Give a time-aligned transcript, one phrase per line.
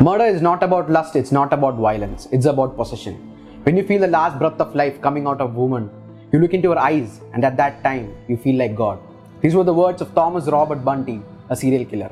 [0.00, 3.15] Murder is not about lust, it's not about violence, it's about possession.
[3.63, 5.91] When you feel the last breath of life coming out of woman,
[6.31, 8.97] you look into her eyes, and at that time, you feel like God.
[9.41, 12.11] These were the words of Thomas Robert Bunty, a serial killer.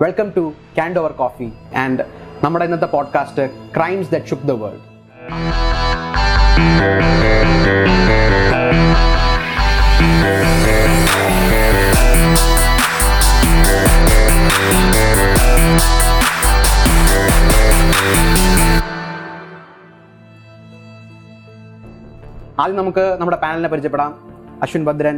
[0.00, 0.42] Welcome to
[0.74, 1.48] canned over coffee
[1.82, 2.02] and
[2.44, 3.46] നമ്മുടെ ഇന്നത്തെ podcast
[3.76, 4.84] crimes that shook the world
[22.60, 24.12] ആദ്യം നമുക്ക് നമ്മുടെ പാനലിനെ പരിചയപ്പെടാം.
[24.62, 25.16] അശ്വിൻ ഭദ്രൻ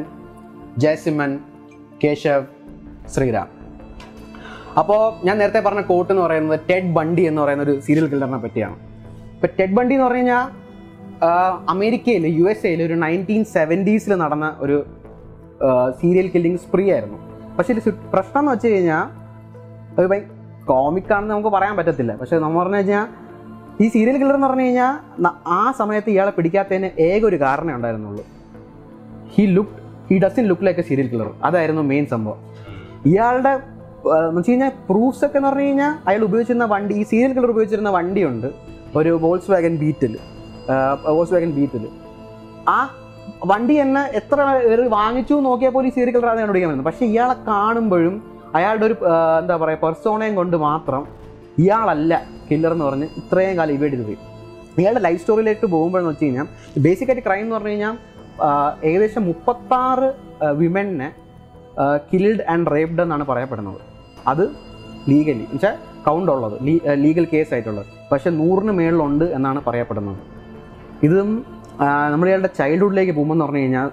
[0.82, 1.30] ജയസിമ്മൻ
[2.02, 2.46] കേശവ്
[3.14, 3.48] ശ്രീരാം.
[4.80, 8.76] അപ്പോൾ ഞാൻ നേരത്തെ പറഞ്ഞ കോട്ട് എന്ന് പറയുന്നത് ടെഡ് ബണ്ടി എന്ന് പറയുന്ന ഒരു സീരിയൽ കില്ലറിനെ പറ്റിയാണ്.
[9.34, 10.44] ഇപ്പോൾ ടെഡ് ബണ്ടി എന്ന് പറഞ്ഞു കഴിഞ്ഞാൽ
[11.74, 14.76] അമേരിക്കയിൽ യു എസ് എയിൽ ഒരു നയന്റീൻ സെവന്റീസിൽ നടന്ന ഒരു
[16.00, 17.18] സീരിയൽ കില്ലിംഗ് സ്പ്രീ ആയിരുന്നു.
[17.56, 19.02] പക്ഷേ ഒരു പ്രശ്നം എന്ന് വെച്ച് കഴിഞ്ഞാൽ
[19.96, 20.20] അത് ഭയ
[20.70, 22.12] കോമിക്കാണെന്ന് നമുക്ക് പറയാൻ പറ്റത്തില്ല.
[22.20, 23.06] പക്ഷേ നമ്മൾ പറഞ്ഞു കഴിഞ്ഞാൽ
[23.82, 25.26] ഈ സീരിയൽ കില്ലർ എന്ന് പറഞ്ഞു കഴിഞ്ഞാൽ
[25.58, 28.24] ആ സമയത്ത് ഇയാളെ പിടിക്കാത്തതിന് ഏക ഒരു കാരണമേ ഉണ്ടായിരുന്നുള്ളൂ.
[29.34, 29.76] He look
[30.08, 32.40] he doesn't look like a serial killer അതായിരുന്നു മെയിൻ സംഭവം.
[33.10, 33.52] ഇയാളുടെ
[34.18, 37.90] എന്ന് വെച്ച് കഴിഞ്ഞാൽ പ്രൂഫ്സ് ഒക്കെ എന്ന് പറഞ്ഞു കഴിഞ്ഞാൽ അയാൾ ഉപയോഗിച്ചിരുന്ന വണ്ടി ഈ സീരിയൽ കില്ലർ ഉപയോഗിച്ചിരുന്ന
[37.98, 38.48] വണ്ടിയുണ്ട്.
[38.98, 40.14] ഒരു Volkswagen Beetle
[41.16, 41.84] Volkswagen Beetle
[42.74, 42.78] ആ
[43.50, 47.36] വണ്ടി തന്നെ എത്ര പേര് വാങ്ങിച്ചു നോക്കിയാൽ പോലും ഈ സീരിയൽ കില്ലർ ആണ് കണ്ടുപിടിക്കാൻ പറ്റുന്നത് പക്ഷേ ഇയാളെ
[47.48, 48.14] കാണുമ്പോഴും
[48.58, 48.96] അയാളുടെ ഒരു
[49.40, 51.02] എന്താ പറയുക പെർസോണയും കൊണ്ട് മാത്രം
[51.60, 52.12] ഇയാളല്ല
[52.48, 54.18] കില്ലർ എന്ന് പറഞ്ഞ് ഇത്രയും കാലം ഇവേഡ് ചെയ്ത് പോയി.
[54.80, 56.46] ഇയാളുടെ ലൈഫ് സ്റ്റോറിയിലേക്ക് പോകുമ്പോഴെന്ന് വെച്ച് കഴിഞ്ഞാൽ
[56.84, 57.96] ബേസിക്കായിട്ട് ക്രൈം എന്ന് പറഞ്ഞു കഴിഞ്ഞാൽ
[58.88, 60.08] ഏകദേശം മുപ്പത്താറ്
[60.60, 61.08] വിമനെ
[62.10, 63.80] കിൽഡ് ആൻഡ് റേപ്ഡ് എന്നാണ് പറയപ്പെടുന്നത്.
[64.32, 64.44] അത്
[65.10, 66.56] ലീഗലി എന്നുവെച്ചാൽ കൗണ്ട് ഉള്ളത്
[67.04, 67.88] ലീഗൽ കേസ് ആയിട്ടുള്ളത്.
[68.12, 70.20] പക്ഷേ നൂറിന് മേളിലുണ്ട് എന്നാണ് പറയപ്പെടുന്നത്.
[71.06, 71.28] ഇതും
[72.12, 73.88] നമ്മൾ ഇയാളുടെ ചൈൽഡ്ഹുഡിലേക്ക് പോകുമ്പോൾ എന്ന് പറഞ്ഞു കഴിഞ്ഞാൽ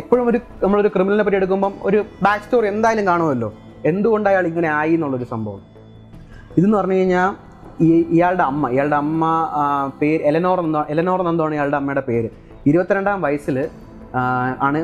[0.00, 3.48] എപ്പോഴും ഒരു നമ്മളൊരു ക്രിമിനലിനെ പറ്റി എടുക്കുമ്പം ഒരു ബാക്ക് സ്റ്റോറി എന്തായാലും കാണുമല്ലോ.
[3.90, 5.62] എന്തുകൊണ്ട് അയാൾ ഇങ്ങനെ ആയി എന്നുള്ളൊരു സംഭവം.
[6.56, 7.30] ഇതെന്ന് പറഞ്ഞു കഴിഞ്ഞാൽ
[7.86, 9.24] ഈ ഇയാളുടെ അമ്മ ഇയാളുടെ അമ്മ
[10.00, 12.28] പേര് എലനോർ നന്ദോ എലനോർ എന്നെന്തോണ് ഇയാളുടെ അമ്മയുടെ പേര്.
[12.70, 13.56] ഇരുപത്തിരണ്ടാം വയസ്സിൽ
[14.66, 14.80] ആണ്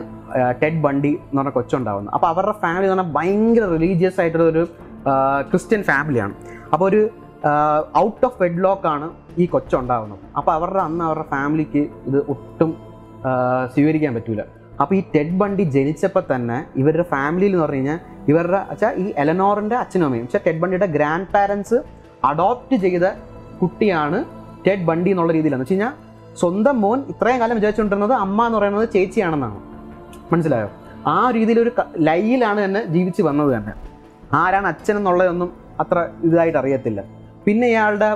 [0.63, 2.13] ടെഡ് ബണ്ടി എന്ന് പറഞ്ഞ കൊച്ചുണ്ടാവുന്നത്.
[2.17, 4.63] അപ്പോൾ അവരുടെ ഫാമിലി എന്ന് പറഞ്ഞാൽ ഭയങ്കര റിലീജിയസ് ആയിട്ടുള്ള ഒരു
[5.51, 6.35] ക്രിസ്ത്യൻ ഫാമിലിയാണ്
[6.73, 7.03] അപ്പോൾ ഒരു
[8.05, 9.07] ഔട്ട് ഓഫ് വെഡ്ലോക്ക് ആണ്
[9.43, 10.21] ഈ കൊച്ചുണ്ടാവുന്നത്.
[10.39, 12.71] അപ്പോൾ അവരുടെ അന്ന് അവരുടെ ഫാമിലിക്ക് ഇത് ഒട്ടും
[13.75, 14.43] സ്വീകരിക്കാൻ പറ്റൂല.
[14.81, 19.77] അപ്പോൾ ഈ ടെഡ് ബണ്ടി ജനിച്ചപ്പോൾ തന്നെ ഇവരുടെ ഫാമിലിയിൽ എന്ന് പറഞ്ഞു കഴിഞ്ഞാൽ ഇവരുടെ വെച്ചാൽ ഈ എലനോറിന്റെ
[19.77, 21.79] അച്ഛനും അമ്മയും വെച്ചാൽ ടെഡ് ബണ്ടിയുടെ ഗ്രാൻഡ് പാരൻസ്
[22.25, 23.07] അഡോപ്റ്റ് ചെയ്ത
[23.63, 24.25] കുട്ടിയാണ്
[24.67, 25.93] ടെഡ് ബണ്ടി എന്നുള്ള രീതിയിലാണ് വെച്ച് കഴിഞ്ഞാൽ
[26.41, 29.59] സ്വന്തം മോൻ ഇത്രയും കാലം വിചാരിച്ചുകൊണ്ടിരുന്നത് അമ്മ എന്ന് പറയുന്നത് ചേച്ചിയാണെന്നാണ്.
[30.33, 30.69] മനസ്സിലായോ?
[31.07, 33.73] ആ രീതിയിലൊരു ലൈയിലാണ് തന്നെ ജീവിച്ച് വന്നത് തന്നെ.
[34.33, 35.51] ആരാണ് അച്ഛൻ എന്നുള്ളതൊന്നും
[35.81, 37.05] അത്ര ഇതായിട്ട് അറിയത്തില്ല.
[37.47, 38.09] പിന്നെ ഇയാളുടെ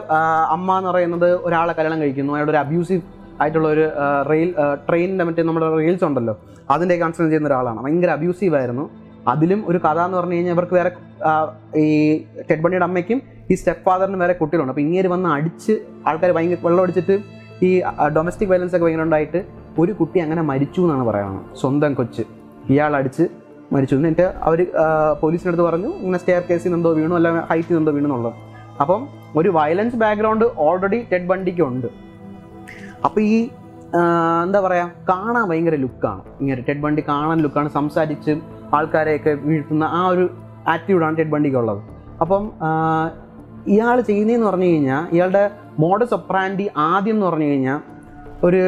[0.57, 2.33] അമ്മ എന്ന് പറയുന്നത് ഒരാളെ കല്യാണം കഴിക്കുന്നു.
[2.33, 3.03] അയാളുടെ ഒരു അബ്യൂസീവ്
[3.41, 3.91] ആയിട്ടുള്ള ഒരു
[4.31, 4.55] റെയിൽ
[4.89, 6.35] ട്രെയിനിന്റെ മറ്റേ നമ്മുടെ റെയിൽസ് ഉണ്ടല്ലോ.
[6.71, 7.83] അതിന്റെ കൺസേൺ ചെയ്യുന്ന ഒരാളാണ്.
[7.83, 8.91] ഭയങ്കര അബ്യൂസീവ് ആയിരുന്നു.
[9.33, 10.91] അതിലും ഒരു കഥ എന്ന് പറഞ്ഞു കഴിഞ്ഞാൽ ഇവർക്ക് വേറെ
[11.83, 11.87] ഈ
[12.51, 13.19] ടെഡ് ബണ്ണിയുടെ അമ്മയ്ക്കും
[13.51, 14.73] ഈ സ്റ്റെപ്പ് ഫാദറിനും വേറെ കുട്ടികളുണ്ട്.
[14.73, 15.75] അപ്പോൾ ഇങ്ങനെ വന്ന് അടിച്ച്
[16.09, 17.17] ആൾക്കാർ ഭയങ്കര വെള്ളം അടിച്ചിട്ട്
[17.67, 17.71] ഈ
[18.17, 19.41] ഡൊമസ്റ്റിക് വയലൻസ് ഒക്കെ ഭയങ്കര ഉണ്ടായിട്ട്
[19.83, 21.43] ഒരു കുട്ടി അങ്ങനെ മരിച്ചു എന്നാണ് പറയുന്നത്.
[21.61, 22.25] സ്വന്തം കൊച്ച്.
[22.73, 23.25] ഇയാൾ അടിച്ച്
[23.75, 23.95] മരിച്ചു.
[24.01, 24.59] എന്നിട്ട് അവർ
[25.23, 28.35] പോലീസിനടുത്ത് പറഞ്ഞു ഇങ്ങനെ സ്റ്റെയർ കേസിൽ നിന്നെന്തോ വീണു അല്ല ഹൈറ്റിൽ നിന്നോ വീണു എന്നുള്ളത്.
[28.83, 29.03] അപ്പം
[29.37, 31.89] ഒരു വയലൻസ് ബാക്ക്ഗ്രൗണ്ട് ഓൾറെഡി ടെഡ് ബണ്ടിക്ക് ഉണ്ട്
[33.05, 33.39] അപ്പോൾ ഈ
[34.45, 38.33] എന്താ പറയുക കാണാൻ ഭയങ്കര ലുക്കാണ് ഇങ്ങനെ ടെഡ് ബണ്ടി കാണാൻ ലുക്കാണ് സംസാരിച്ച്
[38.75, 40.25] ആൾക്കാരെയൊക്കെ വീഴ്ത്തുന്ന ആ ഒരു
[40.69, 41.81] ആറ്റിറ്റ്യൂഡാണ് ടെഡ് ബണ്ടിക്ക് ഉള്ളത്.
[42.21, 42.53] അപ്പം
[43.67, 47.81] ഇയാൾ ചെയ്യുന്നതെന്ന് പറഞ്ഞു കഴിഞ്ഞാൽ ഇയാളുടെ മോഡസ് ഒപ്രാൻഡി ആദ്യം എന്ന് പറഞ്ഞു കഴിഞ്ഞാൽ
[48.45, 48.63] ഒരു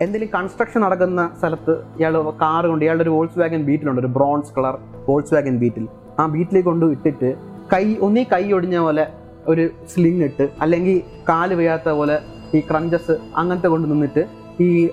[0.00, 4.78] എന്തെങ്കിലും കൺസ്ട്രക്ഷൻ നടക്കുന്ന സ്ഥലത്ത് ഇയാൾ കാർ കൊണ്ട് ഇയാളുടെ ഒരു വോൾസ് വാഗൻ ബീറ്റിലുണ്ട് ഒരു bronze colour
[5.08, 7.34] Volkswagen Beetle ആ ബീറ്റിലേക്ക് കൊണ്ട് ഇട്ടിട്ട്
[7.74, 9.06] കൈ ഒന്നീ കൈ ഒടിഞ്ഞ പോലെ
[9.46, 12.16] ഒരു സ്ലിങ് ഇട്ട് അല്ലെങ്കിൽ കാൽ വയ്യാത്ത പോലെ
[12.54, 14.22] ഈ ക്രഞ്ചസ് അങ്ങനത്തെ കൊണ്ട് നിന്നിട്ട്
[14.62, 14.88] ഈ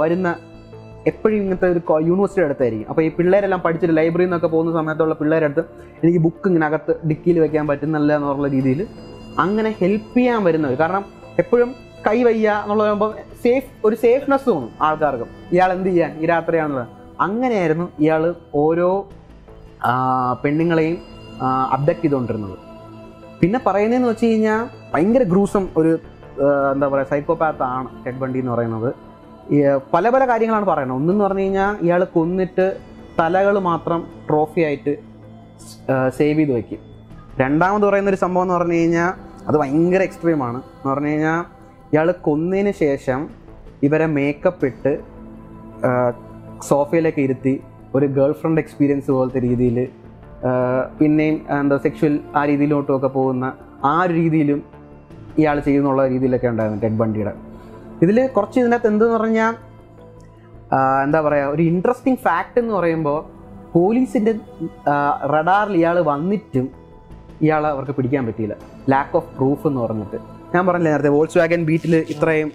[0.00, 0.28] വരുന്ന
[1.10, 2.88] എപ്പോഴും ഇങ്ങനത്തെ ഒരു യൂണിവേഴ്സിറ്റി അടുത്തായിരിക്കും.
[2.90, 5.62] അപ്പോൾ ഈ പിള്ളേരെല്ലാം പഠിച്ചിട്ട് ലൈബ്രറിയിൽ നിന്നൊക്കെ പോകുന്ന സമയത്തുള്ള പിള്ളേരടുത്ത്
[6.02, 8.80] എനിക്ക് ബുക്ക് ഇങ്ങനെ അകത്ത് ഡിക്കിയിൽ വെക്കാൻ പറ്റുന്നല്ല എന്നുള്ള രീതിയിൽ
[9.44, 11.04] അങ്ങനെ ഹെൽപ്പ് ചെയ്യാൻ വരുന്നവർ കാരണം
[11.42, 11.70] എപ്പോഴും
[12.06, 13.10] കൈ വയ്യ എന്നുള്ളതാകുമ്പോൾ
[13.44, 15.26] സേഫ് ഒരു സേഫ്നെസ് തോന്നും ആൾക്കാർക്ക്.
[15.54, 16.12] ഇയാൾ എന്ത് ചെയ്യാൻ?
[16.22, 16.94] ഈ രാത്രിയാണെന്നുള്ളത്
[17.26, 18.22] അങ്ങനെയായിരുന്നു ഇയാൾ
[18.62, 18.88] ഓരോ
[20.42, 20.96] പെണ്ണുങ്ങളെയും
[21.74, 22.56] അബ്ഡക്റ്റ് ചെയ്തുകൊണ്ടിരുന്നത്
[23.40, 25.92] പിന്നെ പറയുന്നതെന്ന് വെച്ച് കഴിഞ്ഞാൽ ഭയങ്കര ഗ്രൂസം ഒരു
[26.72, 28.90] എന്താ പറയുക സൈക്കോപാത്താണ് ടെഡ് ബണ്ടി എന്ന് പറയുന്നത്.
[29.92, 30.98] പല പല കാര്യങ്ങളാണ് പറയുന്നത്.
[30.98, 32.66] ഒന്നെന്ന് പറഞ്ഞു കഴിഞ്ഞാൽ ഇയാൾ കൊന്നിട്ട്
[33.18, 34.98] തലകൾ മാത്രം ട്രോഫി ആയിട്ട്
[36.18, 36.80] സേവ് ചെയ്ത് വയ്ക്കും
[37.38, 39.10] രണ്ടാമത് പറയുന്നൊരു സംഭവം എന്ന് പറഞ്ഞു കഴിഞ്ഞാൽ
[39.48, 41.40] അത് ഭയങ്കര എക്സ്ട്രീമാണ് എന്ന് പറഞ്ഞു കഴിഞ്ഞാൽ
[41.92, 43.28] ഇയാൾ കൊന്നതിന് ശേഷം
[43.82, 44.92] ഇവരെ മേക്കപ്പ് ഇട്ട്
[46.68, 47.60] സോഫയിലേക്ക് ഇരുത്തി
[47.94, 49.78] ഒരു ഗേൾ ഫ്രണ്ട് എക്സ്പീരിയൻസ് പോലത്തെ രീതിയിൽ
[50.98, 53.52] പിന്നെയും എന്താ സെക്ഷൽ ആ രീതിയിലോട്ടുമൊക്കെ പോകുന്ന
[53.84, 54.62] ആ ഒരു രീതിയിലും
[55.38, 57.47] ഇയാൾ ചെയ്യുന്നുള്ള രീതിയിലൊക്കെ ഉണ്ടായിരുന്നു ടെഡ് ബണ്ടിയുടെ.
[58.04, 59.54] ഇതിൽ കുറച്ച് ഇതിനകത്ത് എന്തെന്ന് പറഞ്ഞാൽ
[61.04, 63.18] എന്താ പറയുക ഒരു ഇൻട്രസ്റ്റിംഗ് ഫാക്റ്റ് എന്ന് പറയുമ്പോൾ
[63.74, 64.32] പോലീസിന്റെ
[65.34, 66.66] റഡാറിൽ ഇയാൾ വന്നിട്ടും
[67.46, 68.54] ഇയാൾ അവർക്ക് പിടിക്കാൻ പറ്റിയില്ല.
[68.92, 70.18] ലാക്ക് ഓഫ് പ്രൂഫ് എന്ന് പറഞ്ഞിട്ട്.
[70.54, 72.50] ഞാൻ പറഞ്ഞില്ലേ നേരത്തെ വോൾസ് വാഗൻ ബീറ്റിൽ ഇത്രയും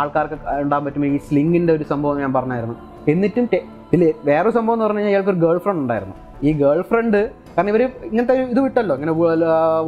[0.00, 2.76] ആൾക്കാർക്ക് ഉണ്ടാകാൻ പറ്റും ഈ സ്ലിങ്ങിന്റെ ഒരു സംഭവം ഞാൻ പറഞ്ഞായിരുന്നു.
[3.12, 3.46] എന്നിട്ടും
[3.94, 6.14] ഇതിൽ വേറൊരു സംഭവം എന്ന് പറഞ്ഞു കഴിഞ്ഞാൽ ഇയാൾക്ക് ഒരു ഗേൾ ഫ്രണ്ട് ഉണ്ടായിരുന്നു.
[6.46, 7.18] ഈ ഗേൾ ഫ്രണ്ട്
[7.56, 8.94] കാരണം ഇവർ ഇങ്ങനത്തെ ഇത് വിട്ടല്ലോ.
[8.98, 9.14] ഇങ്ങനെ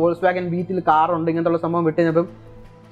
[0.01, 2.29] വോൾസ് വാഗൻ ബീറ്റിൽ കാറുണ്ട് ഇങ്ങനത്തെ ഉള്ള സംഭവം വിട്ട് കഴിഞ്ഞപ്പം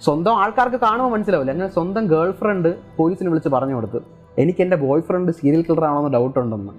[0.05, 1.53] സ്വന്തം ആൾക്കാർക്ക് കാണുമ്പോൾ മനസ്സിലാവില്ല.
[1.57, 4.01] അങ്ങനെ സ്വന്തം ഗേൾ ഫ്രണ്ട് പോലീസിനെ വിളിച്ച് പറഞ്ഞു കൊടുത്തു
[4.43, 6.73] എനിക്ക് എന്റെ ബോയ് ഫ്രണ്ട് സീരിയൽ കില്ലർ ആണോന്ന് ഡൗട്ട് ഉണ്ടെന്ന്.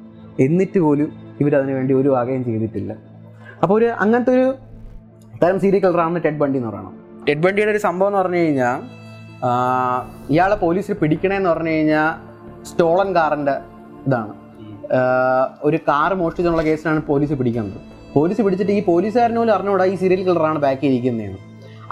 [0.45, 1.09] എന്നിട്ട് പോലും
[1.41, 2.91] ഇവരതിനു വേണ്ടി ഒരു വകയും ചെയ്തിട്ടില്ല.
[3.61, 4.47] അപ്പോൾ ഒരു അങ്ങനത്തെ ഒരു
[5.41, 6.93] തരം സീരിയൽ കില്ലറാണ് ടെഡ് ബണ്ടി എന്ന് പറയണം.
[7.27, 8.77] ടെഡ് ബണ്ടിയുടെ ഒരു സംഭവം എന്ന് പറഞ്ഞു കഴിഞ്ഞാൽ
[10.33, 12.09] ഇയാളെ പോലീസിൽ പിടിക്കണേന്ന് പറഞ്ഞു കഴിഞ്ഞാൽ
[12.69, 13.55] സ്റ്റോളൻ കാറിന്റെ
[14.07, 14.33] ഇതാണ്.
[15.67, 17.79] ഒരു കാർ മോഷ്ടിച്ചുള്ള കേസിലാണ് പോലീസ് പിടിക്കുന്നത്.
[18.15, 21.41] പോലീസ് പിടിച്ചിട്ട് ഈ പോലീസുകാരനോലും അറിഞ്ഞുകൂടാ ഈ സീരിയൽ കില്ലറാണ് ബാക്ക് ചെയ്തിരിക്കുന്നതെന്ന്.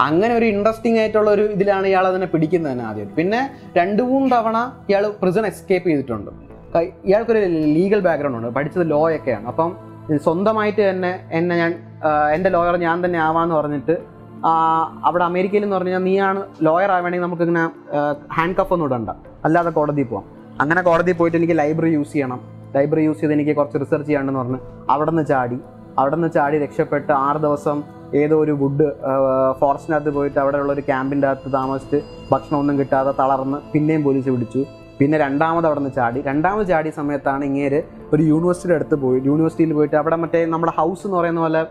[0.06, 3.10] അങ്ങനെ ഒരു ഇൻട്രസ്റ്റിംഗ് ആയിട്ടുള്ള ഒരു ഇതിലാണ് ഇയാൾ അതിനെ പിടിക്കുന്നത് തന്നെ ആദ്യം.
[3.18, 3.40] പിന്നെ
[3.76, 4.58] രണ്ട് മൂന്ന് തവണ
[4.88, 6.30] ഇയാൾ പ്രിസൺ എസ്കേപ്പ് ചെയ്തിട്ടുണ്ട്.
[7.08, 7.40] ഇയാൾക്കൊരു
[7.76, 8.50] ലീഗൽ ബാക്ക്ഗ്രൗണ്ട് ഉണ്ട്.
[8.58, 9.46] പഠിച്ചത് ലോ ഒക്കെയാണ്.
[9.52, 9.70] അപ്പം
[10.24, 11.74] സ്വന്തമായിട്ട് തന്നെ എന്നെ ഞാൻ
[12.34, 13.94] എന്റെ ലോയർ ഞാൻ തന്നെ ആവാന്ന് പറഞ്ഞിട്ട്
[15.08, 17.64] അവിടെ അമേരിക്കയിൽ എന്ന് പറഞ്ഞു കഴിഞ്ഞാൽ നീയാണ് ലോയർ ആവേണമെങ്കിൽ നമുക്ക് ഇങ്ങനെ
[18.36, 19.10] ഹാൻഡ് കഫ് ഒന്നും ഇടണ്ട.
[19.46, 20.26] അല്ലാതെ കോടതിയിൽ പോവാം.
[20.60, 22.40] അങ്ങനെ കോടതിയിൽ പോയിട്ട് എനിക്ക് ലൈബ്രറി യൂസ് ചെയ്യണം.
[22.74, 24.58] ലൈബ്രറി യൂസ് ചെയ്ത് എനിക്ക് കുറച്ച് റിസർച്ച് ചെയ്യാണ്ടെന്ന് പറഞ്ഞ്
[24.94, 25.58] അവിടെ നിന്ന് ചാടി.
[25.98, 27.82] അവിടെ നിന്ന് ചാടി രക്ഷപ്പെട്ട് ആറ് ദിവസം
[28.22, 28.86] ഏതോ ഒരു വുഡ്
[29.60, 31.98] ഫോറസ്റ്റിനകത്ത് പോയിട്ട് അവിടെയുള്ള ഒരു ക്യാമ്പിന്റെ അകത്ത് താമസിച്ച്
[32.32, 34.62] ഭക്ഷണമൊന്നും കിട്ടാതെ തളർന്ന് പിന്നെയും പോലീസ് പിടിച്ചു.
[34.98, 36.20] പിന്നെ രണ്ടാമത് അവിടെ നിന്ന് ചാടി.
[36.26, 37.80] രണ്ടാമത് ചാടിയ സമയത്താണ് ഇങ്ങേര്
[38.12, 39.18] ഒരു യൂണിവേഴ്സിറ്റിയുടെ അടുത്ത് പോയി.
[39.30, 41.62] യൂണിവേഴ്സിറ്റിയിൽ പോയിട്ട് അവിടെ മറ്റേ നമ്മുടെ ഹൗസ് എന്ന് പറയുന്ന പോലെ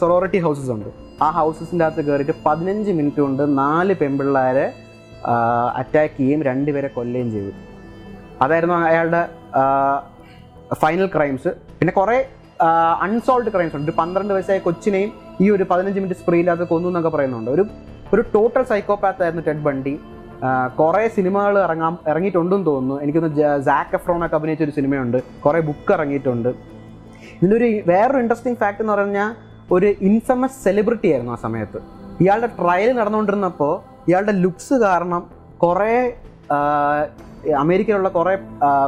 [0.00, 0.88] സൊറോറിറ്റി ഹൗസസ് ഉണ്ട്.
[1.24, 4.66] ആ ഹൗസസിന്റെ അകത്ത് കയറിയിട്ട് പതിനഞ്ച് മിനിറ്റ് കൊണ്ട് നാല് പെൺപിള്ളേരെ
[5.80, 7.52] അറ്റാക്ക് ചെയ്യുകയും രണ്ടുപേരെ കൊല്ലുകയും ചെയ്തു
[8.44, 9.22] അതായിരുന്നു അയാളുടെ
[10.82, 12.16] ഫൈനൽ ക്രൈംസ് പിന്നെ കുറേ
[13.06, 13.90] അൺസോൾവ് ക്രൈംസ് ഉണ്ട്.
[13.98, 15.10] പന്ത്രണ്ട് വയസ്സായ കൊച്ചിനെയും
[15.44, 17.50] ഈ ഒരു പതിനഞ്ച് മിനിറ്റ് സ്പ്രീയിലകത്ത് കൊന്നു എന്നൊക്കെ പറയുന്നുണ്ട്.
[17.56, 17.64] ഒരു
[18.14, 19.94] ഒരു ടോട്ടൽ സൈക്കോപാത്ത് ആയിരുന്നു ടെഡ് ബണ്ടി.
[20.78, 22.96] കുറേ സിനിമകൾ ഇറങ്ങാൻ ഇറങ്ങിയിട്ടുണ്ടെന്ന് തോന്നുന്നു.
[23.04, 23.30] എനിക്കൊന്ന്
[23.68, 25.18] ജാക്ക് എഫ്രോണൊക്കെ അഭിനയിച്ച ഒരു സിനിമയുണ്ട്.
[25.44, 26.50] കുറേ ബുക്ക് ഇറങ്ങിയിട്ടുണ്ട്.
[27.40, 29.30] ഇതിലൊരു വേറൊരു ഇൻട്രസ്റ്റിംഗ് ഫാക്ട് എന്ന് പറഞ്ഞാൽ
[29.74, 31.80] ഒരു ഇൻഫമസ് സെലിബ്രിറ്റി ആയിരുന്നു ആ സമയത്ത്.
[32.22, 33.74] ഇയാളുടെ ട്രയൽ നടന്നുകൊണ്ടിരുന്നപ്പോൾ
[34.08, 35.22] ഇയാളുടെ ലുക്സ് കാരണം
[35.64, 35.92] കുറേ
[37.64, 38.32] അമേരിക്കയിലുള്ള കുറേ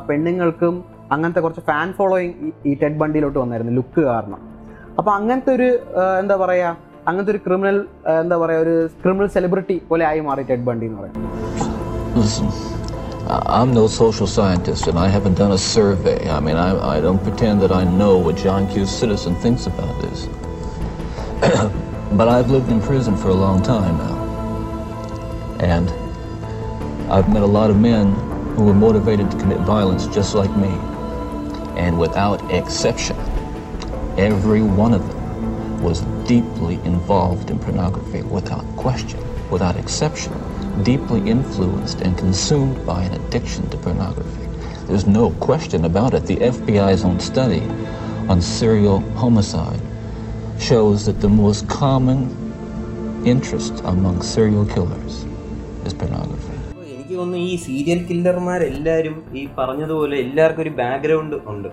[0.09, 0.75] പെണ്ണുങ്ങൾക്കും
[1.15, 4.41] അങ്ങനത്തെ കുറച്ച് ഫാൻ ഫോളോയിങ് ഈ ടെഡ് ബണ്ടിയിലോട്ട് വന്നായിരുന്നു ലുക്ക് കാരണം.
[5.00, 6.70] അപ്പോൾ അങ്ങനത്തെ ഒരു ആ, എന്താ പറയുക
[7.10, 7.78] അങ്ങനത്തെ ഒരു ക്രിമിനൽ
[8.24, 11.26] എന്താ പറയുക ഒരു ക്രിമിനൽ സെലിബ്രിറ്റി പോലെ ആയി മാറി ടെഡ് ബണ്ടി എന്ന് പറയുന്നത്
[12.16, 12.48] Listen,
[13.36, 16.18] I- I'm no social scientist and I haven't done a survey.
[16.30, 18.86] I mean, I, I don't pretend that I know what John Q.
[19.00, 20.20] Citizen thinks about this.
[22.14, 24.16] but I've lived in prison for a long time now.
[25.68, 25.88] And
[27.10, 28.06] I've met a lot of men
[28.56, 30.74] who were motivated to commit violence just like me.
[31.78, 33.18] And without exception,
[34.18, 39.20] every one of them was deeply involved in pornography without question,
[39.52, 40.34] without exception,
[40.84, 44.46] deeply influenced and consumed by an addiction to pornography.
[44.88, 46.26] There's no question about it.
[46.26, 47.64] The FBI's own study
[48.28, 49.82] on serial homicide
[50.60, 52.20] shows that the most common
[53.26, 55.16] interest among serial killers
[55.88, 56.54] is pornography.
[56.70, 61.70] അപ്പൊ എനിക്ക് തോന്നുന്നു ഈ serial കില്ലർമാരെല്ലാവരും ഈ പറഞ്ഞതുപോലെ എല്ലാവർക്കും ഒരു background ഉണ്ട്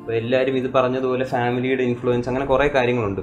[0.00, 3.22] അപ്പോൾ എല്ലാവരും ഇത് പറഞ്ഞതുപോലെ ഫാമിലിയുടെ ഇൻഫ്ലുവൻസ് അങ്ങനെ കുറേ കാര്യങ്ങളുണ്ട്.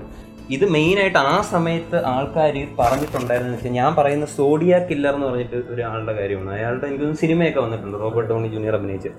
[0.55, 6.51] ഇത് മെയിനായിട്ട് ആ സമയത്ത് ആൾക്കാർ പറഞ്ഞിട്ടുണ്ടായിരുന്നു വെച്ചാൽ ഞാൻ പറയുന്ന സോഡിയ കില്ലർ എന്ന് പറഞ്ഞിട്ട് ഒരാളുടെ കാര്യമാണ്.
[6.57, 9.11] അയാളുടെ എനിക്ക് സിനിമയൊക്കെ വന്നിട്ടുണ്ട് റോബർട്ട് ഡോണി ജൂനിയർ അഭിനയിച്ച്.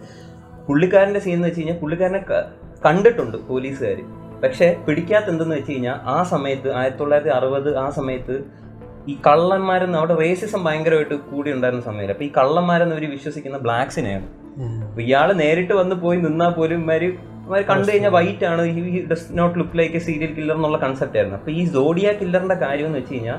[0.69, 2.23] പുള്ളിക്കാരന്റെ സീൻ എന്ന് വെച്ച് കഴിഞ്ഞാൽ പുള്ളിക്കാരനെ
[2.87, 4.01] കണ്ടിട്ടുണ്ട് പോലീസുകാർ
[4.43, 8.35] പക്ഷേ പിടിക്കാത്ത എന്തെന്ന് വെച്ച് കഴിഞ്ഞാൽ ആ സമയത്ത് ആയിരത്തി തൊള്ളായിരത്തി അറുപത് ആ സമയത്ത്
[9.13, 12.13] ഈ കള്ളന്മാരെന്ന് അവിടെ റേസിസം ഭയങ്കരമായിട്ട് കൂടി ഉണ്ടായിരുന്ന സമയത്ത്.
[12.15, 14.27] അപ്പോൾ ഈ കള്ളന്മാരെന്ന് അവർ വിശ്വസിക്കുന്ന ബ്ലാക്സിനെയാണ്
[14.89, 17.05] അപ്പോൾ ഇയാൾ നേരിട്ട് വന്ന് പോയി നിന്നാൽ പോലും ഇവർ
[17.49, 18.63] ഇവർ കണ്ടു കഴിഞ്ഞാൽ വൈറ്റ് ആണ്.
[18.77, 21.39] He does not look like a serial killer എന്നുള്ള കൺസെപ്റ്റ് ആയിരുന്നു.
[21.41, 23.39] അപ്പൊ ഈ സോഡിയ കില്ലറിന്റെ കാര്യം എന്ന് വെച്ച് കഴിഞ്ഞാൽ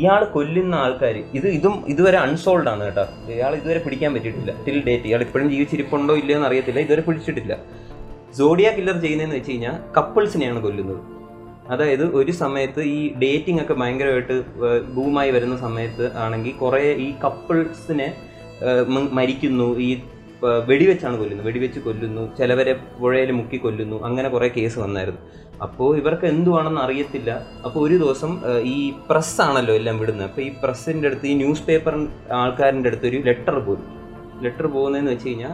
[0.00, 3.04] ഇയാൾ കൊല്ലുന്ന ആൾക്കാർ ഇത് ഇതും ഇതുവരെ അൺസോൾഡ് ആണ് കേട്ടോ.
[3.36, 4.52] ഇയാൾ ഇതുവരെ പിടിക്കാൻ പറ്റിയിട്ടില്ല.
[4.66, 6.80] ടിൽ ഡേറ്റ് ഇയാൾ ഇപ്പോഴും ജീവിച്ചിരിപ്പുണ്ടോ ഇല്ലയോ എന്ന് അറിയത്തില്ല.
[6.86, 7.56] ഇതുവരെ പിടിച്ചിട്ടില്ല.
[8.38, 11.00] സോഡിയ കില്ലർ ചെയ്യുന്നതെന്ന് വെച്ച് കഴിഞ്ഞാൽ കപ്പിൾസിനെയാണ് കൊല്ലുന്നത്.
[11.72, 14.36] അതായത് ഒരു സമയത്ത് ഈ ഡേറ്റിംഗ് ഒക്കെ ഭയങ്കരമായിട്ട്
[14.96, 18.08] ബൂമായി വരുന്ന സമയത്ത് ആണെങ്കിൽ കുറേ ഈ കപ്പിൾസിനെ
[19.18, 19.68] മരിക്കുന്നു.
[19.88, 19.90] ഈ
[20.68, 21.46] വെടിവെച്ചാണ് കൊല്ലുന്നത്.
[21.46, 22.36] വെടിവെച്ച് കൊല്ലുന്നു.
[22.38, 23.96] ചിലവരെ പുഴയിൽ മുക്കി കൊല്ലുന്നു.
[24.04, 25.20] അങ്ങനെ കുറേ കേസ് വന്നായിരുന്നു.
[25.62, 27.30] അപ്പോൾ ഇവർക്ക് എന്തുവാണെന്ന് അറിയത്തില്ല.
[27.66, 28.32] അപ്പോൾ ഒരു ദിവസം
[28.74, 28.76] ഈ
[29.10, 30.28] പ്രസ്സാണല്ലോ എല്ലാം വിടുന്നത്.
[30.28, 32.08] അപ്പോൾ ഈ പ്രസ്സിന്റെ അടുത്ത് ഈ ന്യൂസ് പേപ്പർ
[32.42, 33.88] ആൾക്കാരിന്റെ അടുത്ത് ഒരു ലെറ്റർ പോലും
[34.44, 35.52] ലെറ്റർ പോകുന്നതെന്ന് വെച്ച് കഴിഞ്ഞാൽ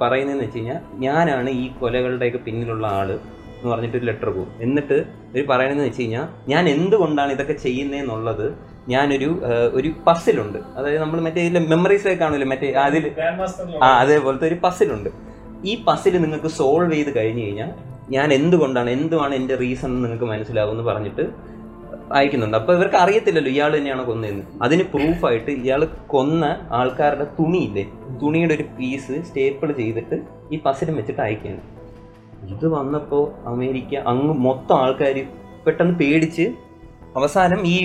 [0.00, 3.10] പറയുന്നതെന്ന് വെച്ച് കഴിഞ്ഞാൽ ഞാനാണ് ഈ കൊലകളുടെയൊക്കെ പിന്നിലുള്ള ആൾ.
[3.58, 4.50] എന്ന് പറഞ്ഞിട്ട് ഒരു ലെറ്റർ പോകും.
[4.64, 4.96] എന്നിട്ട്
[5.32, 8.46] ഇവർ പറയണമെന്ന് വെച്ച് കഴിഞ്ഞാൽ ഞാൻ എന്തുകൊണ്ടാണ് ഇതൊക്കെ ചെയ്യുന്നതെന്നുള്ളത്
[8.92, 9.30] ഞാനൊരു
[9.78, 13.04] ഒരു പസിലുണ്ട് അതായത് നമ്മൾ മറ്റേ ഇതിലെ മെമ്മറീസിലേക്ക് കാണുമല്ലോ മറ്റേ അതിൽ
[13.86, 15.10] ആ അതേപോലത്തെ ഒരു പസിലുണ്ട്
[15.70, 17.70] ഈ പസിൽ നിങ്ങൾക്ക് സോൾവ് ചെയ്ത് കഴിഞ്ഞ് കഴിഞ്ഞാൽ
[18.14, 21.24] ഞാൻ എന്തുകൊണ്ടാണ് എന്തുമാണ് എന്റെ റീസൺ എന്ന് നിങ്ങൾക്ക് മനസ്സിലാവും എന്ന് പറഞ്ഞിട്ട്
[22.18, 22.56] അയക്കുന്നുണ്ട്.
[22.58, 24.44] അപ്പോൾ ഇവർക്ക് അറിയത്തില്ലല്ലോ ഇയാൾ തന്നെയാണ് കൊന്നതെന്ന്.
[24.64, 25.80] അതിന് പ്രൂഫായിട്ട് ഇയാൾ
[26.12, 26.44] കൊന്ന
[26.78, 27.84] ആൾക്കാരുടെ തുണിയില്ലേ
[28.22, 30.16] തുണിയുടെ ഒരു പീസ് സ്റ്റേപ്പിൾ ചെയ്തിട്ട്
[30.54, 31.62] ഈ പസിലും വെച്ചിട്ട് അയക്കുകയാണ്.
[32.54, 35.26] ഇത് വന്നപ്പോൾ അമേരിക്ക അങ്ങ് മൊത്തം ആൾക്കാർ
[35.66, 36.46] പെട്ടെന്ന് പേടിച്ച്
[37.16, 37.76] അവസാനം ഈ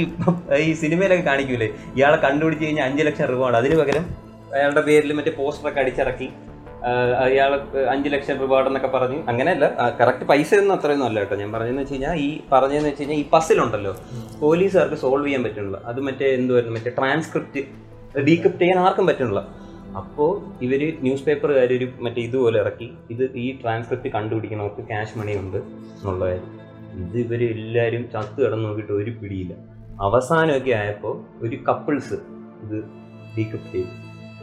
[0.57, 1.69] ഈ സിനിമയിലൊക്കെ കാണിക്കൂലേ?
[1.95, 3.55] ഇയാളെ കണ്ടുപിടിച്ച് കഴിഞ്ഞാൽ അഞ്ച് ലക്ഷം റിവാർഡ്.
[3.55, 4.05] അതിന് പകരം
[4.55, 6.29] അയാളുടെ പേരിൽ മറ്റേ പോസ്റ്ററൊക്കെ അടിച്ചിറക്കി.
[7.24, 7.51] അയാൾ
[7.89, 9.19] അഞ്ച് ലക്ഷം റിവാർഡ് എന്നൊക്കെ പറഞ്ഞു.
[9.27, 9.65] അങ്ങനെയല്ല
[10.00, 11.36] കറക്റ്റ് പൈസ ഒന്നും അത്രയൊന്നും അല്ല കേട്ടോ.
[11.36, 13.95] ഞാൻ പറഞ്ഞതെന്ന് വെച്ച് കഴിഞ്ഞാൽ ഈ പറഞ്ഞതെന്ന് വെച്ച് കഴിഞ്ഞാൽ ഈ പസിലുണ്ടല്ലോ.
[14.39, 15.77] പോലീസുകാർക്ക് സോൾവ് ചെയ്യാൻ പറ്റുന്നില്ല.
[15.86, 16.79] അത് മറ്റേ എന്തുവായിരുന്നു?
[16.79, 17.63] മറ്റേ ട്രാൻസ്ക്രിപ്റ്റ്
[18.19, 19.43] ഡീക്രിപ്റ്റ് ചെയ്യാൻ ആർക്കും പറ്റുന്നില്ല.
[20.00, 20.29] അപ്പോൾ
[20.65, 22.89] ഇവർ ന്യൂസ് പേപ്പറുകാർ ഒരു മറ്റേ ഇതുപോലെ ഇറക്കി.
[23.09, 26.50] ഇത് ഈ ട്രാൻസ്ക്രിപ്റ്റ് കണ്ടുപിടിക്കണവർക്ക് ക്യാഷ് മണി ഉണ്ട് എന്നുള്ള കാര്യം
[27.03, 29.53] ഇത് ഇവർ എല്ലാവരും ചത്ത് കിടന്ന് നോക്കിയിട്ട് ഒരു പിടിയില്ല.
[30.01, 32.17] അവസാനമൊക്കെ ആയപ്പോൾ ഒരു കപ്പിൾസ്
[32.63, 32.77] ഇത്
[33.38, 33.93] ഡീക്രിപ്റ്റ് ചെയ്തു.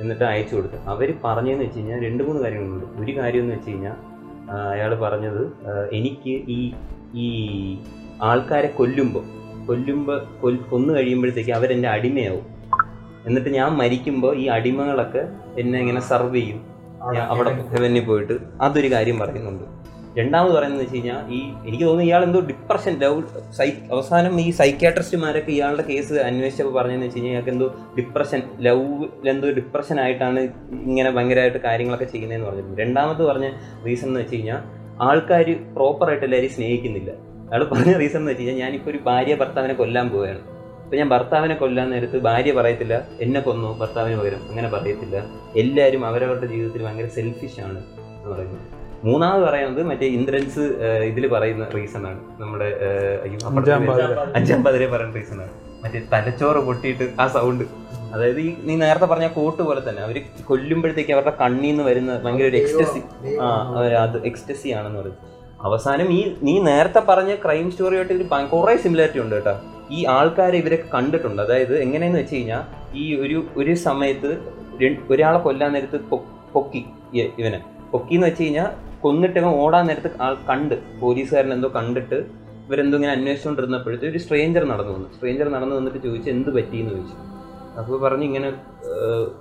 [0.03, 0.77] എന്നിട്ട് അയച്ചു കൊടുത്തു.
[0.93, 2.87] അവർ പറഞ്ഞതെന്ന് വെച്ച് കഴിഞ്ഞാൽ രണ്ട് മൂന്ന് കാര്യങ്ങളുണ്ട്.
[3.03, 3.97] ഒരു കാര്യം എന്ന് വെച്ച് കഴിഞ്ഞാൽ
[4.73, 5.43] അയാൾ പറഞ്ഞത്
[5.93, 6.73] എനിക്ക് ഈ
[7.15, 7.29] ഈ
[8.23, 9.25] ആൾക്കാരെ കൊല്ലുമ്പോൾ
[9.67, 12.47] കൊല്ലുമ്പോൾ കൊൽ കൊന്നു കഴിയുമ്പോഴത്തേക്ക് അവരെന്റെ അടിമയാവും.
[13.27, 15.23] എന്നിട്ട് ഞാൻ മരിക്കുമ്പോൾ ഈ അടിമകളൊക്കെ
[15.59, 16.61] എന്നെ ഇങ്ങനെ സർവ് ചെയ്യും.
[17.29, 19.81] അവിടെ ഹെവനിൽ പോയിട്ട് അതൊരു കാര്യം പറയുന്നുണ്ട്.
[20.19, 23.23] രണ്ടാമത് പറയുന്നത് വെച്ച് കഴിഞ്ഞാൽ ഈ എനിക്ക് തോന്നുന്നു ഇയാൾ എന്തോ ഡിപ്രഷൻ ലവ്
[23.59, 30.01] സൈ അവസാനം ഈ സൈക്യാട്രിസ്റ്റുമാരൊക്കെ ഇയാളുടെ കേസ് അന്വേഷിച്ചപ്പോൾ പറഞ്ഞതെന്ന് വെച്ച് കഴിഞ്ഞാൽ ഇയാൾക്ക് എന്തോ ഡിപ്രഷൻ ലവിലെന്തോ ഡിപ്രഷൻ
[30.01, 30.41] ആയിട്ടാണ്
[30.89, 32.83] ഇങ്ങനെ ഭയങ്കരമായിട്ട് കാര്യങ്ങളൊക്കെ ചെയ്യുന്നതെന്ന് പറഞ്ഞിട്ടുണ്ട്.
[32.83, 33.51] രണ്ടാമത് പറഞ്ഞ
[33.87, 34.61] റീസൺ എന്ന് വെച്ച് കഴിഞ്ഞാൽ
[35.03, 37.11] ആൾക്കാർ പ്രോപ്പറായിട്ട് എല്ലാവരും സ്നേഹിക്കുന്നില്ല.
[37.51, 40.43] അയാൾ പറഞ്ഞ റീസൺ എന്ന് വെച്ച് കഴിഞ്ഞാൽ ഞാനിപ്പോൾ ഒരു ഭാര്യ ഭർത്താവിനെ കൊല്ലാൻ പോവുകയാണ്.
[40.91, 42.95] അപ്പോൾ ഞാൻ ഭർത്താവിനെ കൊല്ലാൻ നേരത്ത് ഭാര്യ പറയത്തില്ല
[43.25, 44.41] എന്നെ കൊന്നു ഭർത്താവിന് പകരം.
[44.51, 45.17] അങ്ങനെ പറയത്തില്ല.
[45.63, 47.79] എല്ലാവരും അവരവരുടെ ജീവിതത്തിൽ ഭയങ്കര സെൽഫിഷ് ആണ്
[48.17, 48.65] എന്ന് പറയുന്നത്
[49.05, 50.65] മൂന്നാമത് പറയുന്നത് മറ്റേ ഇന്ദ്രൻസ്
[51.11, 52.21] ഇതിൽ പറയുന്ന റീസൺ ആണ്.
[52.41, 52.69] നമ്മുടെ
[54.37, 54.91] അഞ്ചാം പാതിര.
[54.95, 55.53] പറയുന്ന റീസൺ ആണ്.
[55.85, 57.65] മറ്റേ തലച്ചോറ് പൊട്ടിയിട്ട് ആ സൗണ്ട്
[58.15, 62.49] അതായത് ഈ നീ നേരത്തെ പറഞ്ഞ കോട്ട് പോലെ തന്നെ അവർ കൊല്ലുമ്പോഴത്തേക്ക് അവരുടെ കണ്ണിൽ നിന്ന് വരുന്ന ഭയങ്കര
[62.49, 63.03] ഒരു എക്സ്റ്റസി
[63.41, 63.49] ആ
[64.05, 65.19] അത് എക്സ്റ്റസി ആണെന്ന് പറയും
[65.63, 69.55] അവസാനം ഈ നീ നേരത്തെ പറഞ്ഞ ക്രൈം സ്റ്റോറിയായിട്ട് ഇതിൽ കുറെ സിമിലാരിറ്റി ഉണ്ട് കേട്ടോ.
[69.97, 71.43] ഈ ആൾക്കാരെ ഇവരൊക്കെ കണ്ടിട്ടുണ്ട്.
[71.43, 72.63] അതായത് എങ്ങനെയെന്ന് വെച്ച് കഴിഞ്ഞാൽ
[72.99, 74.31] ഈ ഒരു ഒരു സമയത്ത്
[75.11, 75.99] ഒരാളെ കൊല്ലാൻ നേരത്ത്
[76.55, 76.85] പൊക്കി
[77.41, 77.61] ഇവനെ.
[77.93, 78.69] പൊക്കി എന്ന് വെച്ച് കഴിഞ്ഞാൽ
[79.01, 82.19] കൊന്നിട്ട് ഓടാൻ നേരത്ത് ആൾ കണ്ട് പോലീസുകാരൻ എന്തോ കണ്ടിട്ട്
[82.67, 85.09] ഇവരെന്തോ ഇങ്ങനെ അന്വേഷിച്ചുകൊണ്ടിരുന്നപ്പോഴത്തെ ഒരു സ്ട്രേഞ്ചർ നടന്നു വന്നു.
[85.17, 86.91] സ്ട്രേഞ്ചർ നടന്നു വന്നിട്ട് ചോദിച്ചു എന്ത് പറ്റിയെന്ന്?
[86.91, 87.17] ചോദിച്ചു.
[87.81, 88.51] അപ്പോൾ പറഞ്ഞു ഇങ്ങനെ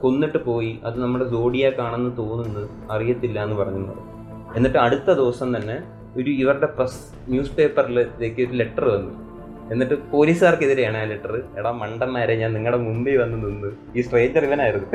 [0.02, 0.80] കൊന്നിട്ട് പോയി.
[0.86, 3.96] അത് നമ്മുടെ ജോഡിയാക്കാണെന്ന് തോന്നുന്നു അറിയത്തില്ല എന്ന് പറഞ്ഞു.
[4.58, 5.78] എന്നിട്ട് അടുത്ത ദിവസം തന്നെ
[6.18, 9.29] ഒരു ഇവരുടെ പ്രസ് ന്യൂസ് പേപ്പറിലേക്ക് ഒരു ലെറ്റർ വന്നു.
[9.74, 13.70] എന്നിട്ട് പോലീസുകാർക്കെതിരെയാണ് ആ ലെറ്റർ എടാ മണ്ടന്മാരെ ഞാൻ നിങ്ങളുടെ മുമ്പിൽ വന്ന് നിന്ന്.
[13.98, 14.88] ഈ സ്ട്രേഞ്ചർ ഇവനായിരുന്നു.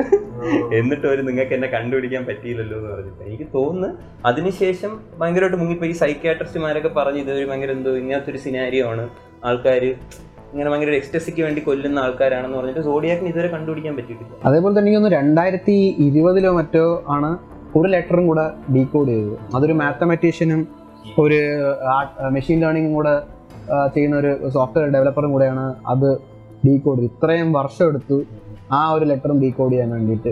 [0.75, 3.21] എന്നിട്ട് ഒരു നിങ്ങൾക്ക് എന്നെ കണ്ടുപിടിക്കാൻ പറ്റിയില്ലല്ലോ എന്ന് പറഞ്ഞിട്ട്.
[3.29, 5.91] എനിക്ക് തോന്നുന്നു അതിനുശേഷം ഭയങ്കരമായിട്ട് മുങ്ങിപ്പോയി.
[5.91, 9.05] ഈ സൈക്യാട്രിസ്റ്റുമാരൊക്കെ പറഞ്ഞ് ഇതൊരു ഭയങ്കര എന്തോ ഇങ്ങനത്തെ ഒരു സിനാരിയോ ആണ്.
[9.45, 14.33] ആൾക്കാർ ഇങ്ങനെ ഭയങ്കര എക്സ്റ്റസിക്ക് വേണ്ടി കൊല്ലുന്ന ആൾക്കാരാണെന്ന് പറഞ്ഞിട്ട് സോഡിയാക്കിന് ഇതുവരെ കണ്ടുപിടിക്കാൻ പറ്റിയിട്ടില്ല.
[14.45, 17.37] അതേപോലെ തന്നെ എനിക്ക് തോന്നുന്നു രണ്ടായിരത്തി ഇരുപതിലോ മറ്റോ ആണ്
[17.77, 19.37] ഒരു ലെറ്ററും കൂടെ ഡീകോഡ് ചെയ്തത്.
[19.55, 20.67] അതൊരു മാത്തമാറ്റീഷ്യനും
[21.19, 21.39] ഒരു
[22.31, 23.15] മെഷീൻ ലേണിംഗും കൂടെ
[23.93, 26.09] ചെയ്യുന്ന ഒരു സോഫ്റ്റ്വെയർ ഡെവലപ്പറും കൂടെയാണ് അത്
[26.65, 28.17] ഡീകോഡ് ഇത്രയും വർഷം എടുത്തു
[28.75, 30.29] ആ ഒരു ലെറ്ററും ഡീകോഡ് ചെയ്യാൻ വേണ്ടിയിട്ട്.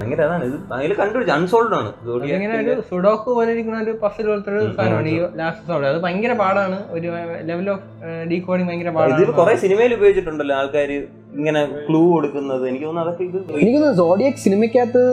[1.36, 1.90] അൺസോൾഡ് ആണ്.
[2.36, 6.34] ഇങ്ങനെ ഒരു സുഡോക്ക് പോലെ ഇരിക്കുന്ന ഒരു പസിൽ പോലത്തെ ഒരു സാധനമാണ് ഈ ലാസ്റ്റ് സോൾഡ് അത് ഭയങ്കര
[6.42, 6.78] പാടാണ്.
[6.96, 7.10] ഒരു
[7.50, 7.84] ലെവൽ ഓഫ്
[8.32, 9.36] ഡീകോഡിങ് ഭയങ്കര പാടാണ്.
[9.42, 10.92] കുറെ സിനിമയിൽ ഉപയോഗിച്ചിട്ടുണ്ടല്ലോ ആൾക്കാർ
[11.40, 12.63] ഇങ്ങനെ ക്ലൂ കൊടുക്കുന്നത്.
[12.72, 15.04] എനിക്ക് തോന്നുന്നു അതൊക്കെ ഇത് എനിക്ക് തോന്നുന്നു സോഡിയക് സിനിമയ്ക്കകത്ത്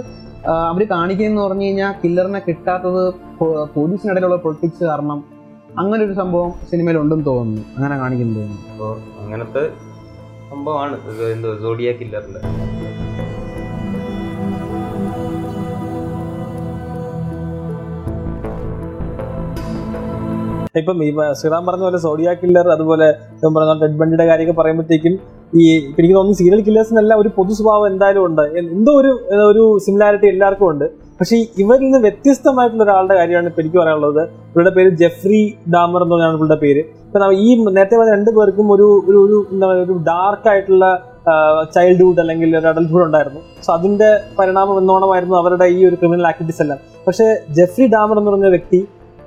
[0.70, 3.02] അവർ കാണിക്കുന്നതെന്ന് പറഞ്ഞു കഴിഞ്ഞാൽ കില്ലറിനെ കിട്ടാത്തത്
[3.74, 5.18] പോലീസിനിടയിലുള്ള പൊളിറ്റിക്സ് കാരണം
[5.78, 7.62] അങ്ങനെ ഒരു സംഭവം സിനിമയിൽ ഉണ്ടെന്ന് തോന്നുന്നു.
[7.76, 8.62] അങ്ങനെ കാണിക്കുന്നു തോന്നുന്നു.
[8.72, 9.62] അപ്പോൾ അങ്ങനത്തെ
[10.50, 10.96] സംഭവമാണ്.
[11.32, 11.90] എന്തോ സോഡിയ
[20.80, 23.06] ഇപ്പം ഈ ശ്രീറാം പറഞ്ഞ പോലെ സോഡിയ കില്ലർ അതുപോലെ
[23.56, 25.14] പറഞ്ഞ ഡെഡ് ബണ്ടിയുടെ കാര്യമൊക്കെ പറയുമ്പോഴത്തേക്കും
[25.60, 25.64] ഈ
[25.98, 28.42] എനിക്ക് തോന്നുന്നു സീരിയൽ കില്ലേഴ്സിനെല്ലാം ഒരു പൊതു സ്വഭാവം എന്തായാലും ഉണ്ട്.
[28.42, 29.10] എന്തോ ഒരു
[29.50, 30.86] ഒരു സിമിലാരിറ്റി എല്ലാവർക്കും ഉണ്ട്.
[31.20, 34.20] പക്ഷേ ഇവരിൽ നിന്ന് വ്യത്യസ്തമായിട്ടുള്ള ഒരാളുടെ കാര്യമാണ് ഇപ്പം എനിക്ക് പറയാനുള്ളത്.
[34.52, 35.40] ഇവരുടെ പേര് ജെഫ്രി
[35.74, 36.82] ഡാമർ എന്ന് പറഞ്ഞാണ് ഇവരുടെ പേര്.
[37.06, 40.86] ഇപ്പൊ ഈ നേരത്തെ പറഞ്ഞ രണ്ടു പേർക്കും ഒരു ഒരു എന്താ പറയുക ഒരു ഡാർക്ക് ആയിട്ടുള്ള
[41.74, 43.40] ചൈൽഡ്ഹുഡ് അല്ലെങ്കിൽ ഒരു അഡൽട്ട്ഹുഡ് ഉണ്ടായിരുന്നു.
[43.64, 44.08] സോ അതിന്റെ
[44.38, 46.78] പരിണാമം എന്നോണമായിരുന്നു അവരുടെ ഈ ഒരു ക്രിമിനൽ ആക്ടിവിറ്റീസ് എല്ലാം.
[47.06, 47.26] പക്ഷേ
[47.58, 48.80] ജെഫ്രി ഡാമർ എന്ന് പറഞ്ഞ വ്യക്തി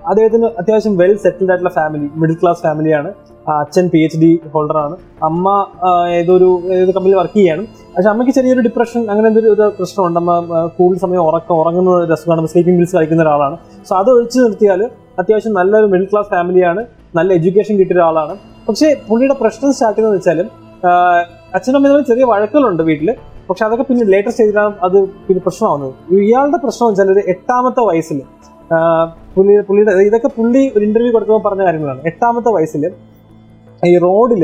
[0.10, 3.10] അദ്ദേഹത്തിന് അത്യാവശ്യം വെൽ സെറ്റിൽഡ് ആയിട്ടുള്ള ഫാമിലി മിഡിൽ ക്ലാസ് ഫാമിലിയാണ്
[3.54, 4.96] അച്ഛൻ പി എച്ച് ഡി ഹോൾഡറാണ്
[5.28, 5.48] അമ്മ
[6.18, 7.64] ഏതൊരു ഏത് കമ്പനിയിൽ വർക്ക് ചെയ്യാണ്.
[7.96, 10.20] പക്ഷെ അമ്മയ്ക്ക് ചെറിയൊരു ഡിപ്രഷൻ അങ്ങനെ എന്തൊരു ഒരു പ്രശ്നമുണ്ട്.
[10.22, 10.32] അമ്മ
[10.78, 12.48] കൂടുതൽ സമയം ഉറക്കം ഉറങ്ങുന്ന രസമാണ്.
[12.54, 13.58] സ്ലീപ്പിംഗ് പിൽസ് കഴിക്കുന്ന ഒരാളാണ്.
[13.90, 14.84] സോ അത് ഒഴിച്ചു നിർത്തിയാൽ
[15.22, 16.84] അത്യാവശ്യം നല്ലൊരു മിഡിൽ ക്ലാസ് ഫാമിലിയാണ്
[17.18, 18.36] നല്ല എഡ്യൂക്കേഷൻ കിട്ടിയ ഒരാളാണ്.
[18.68, 20.50] പക്ഷേ പുള്ളിയുടെ പ്രശ്നം സ്റ്റാർട്ട് ചെയ്യുന്നത് വെച്ചാലും
[21.58, 23.10] അച്ഛനും അമ്മയും ചെറിയ വഴക്കുകളുണ്ട് വീട്ടിൽ.
[23.50, 25.94] പക്ഷെ അതൊക്കെ പിന്നെ ലേറ്റർ സ്റ്റേജിലാണ് അത് പിന്നെ പ്രശ്നമാവുന്നത്.
[26.28, 28.20] ഇയാളുടെ പ്രശ്നം വെച്ചാൽ ഒരു എട്ടാമത്തെ വയസ്സിൽ
[29.36, 32.02] പുള്ളി പുള്ളിയുടെ ഇതൊക്കെ പുള്ളി ഒരു ഇന്റർവ്യൂ കൊടുക്കുമ്പോൾ പറഞ്ഞ കാര്യങ്ങളാണ്.
[32.10, 32.84] എട്ടാമത്തെ വയസ്സിൽ
[33.90, 34.44] ഈ റോഡിൽ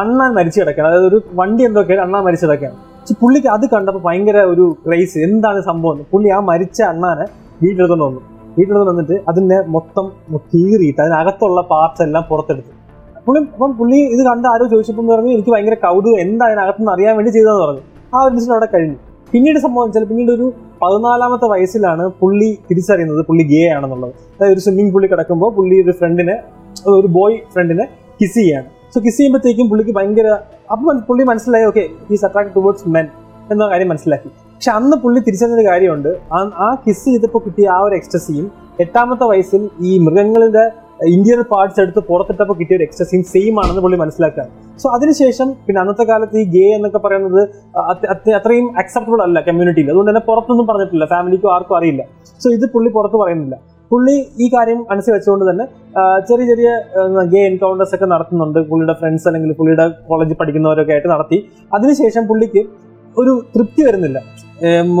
[0.00, 0.90] അണ്ണാൻ മരിച്ചു കിടക്കുകയാണ്.
[0.90, 2.76] അതായത് ഒരു വണ്ടി എന്തൊക്കെയാണ് അണ്ണാൻ മരിച്ചു കിടക്കുകയാണ്.
[3.00, 7.26] പക്ഷെ പുള്ളിക്ക് അത് കണ്ടപ്പോൾ ഭയങ്കര ഒരു ക്രൈസ് എന്താണ് സംഭവം പുള്ളി ആ മരിച്ച അണ്ണാനെ
[7.62, 8.20] വീട്ടിലെടുത്തോണ്ട് വന്നു.
[8.56, 10.06] വീട്ടിലെടുത്ത് വന്നിട്ട് അതിനെ മൊത്തം
[10.52, 12.72] കീറിയിട്ട് അതിനകത്തുള്ള പാർട്സ് എല്ലാം പുറത്തെടുത്തു.
[13.26, 16.18] പുള്ളി അപ്പം പുള്ളി ഇത് കണ്ട് ആരോ ചോദിച്ചപ്പോൾ പറഞ്ഞു എനിക്ക് ഭയങ്കര കൗതുകം.
[16.20, 17.82] എന്താ അതിനകത്തുനിന്ന് അറിയാൻ വേണ്ടി ചെയ്തതെന്ന് പറഞ്ഞു.
[18.14, 18.98] ആ ഒരു അവിടെ കഴിഞ്ഞു.
[19.32, 24.10] പിന്നീട് സംഭവം വെച്ചാൽ പിന്നീട് ഒരു പതിനാലാമത്തെ വയസ്സിലാണ് പുള്ളി തിരിച്ചറിയുന്നത് പുള്ളി ഗേ ആണെന്നുള്ളത്.
[24.10, 26.38] അതായത് ഒരു സ്വിമ്മിംഗ് പുള്ളി കിടക്കുമ്പോൾ പുള്ളി ഒരു ഫ്രണ്ടിനെ
[26.86, 27.88] ഒരു ബോയ് ഫ്രണ്ടിനെ
[28.20, 28.64] കിസ് ചെയ്യാണ്.
[28.94, 30.26] സോ കിസ് ചെയ്യുമ്പോഴത്തേക്കും പുള്ളിക്ക് ഭയങ്കര
[30.72, 33.06] അപ്പം പുള്ളി മനസ്സിലായി okay is attract towards men
[33.50, 34.28] എന്ന കാര്യം മനസ്സിലാക്കി.
[34.28, 36.08] പക്ഷെ അന്ന് പുള്ളി തിരിച്ചറിഞ്ഞൊരു കാര്യമുണ്ട്.
[36.32, 40.70] ആ- കിസ് ചെയ്തപ്പോൾ കിട്ടിയ ആ ഒരു എക്സ്റ്റസിയും എട്ടാമത്തെ വയസ്സിൽ ഈ മൃഗങ്ങളുടെ
[41.14, 44.44] ഇന്ത്യൻ പാർട്സ് എടുത്ത് പുറത്തിട്ടപ്പോൾ കിട്ടിയ ഒരു സീൻ സെയിം ആണെന്ന് പുള്ളി മനസ്സിലാക്കുക.
[44.82, 47.40] സോ അതിനുശേഷം പിന്നെ അന്നത്തെ കാലത്ത് ഈ ഗേ എന്നൊക്കെ പറയുന്നത്
[47.92, 51.06] അത് അത് അത്രയും അക്സെപ്റ്റബിൾ അല്ല കമ്മ്യൂണിറ്റിയിൽ അതുകൊണ്ട് തന്നെ പുറത്തൊന്നും പറഞ്ഞിട്ടില്ല.
[51.14, 52.04] ഫാമിലിക്കും ആർക്കും അറിയില്ല.
[52.42, 53.56] സോ ഇത് പുള്ളി പുറത്ത് പറയുന്നില്ല.
[53.92, 55.64] പുള്ളി ഈ കാര്യം മനസ്സിൽ വെച്ചുകൊണ്ട് തന്നെ
[56.28, 56.68] ചെറിയ ചെറിയ
[57.32, 58.58] ഗേ എൻകൗണ്ടേഴ്സ് ഒക്കെ നടത്തുന്നുണ്ട്.
[58.70, 61.38] പുള്ളിയുടെ ഫ്രണ്ട്സ് അല്ലെങ്കിൽ പുള്ളിയുടെ കോളേജിൽ പഠിക്കുന്നവരൊക്കെ ആയിട്ട് നടത്തി.
[61.76, 62.62] അതിനുശേഷം പുള്ളിക്ക്
[63.20, 64.18] ഒരു തൃപ്തി വരുന്നില്ല.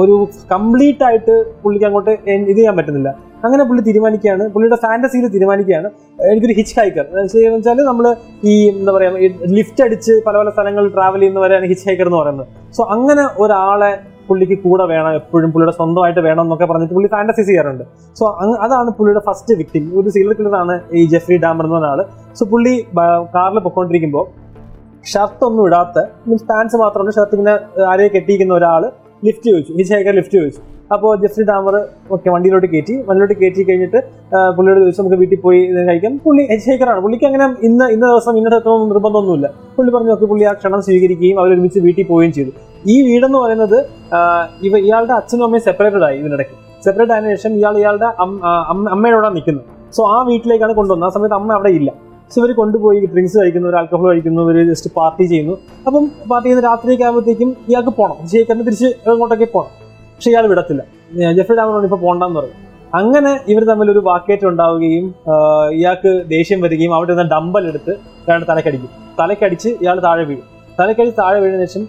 [0.02, 0.14] ഒരു
[0.52, 2.12] കംപ്ലീറ്റ് ആയിട്ട് പുള്ളിക്ക് അങ്ങോട്ട്
[2.52, 3.10] ഇത് ചെയ്യാൻ പറ്റുന്നില്ല.
[3.46, 4.44] അങ്ങനെ പുള്ളി തീരുമാനിക്കുകയാണ്.
[4.54, 5.88] പുള്ളിയുടെ ഫാന്റസിയിൽ തീരുമാനിക്കുകയാണ്.
[6.30, 8.06] എനിക്കൊരു ഹിച്ച് ഹൈക്കർ എന്ന് വെച്ചാൽ നമ്മൾ
[8.50, 12.48] ഈ എന്താ പറയുക ലിഫ്റ്റ് അടിച്ച് പല പല സ്ഥലങ്ങളിൽ ട്രാവൽ ചെയ്യുന്നവരാണ് ഹിച്ച് ഹൈക്കർ എന്ന് പറയുന്നത്.
[12.78, 13.92] സോ അങ്ങനെ ഒരാളെ
[14.28, 17.84] പുള്ളിക്ക് കൂടെ വേണം എപ്പോഴും പുള്ളിയുടെ സ്വന്തമായിട്ട് വേണം എന്നൊക്കെ പറഞ്ഞിട്ട് പുള്ളി ഫാന്റസി ചെയ്യാറുണ്ട്.
[18.18, 18.24] സോ
[18.64, 22.00] അതാണ് പുള്ളിയുടെ ഫസ്റ്റ് വിക്ടിം ഒരു സീരിയൽ കില്ലറാണ് ഈ ജെഫ്രി ഡാമർ എന്ന ഒരാൾ
[22.40, 22.74] സോ പുള്ളി
[23.36, 24.26] കാറിൽ പൊക്കോണ്ടിരിക്കുമ്പോൾ
[25.12, 27.54] ഷർട്ട് ഒന്നും ഇടാത്ത മീൻസ് പാൻസ് മാത്രമുണ്ട് ഷർട്ട് ഇങ്ങനെ
[27.90, 28.82] ആരെയും കെട്ടിയിരിക്കുന്ന ഒരാൾ
[29.26, 29.72] ലിഫ്റ്റ് ചോദിച്ചു.
[29.78, 30.62] ഹിച്ച് ഹൈക്കർ ലിഫ്റ്റ് ചോദിച്ചു.
[30.94, 31.74] അപ്പോൾ ജസ്റ്റിൻ താമർ
[32.14, 33.98] ഓക്കെ വണ്ടിയിലോട്ട് കയറ്റി വണ്ടിയിലോട്ട് കയറ്റി കഴിഞ്ഞിട്ട്
[34.56, 36.14] പുള്ളിയുടെ ചോദിച്ചു നമുക്ക് വീട്ടിൽ പോയി കഴിക്കാം.
[36.24, 39.48] പുള്ളി ഹിച്ച് ഹൈക്കറാണ് പുള്ളിക്ക് അങ്ങനെ ഇന്ന് ഇന്ന ദിവസം ഇന്ന എത്തണമെന്ന് നിർബന്ധമൊന്നുമില്ല.
[39.76, 42.52] പുള്ളി പറഞ്ഞു നോക്കി പുള്ളി ആ ക്ഷണം സ്വീകരിക്കുകയും അവരൊരുമിച്ച് വീട്ടിൽ പോവുകയും ചെയ്തു.
[42.92, 43.78] ഈ വീടെന്ന് പറയുന്നത്
[44.68, 46.56] ഇവ ഇയാളുടെ അച്ഛനും അമ്മയും സെപ്പറേറ്റഡ് ആയി ഇതിനിടയ്ക്ക്.
[46.84, 48.08] സെപ്പറേറ്റ് ആയതിനു ശേഷം ഇയാൾ ഇയാളുടെ
[48.94, 49.66] അമ്മയോടാണ് നിൽക്കുന്നത്.
[49.96, 51.08] സോ ആ വീട്ടിലേക്കാണ് കൊണ്ടുവന്നത്.
[51.10, 51.90] ആ സമയത്ത് അമ്മ അവിടെ ഇല്ല.
[52.32, 55.54] സോ ഇവർ കൊണ്ടുപോയി ഡ്രിങ്ക്സ് കഴിക്കുന്നു ഒരു ആൽക്കഹോൾ കഴിക്കുന്നു ഇവർ ജസ്റ്റ് പാർട്ടി ചെയ്യുന്നു.
[55.86, 59.79] അപ്പം പാർട്ടി ചെയ്യുന്ന രാത്രിയൊക്കെ ആകുമ്പോഴത്തേക്കും ഇയാൾക്ക് പോകണം ശരിക്കും തിരിച്ച് അങ്ങോട്ടൊക്കെ പോകണം
[60.20, 60.82] പക്ഷെ ഇയാൾ വിടത്തില്ല.
[61.36, 62.56] ജെഫ്രി ഡാമറോട് ഇപ്പൊ പോണ്ടെന്ന് പറഞ്ഞു.
[62.98, 65.04] അങ്ങനെ ഇവർ തമ്മിൽ ഒരു വാക്കേറ്റം ഉണ്ടാവുകയും
[65.76, 67.92] ഇയാൾക്ക് ദേഷ്യം വരികയും അവിടെ നിന്ന് ഡമ്പൽ എടുത്ത്
[68.24, 68.90] ഇയാളുടെ തലക്കടിക്കും.
[69.20, 70.42] തലക്കടിച്ച് ഇയാൾ താഴെ വീഴും.
[70.78, 71.84] തലക്കടിച്ച് താഴെ വീഴുന്ന ശേഷം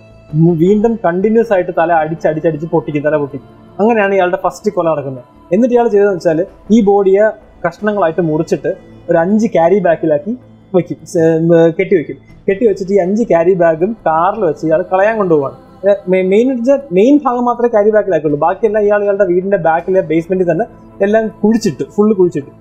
[0.61, 3.49] വീണ്ടും കണ്ടിന്യൂസ് ആയിട്ട് തല അടിച്ച് അടിച്ചടിച്ചടിച്ച് പൊട്ടിക്കും തല പൊട്ടിക്കും.
[3.79, 5.25] അങ്ങനെയാണ് ഇയാളുടെ ഫസ്റ്റ് കൊല നടക്കുന്നത്.
[5.55, 6.39] എന്നിട്ട് ഇയാൾ ചെയ്തതെന്ന് വെച്ചാൽ
[6.75, 7.25] ഈ ബോഡിയെ
[7.65, 8.71] കഷ്ണങ്ങളായിട്ട് മുറിച്ചിട്ട്
[9.09, 10.33] ഒരു അഞ്ച് ക്യാരി ബാഗിലാക്കി
[10.77, 11.01] വെക്കും.
[11.81, 15.59] കെട്ടിവെക്കും കെട്ടിവെച്ചിട്ട് ഈ അഞ്ച് ക്യാരി ബാഗും കാറിൽ വെച്ച് ഇയാൾ കളയാൻ കൊണ്ടുപോവാണ്.
[16.13, 16.47] മെയിൻ
[16.97, 20.65] മെയിൻ ഭാഗം മാത്രമേ ക്യാരി ബാക്കിലാക്കുള്ളൂ ബാക്കിയെല്ലാം ഇയാൾ ഇയാളുടെ വീടിന്റെ ബാക്കിലെ ബേസ്മെന്റിൽ തന്നെ
[21.05, 22.51] എല്ലാം കുഴിച്ചിട്ട് ഫുള്ള് കുഴിച്ചിട്ട്.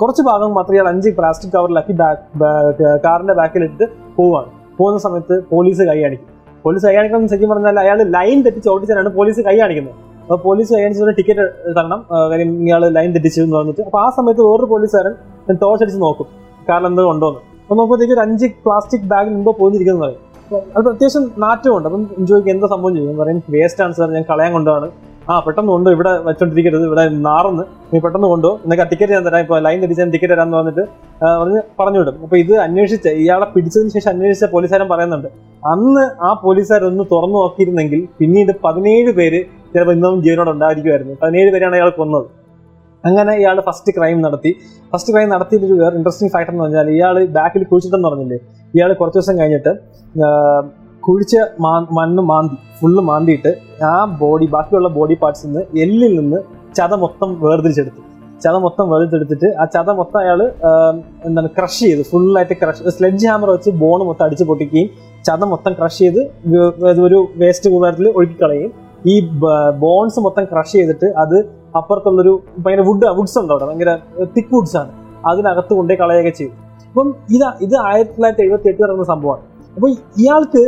[0.00, 1.94] കുറച്ച് ഭാഗം മാത്രമേ ഇയാൾ അഞ്ച് പ്ലാസ്റ്റിക് കവറിലാക്കി
[3.04, 3.84] കാറിന്റെ ബാക്കിലിട്ട്
[4.16, 4.50] പോവാണ്.
[4.78, 5.98] പോകുന്ന സമയത്ത് പോലീസ് കൈ
[6.64, 9.96] പോലീസ് കൈ കാണിക്കണം ശരിക്കും പറഞ്ഞാൽ അയാൾ ലൈൻ തെറ്റിച്ച് ഓടിച്ചാണ് പോലീസ് കൈ കാണിക്കുന്നത്.
[10.22, 11.44] അപ്പോൾ പോലീസ് കൈ കാണിച്ചതിന് ടിക്കറ്റ്
[11.76, 12.00] തരണം.
[12.30, 13.82] കാര്യം ഇയാൾ ലൈൻ തെറ്റിച്ചു എന്ന് പറഞ്ഞിട്ട്.
[13.88, 15.14] അപ്പോൾ ആ സമയത്ത് വേറൊരു പോലീസുകാരൻ
[15.62, 16.28] ടോർച്ച് അടിച്ച് നോക്കും.
[16.68, 17.40] കാരണം എന്തോ ഉണ്ടോന്ന്.
[17.62, 20.22] അപ്പോൾ നോക്കുമ്പോഴത്തേക്ക് ഒരു അഞ്ച് പ്ലാസ്റ്റിക് ബാഗിൽ എന്തോ പോയിരിക്കുന്നത് പറയും.
[20.76, 23.16] അത് അത്യാവശ്യം നാറ്റമുണ്ട് അപ്പം ജോയിക്ക് എന്താ സംഭവം ചെയ്യും?
[23.20, 24.86] പറയും വേസ്റ്റ് ആണ് സാർ ഞാൻ കളയാൻ കൊണ്ടാണ്
[25.30, 27.62] ആ പെട്ടെന്ന് കൊണ്ടു ഇവിടെ വെച്ചോണ്ടിരിക്കരുത് ഇവിടെ നാറന്ന്.
[27.92, 29.40] നീ പെട്ടെന്ന് കൊണ്ടോ എന്നൊക്കെ ടിക്കറ്റ് ഞാൻ തരാം.
[29.44, 30.82] ഇപ്പോൾ ലൈൻ തിരിച്ച് ഞാൻ ടിക്കറ്റ് തരാമെന്ന് വന്നിട്ട്
[31.22, 35.28] ആ, പറഞ്ഞ് പറഞ്ഞു വിടും അപ്പോൾ ഇത് അന്വേഷിച്ച ഇയാളെ പിടിച്ചതിന് ശേഷം അന്വേഷിച്ച പോലീസുകാരൻ പറയുന്നുണ്ട്
[35.72, 39.40] അന്ന് ആ പോലീസുകാരൊന്ന് തുറന്നു നോക്കിയിരുന്നെങ്കിൽ പിന്നീട് പതിനേഴ് പേര്
[39.72, 41.14] ചിലപ്പോൾ ഇന്നും ജീവനോട് ഉണ്ടായിരിക്കുമായിരുന്നു.
[41.22, 42.26] പതിനേഴ് പേരാണ് അയാൾ കൊന്നത്.
[43.04, 44.54] അങ്ങനെ ഇയാൾ ഫസ്റ്റ് ക്രൈം നടത്തി.
[44.92, 48.36] ഫസ്റ്റ് ക്രൈം നടത്തിയിട്ട് ഒരു വേറെ ഇൻട്രസ്റ്റിംഗ് ഫാക്ടർ എന്ന് പറഞ്ഞാൽ ഇയാൾ ബാക്കിൽ കുഴിച്ചിട്ടെന്ന് പറഞ്ഞില്ലേ?
[48.74, 49.72] ഇയാൾ കുറച്ച് ദിവസം കഴിഞ്ഞിട്ട്
[51.00, 56.36] കുഴിച്ച മാ- മണ്ണ് മാന്തി ഫുള്ള് മാന്തിയിട്ട് ആ ബോഡി ബാക്കിയുള്ള ബോഡി പാർട്സിൽ നിന്ന് എല്ലിൽ നിന്ന്
[56.74, 58.02] ചത മൊത്തം വേർതിരിച്ചെടുത്തു.
[58.44, 60.52] ചത മൊത്തം വേർതിരിച്ചെടുത്തിട്ട് ആ ചത മൊത്തം അയാൾ
[61.24, 62.02] എന്താണ് ക്രഷ് ചെയ്ത്.
[62.02, 64.88] ഫുള്ളായിട്ട് ക്രഷ് സ്ലെഡ്ജ് ഹാമർ വെച്ച് ബോൺ മൊത്തം അടിച്ച് പൊട്ടിക്കുകയും
[65.24, 66.20] ചത മൊത്തം ക്രഷ് ചെയ്ത്
[67.00, 68.72] ഒരു വേസ്റ്റ് കൂടാരത്തിൽ ഒഴുക്കിക്കളയും
[69.06, 69.20] ഈ
[69.78, 73.92] ബോൺസ് മൊത്തം ക്രഷ് ചെയ്തിട്ട് അത് അപ്പുറത്തുള്ളൊരു ഭയങ്കര വുഡ് വുഡ്സ് ഉണ്ട് അവിടെ ഭയങ്കര
[74.36, 74.90] തിക്ക് വുഡ്സ് ആണ്.
[75.26, 76.52] അതിനകത്ത് കൊണ്ടേ കളയുകയൊക്കെ ചെയ്തു.
[76.88, 79.42] അപ്പം ഇത് ഇത് ആയിരത്തി തൊള്ളായിരത്തി എഴുപത്തി എട്ട് നടന്ന സംഭവമാണ്.
[79.74, 80.62] അപ്പോൾ ഇയാൾക്ക്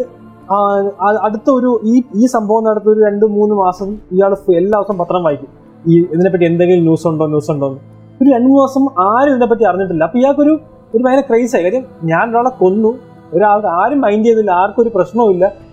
[1.22, 5.50] അടുത്ത ഒരു ഈ ഈ സംഭവം നടത്ത ഒരു രണ്ട് മൂന്ന് മാസം ഇയാൾ എല്ലാ ദിവസവും പത്രം വായിക്കും.
[5.86, 7.80] ഈ ഇതിനെപ്പറ്റി എന്തെങ്കിലും ന്യൂസ് ഉണ്ടോ ന്യൂസ് ഉണ്ടോ എന്ന്.
[8.22, 10.04] ഒരു രണ്ട് മൂന്ന് മാസം ആരും ഇതിനെപ്പറ്റി അറിഞ്ഞിട്ടില്ല.
[10.04, 10.54] അപ്പൊ ഇയാൾക്കൊരു
[10.94, 11.64] ഒരു ഭയങ്കര ക്രൈസ് ആയി.
[11.64, 12.90] കാര്യം ഞാൻ ഒരാളെ കൊന്നു.
[13.34, 14.50] ഒരാൾക്ക് ആരും മൈൻഡ് ചെയ്തില്ല.
[14.50, 14.90] ആർക്കും ഒരു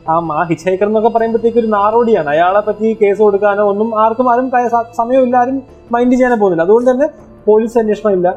[0.09, 2.29] ആ ആ ഹിച്ച് ഹൈക്കർ എന്നൊക്കെ പറയുമ്പോഴത്തേക്ക് ഒരു നാറോടിയാണ്.
[2.29, 4.51] അയാളെ പറ്റി കേസ് കൊടുക്കാനോ ഒന്നും ആർക്കും ആരും
[4.97, 6.63] സമയമില്ല ആരും മൈൻഡ് ചെയ്യാനോ പോകുന്നില്ല.
[6.63, 7.07] അതുകൊണ്ട് തന്നെ
[7.47, 8.27] പോലീസ് അന്വേഷണം ഇല്ല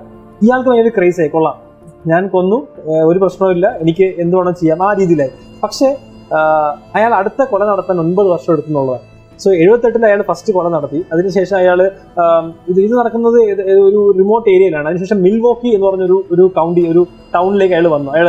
[0.43, 1.29] ഇയാൾക്ക് ഭയങ്കര ക്രൈസ് ആയി.
[1.29, 1.57] കൊള്ളാം.
[2.07, 2.57] ഞാൻ കൊന്നു.
[3.05, 3.77] ഒരു പ്രശ്നവുമില്ല.
[3.81, 4.83] എനിക്ക് എന്ത് വേണം ചെയ്യാം.
[4.83, 5.31] ആ രീതിയിലായി.
[5.63, 5.97] പക്ഷേ
[6.95, 9.05] അയാൾ അടുത്ത കൊല നടത്താൻ ഒൻപത് വർഷം എടുക്കുന്നുള്ളതാണ്.
[9.43, 11.05] സോ എഴുപത്തെട്ടിൽ അയാൾ ഫസ്റ്റ് കൊല നടത്തി.
[11.13, 11.83] അതിനുശേഷം അയാൾ
[12.69, 13.39] ഇത് ഇത് നടക്കുന്നത്
[13.89, 18.11] ഒരു റിമോട്ട് ഏരിയയിലാണ് അതിനുശേഷം മിൽവോക്കി എന്ന് പറഞ്ഞൊരു ഒരു കൗണ്ടി ഒരു ടൗണിലേക്ക് അയാൾ വന്നു.
[18.11, 18.27] അയാൾ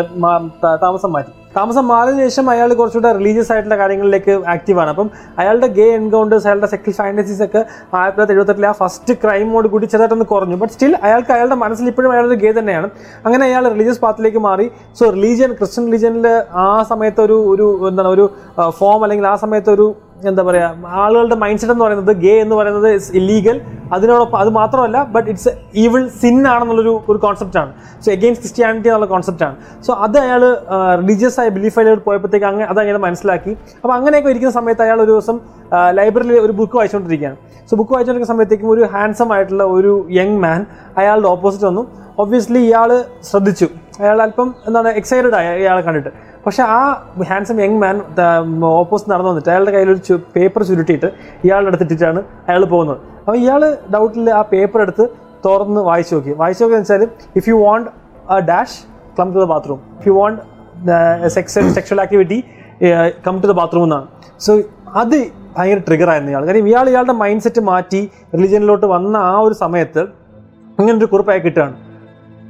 [0.84, 1.39] താമസം മാറ്റി.
[1.56, 5.08] താമസം മാറിയതിനു ശേഷം അയാൾ കുറച്ചുകൂടെ റിലീജിയസ് ആയിട്ടുള്ള കാര്യങ്ങളിലേക്ക് ആക്റ്റീവാണ് അപ്പം
[5.42, 7.62] അയാളുടെ ഗേ എൻകൗണ്ടേഴ്സ് അയാളുടെ സെക്സ് ഫാന്റസീസ് ഒക്കെ
[8.00, 10.58] ആയിരത്തി തൊള്ളായിരത്തി എഴുപത്തെട്ടിലെ ആ ഫസ്റ്റ് ക്രൈമോട് കൂടി ചെറുതായിട്ടൊന്ന് കുറഞ്ഞു.
[10.64, 12.90] ബട്ട് സ്റ്റിൽ അയാൾക്ക് അയാളുടെ മനസ്സിൽ ഇപ്പോഴും അയാളൊരു ഗേ തന്നെയാണ്.
[13.26, 14.68] അങ്ങനെ അയാൾ റിലീജിയസ് പാത്തിലേക്ക് മാറി.
[15.00, 16.28] സോ റിലീജിയൻ ക്രിസ്ത്യൻ റിലീജിയനിൽ
[16.66, 18.28] ആ സമയത്ത് ഒരു ഒരു എന്താണ് ഒരു
[18.80, 19.88] ഫോം അല്ലെങ്കിൽ ആ സമയത്ത് ഒരു
[20.28, 23.62] എന്താ പറയുക ആളുകളുടെ മൈൻഡ് സെറ്റ് എന്ന് പറയുന്നത് ഗേ എന്ന് പറയുന്നത് ഇറ്റ്സ് ഇല്ലീഗൽ
[23.94, 25.52] അതിനോടൊപ്പം അത് മാത്രമല്ല ബട്ട് ഇറ്റ്സ്
[25.84, 27.72] ഈവിൾ സിൻ ആണെന്നുള്ളൊരു ഒരു കോൺസെപ്റ്റാണ്
[28.06, 29.56] സോ എഗെയിൻസ്റ്റ് ക്രിസ്ത്യാനിറ്റി എന്നുള്ള കോൺസെപ്റ്റാണ്
[29.86, 30.58] സോ അത് അയാൾ
[31.02, 33.52] റിലീജിയസ് ആയ ബിലീഫിലോട്ട് പോയപ്പോഴത്തേക്ക് അങ്ങനെ അത് അങ്ങനെ മനസ്സിലാക്കി.
[33.82, 35.40] അപ്പോൾ അങ്ങനെയൊക്കെ ഇരിക്കുന്ന സമയത്ത് അയാൾ ഒരു ദിവസം
[36.00, 37.38] ലൈബ്രറിയിൽ ഒരു ബുക്ക് വായിച്ചുകൊണ്ടിരിക്കുകയാണ്
[37.70, 40.66] സോ ബുക്ക് വായിച്ചുകൊണ്ടിരിക്കുന്ന സമയത്തേക്കും ഒരു ഹാൻസം ആയിട്ടുള്ള ഒരു യങ് മാൻ
[40.98, 41.88] അയാളുടെ ഓപ്പോസിറ്റ് വന്നു.
[42.20, 43.68] ഒബ്വിയസ്ലി ഇയാൾ ശ്രദ്ധിച്ചു.
[44.02, 46.12] അയാൾ അല്പം എന്താണ് എക്സൈറ്റഡ് ആയ ഇയാളെ കണ്ടിട്ട്.
[46.46, 46.82] പക്ഷെ ആ
[47.30, 47.96] ഹാൻസം യങ് മാൻ
[48.82, 51.10] ഓപ്പോസിറ്റ് നടന്നു വന്നിട്ട് അയാളുടെ കയ്യിൽ ഒരു പേപ്പർ ചുരുട്ടിയിട്ട്
[51.46, 53.00] ഇയാളുടെ അടുത്തിട്ടിട്ടാണ് അയാൾ പോകുന്നത്.
[53.24, 53.62] അപ്പോൾ ഇയാൾ
[53.96, 55.06] ഡൗട്ടിൽ ആ പേപ്പർ എടുത്ത്
[55.46, 56.32] തുറന്ന് വായിച്ചു നോക്കി.
[56.42, 57.04] വായിച്ചു നോക്കി വെച്ചാൽ
[57.40, 57.90] if you want
[58.36, 58.80] a dash
[59.20, 60.40] come to the bathroom if you want
[61.36, 62.40] sex sexual activity
[63.26, 64.08] come to the bathroom എന്നാണ്.
[64.46, 64.52] സോ
[65.02, 65.18] അത്
[65.56, 68.02] ഭയങ്കര ട്രിഗർ ആയിരുന്നു ഇയാൾ കാര്യം ഇയാൾ ഇയാളുടെ മൈൻഡ് സെറ്റ് മാറ്റി
[68.36, 70.02] റിലിജനിലോട്ട് വന്ന ആ ഒരു സമയത്ത്
[70.80, 71.76] ഇങ്ങനൊരു കുറിപ്പായി കിട്ടുകയാണ്.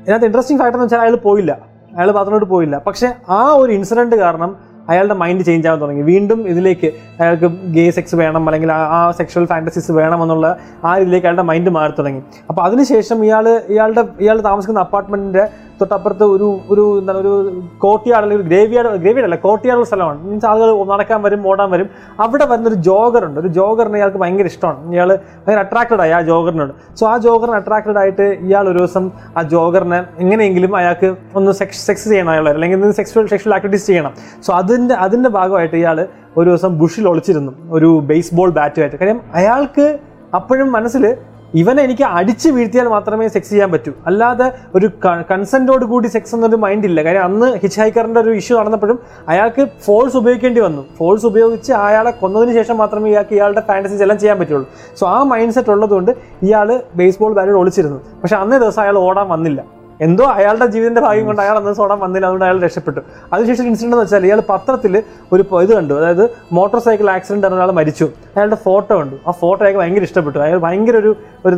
[0.04, 1.54] ഇതിനകത്ത് ഇൻട്രസ്റ്റിംഗ് ഫാക്ടർ എന്ന് വെച്ചാൽ അയാൾ പോയില്ല.
[1.98, 2.78] അയാൾ ബാത്റൂമിലോട്ട് പോയില്ല.
[2.78, 4.56] പക്ഷേ ആ ഒരു ഇൻസിഡന്റ് കാരണം
[4.90, 6.02] അയാളുടെ മൈൻഡ് ചേഞ്ച് ആവാൻ തുടങ്ങി.
[6.02, 11.44] വീണ്ടും ഇതിലേക്ക് അയാൾക്ക് ഗേ സെക്സ് വേണം അല്ലെങ്കിൽ ആ- സെക്ഷൽ ഫാന്റസീസ് വേണം എന്നുള്ള ആ ഇതിലേക്ക് അയാളുടെ
[11.44, 12.22] മൈൻഡ് മാറി തുടങ്ങി.
[12.50, 15.48] അപ്പോൾ അതിനുശേഷം ഇയാൾ ഇയാളുടെ ഇയാൾ താമസിക്കുന്ന അപ്പാർട്ട്മെന്റിന്റെ
[15.82, 17.32] തൊട്ടപ്പുറത്ത് ഒരു ഒരു എന്താണ് ഒരു
[17.78, 20.20] കോട്ടിയാട് അല്ലെങ്കിൽ ഗ്രേവിയാട് ഗ്രേവിയാട് അല്ല കോട്ടിയാടുള്ള സ്ഥലമാണ്.
[20.28, 21.90] മീൻസ് ആളുകൾ നടക്കാൻ വരും ഓടാൻ വരും.
[22.20, 24.94] അവിടെ വരുന്ന ഒരു ജോഗർ ഉണ്ട് ഒരു ജോഗറിനെ ഇയാൾക്ക് ഭയങ്കര ഇഷ്ടമാണ്.
[24.94, 25.10] ഇയാൾ
[25.46, 26.74] ഭയങ്കര അട്രാക്റ്റഡ് ആയി ആ ജോഗറിനോട്.
[27.00, 32.10] സോ ആ ജോഗറിന് അട്രാക്റ്റഡ് ആയിട്ട് ഇയാൾ ഒരു ദിവസം ആ ജോഗറിനെ എങ്ങനെയെങ്കിലും അയാൾക്ക് ഒന്ന് സെക്സ് സെക്സ്
[32.10, 34.14] ചെയ്യണം അയാൾ അല്ലെങ്കിൽ സെക്സ്വൽ സെക്ഷൽ ആക്ടിവിറ്റീസ് ചെയ്യണം.
[34.46, 37.52] സോ അതിന്റെ അതിന്റെ ഭാഗമായിട്ട് ഇയാൾ ഒരു ദിവസം ബുഷിൽ ഒളിച്ചിരുന്നു.
[37.72, 40.00] ഒരു ബേസ്ബോൾ ബാറ്റുമായിട്ട് കാര്യം അയാൾക്ക്
[40.36, 41.18] അപ്പോഴും മനസ്സിൽ
[41.54, 43.92] ഇവനെ എനിക്ക് അടിച്ച് വീഴ്ത്തിയാൽ മാത്രമേ സെക്സ് ചെയ്യാൻ പറ്റൂ.
[44.06, 44.92] അല്ലാതെ ഒരു
[45.32, 47.04] കൺസെന്റോട് കൂടി സെക്സ് എന്നൊരു മൈൻഡ് ഇല്ല.
[47.04, 50.86] കാര്യം അന്ന് ഹിച്ച് ഹൈക്കറിന്റെ ഒരു ഇഷ്യൂ നടന്നപ്പോഴും അയാൾക്ക് ഫോഴ്സ് ഉപയോഗിക്കേണ്ടി വന്നു.
[50.98, 54.70] ഫോഴ്സ് ഉപയോഗിച്ച് അയാളെ കൊന്നതിന് ശേഷം മാത്രമേ ഇയാൾക്ക് ഇയാളുടെ ഫാന്റസീസ് എല്ലാം ചെയ്യാൻ പറ്റുള്ളൂ.
[55.00, 56.12] സോ ആ മൈൻഡ് സെറ്റ് ഉള്ളതുകൊണ്ട്
[56.44, 58.00] ഇയാൾ ബേസ്ബോൾ ബാറ്റ് ഒളിച്ചിരുന്നു.
[58.22, 59.79] പക്ഷെ അന്നേ ദിവസം അയാൾ ഓടാൻ വന്നില്ല.
[60.02, 63.00] എന്തോ അയാളുടെ ജീവിതത്തിന്റെ ഭാഗ്യം കൊണ്ട് അയാൾ അന്ന് സോടാൻ വന്നില്ല അതുകൊണ്ട് അയാൾ രക്ഷപ്പെട്ടു.
[63.34, 65.94] അതിനുശേഷം ഇൻസിഡന്റ് എന്ന് വെച്ചാൽ ഇയാൾ പത്രത്തിൽ ഒരു ഇത് കണ്ടു.
[65.94, 68.06] അതായത് മോട്ടോർ സൈക്കിൾ ആക്സിഡന്റ് ആണ് ഒരാൾ മരിച്ചു.
[68.06, 69.16] അയാളുടെ ഫോട്ടോ കണ്ടു.
[69.28, 70.40] ആ ഫോട്ടോ അയാൾക്ക് ഭയങ്കര ഇഷ്ടപ്പെട്ടു.
[70.40, 71.56] അയാൾ ഭയങ്കര ഒരു ഒരു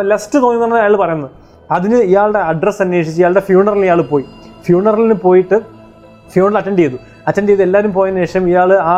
[0.00, 1.30] ലസ്റ്റ് തോന്നുന്നതാണ് അയാൾ പറയുന്നത്.
[1.70, 4.24] അതിന് ഇയാളുടെ അഡ്രസ്സ് അന്വേഷിച്ച് ഇയാളുടെ ഫ്യൂണറിൽ ഇയാൾ പോയി.
[4.66, 5.60] ഫ്യൂണറലിന് പോയിട്ട്
[6.32, 6.96] ഫ്യൂണറൽ അറ്റൻഡ് ചെയ്തു.
[7.28, 8.94] അറ്റൻഡ് ചെയ്ത് എല്ലാവരും പോയതിനു ശേഷം ഇയാൾ ആ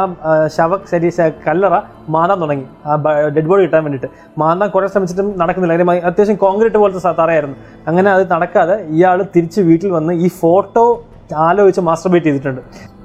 [0.57, 1.09] ശവ ശരി
[1.47, 1.75] കല്ലറ
[2.15, 2.67] മാന്താൻ തുടങ്ങി.
[2.87, 2.97] ആ
[3.37, 4.11] ഡെഡ് ബോഡി കിട്ടാൻ വേണ്ടിയിട്ട്.
[4.43, 5.75] മാന്താൻ കുറേ ശ്രമിച്ചിട്ടും നടക്കുന്നില്ല.
[5.77, 7.57] കാര്യം അത്യാവശ്യം കോൺക്രീറ്റ് പോലത്തെ തറയായിരുന്നു.
[7.89, 10.85] അങ്ങനെ അത് നടക്കാതെ ഇയാൾ തിരിച്ച് വീട്ടിൽ വന്ന് ഈ ഫോട്ടോ
[11.49, 12.63] ആലോചിച്ച് മാസ്റ്റർബേറ്റ് ചെയ്തിട്ടുണ്ട്.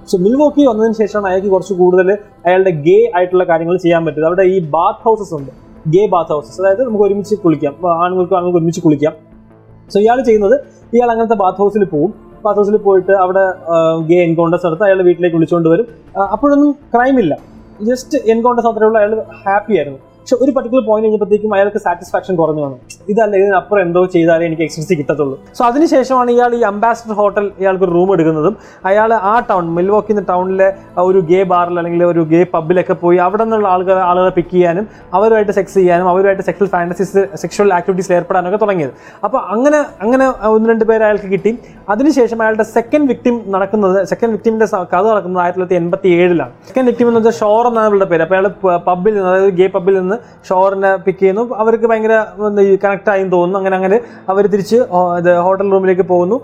[0.10, 2.08] സോ മിൽവോക്കി വന്നതിന് ശേഷമാണ് അയാൾക്ക് കുറച്ച് കൂടുതൽ
[2.46, 5.52] അയാളുടെ ഗേ ആയിട്ടുള്ള കാര്യങ്ങൾ ചെയ്യാൻ പറ്റുന്നത് അവിടെ ഈ ബാത്ത് ഹൗസസ് ഉണ്ട്.
[5.94, 7.74] ഗേ ബാത്ത് ഹൗസസ് അതായത് നമുക്ക് ഒരുമിച്ച് കുളിക്കാം.
[8.04, 9.14] ആണുങ്ങൾക്ക് ആണുങ്ങൾക്ക് ഒരുമിച്ച് കുളിക്കാം.
[9.94, 10.56] സോ ഇയാൾ ചെയ്യുന്നത്
[10.96, 12.12] ഇയാൾ അങ്ങനത്തെ ബാത്ത് ഹൗസിൽ പോകും
[12.46, 13.44] ബാത്ത് ഹൗസിൽ പോയിട്ട് അവിടെ
[14.10, 15.88] ഗേ എൻകൗണ്ടേഴ്സ് നടത്തി അയാളുടെ വീട്ടിലേക്ക് വിളിച്ചുകൊണ്ട് വരും.
[16.34, 17.34] അപ്പോഴൊന്നും ക്രൈം ഇല്ല.
[17.90, 20.00] ജസ്റ്റ് എൻകൗണ്ടേഴ്സ് മാത്രമേ അയാൾ ഹാപ്പി ആയിരുന്നു.
[20.22, 22.78] പക്ഷെ ഒരു പർട്ടിക്കുലർ പോയിന്റ് കഴിഞ്ഞപ്പോഴത്തേക്കും അയാൾക്ക് സാറ്റിസ്ഫാക്ഷൻ കുറഞ്ഞു വന്നു.
[23.12, 25.36] ഇതല്ല ഇതിനപ്പുറം എന്തോ ചെയ്താലേ എനിക്ക് എക്സ്പെൻസ് കിട്ടത്തുള്ളൂ.
[25.58, 28.56] സോ അതിനുശേഷമാണ് ഇയാൾ ഈ അംബാസിഡർ ഹോട്ടൽ ഇയാൾക്ക് ഒരു റൂം എടുക്കുന്നതും
[28.90, 30.70] അയാൾ ആ ടൗൺ മിൽവോക്കിന്ന് ടൗണിലെ
[31.10, 34.86] ഒരു ഗേ ബാറിൽ അല്ലെങ്കിൽ ഒരു ഗേ പബ്ബിലൊക്കെ പോയി അവിടെ നിന്നുള്ള ആളുകൾ ആളുകളെ പിക്ക് ചെയ്യാനും
[35.20, 38.94] അവരുമായിട്ട് സെക്സ് ചെയ്യാനും അവരുമായിട്ട് സെക്ഷൽ ഫാന്റസീസ് സെക്ഷൽ ആക്ടിവിറ്റീസ് ഏർപ്പെടാനൊക്കെ തുടങ്ങിയത്.
[39.26, 41.54] അപ്പോൾ അങ്ങനെ അങ്ങനെ ഒന്ന് രണ്ട് പേര് അയാൾക്ക് കിട്ടി.
[41.96, 47.08] അതിനുശേഷം അയാളുടെ സെക്കൻഡ് വിക്ടിം നടക്കുന്നത് സെക്കൻഡ് വിക്ടിമിന്റെ കഥ നടക്കുന്നത് ആയിരത്തി തൊള്ളായിരത്തി എൺപത്തി ഏഴിലാണ് സെക്കൻഡ് വിക്ടിം
[47.10, 48.24] എന്ന് വെച്ചാൽ ഷോർ എന്നാണ് അവളുടെ പേര്.
[48.26, 48.48] അപ്പോൾ അയാൾ
[48.90, 50.11] പബ്ബിൽ നിന്ന് അതായത് ഗേ പബ്ബിൽ നിന്ന്
[50.50, 51.44] ഷോറിനെ പിക്ക് ചെയ്യുന്നു.
[51.62, 52.16] അവർക്ക് ഭയങ്കര
[52.84, 53.58] കണക്ട് ആയി തോന്നുന്നു.
[53.62, 54.00] അങ്ങനെ അങ്ങനെ
[54.34, 54.78] അവർ തിരിച്ച്
[55.48, 56.38] ഹോട്ടൽ റൂമിലേക്ക് പോകുന്നു.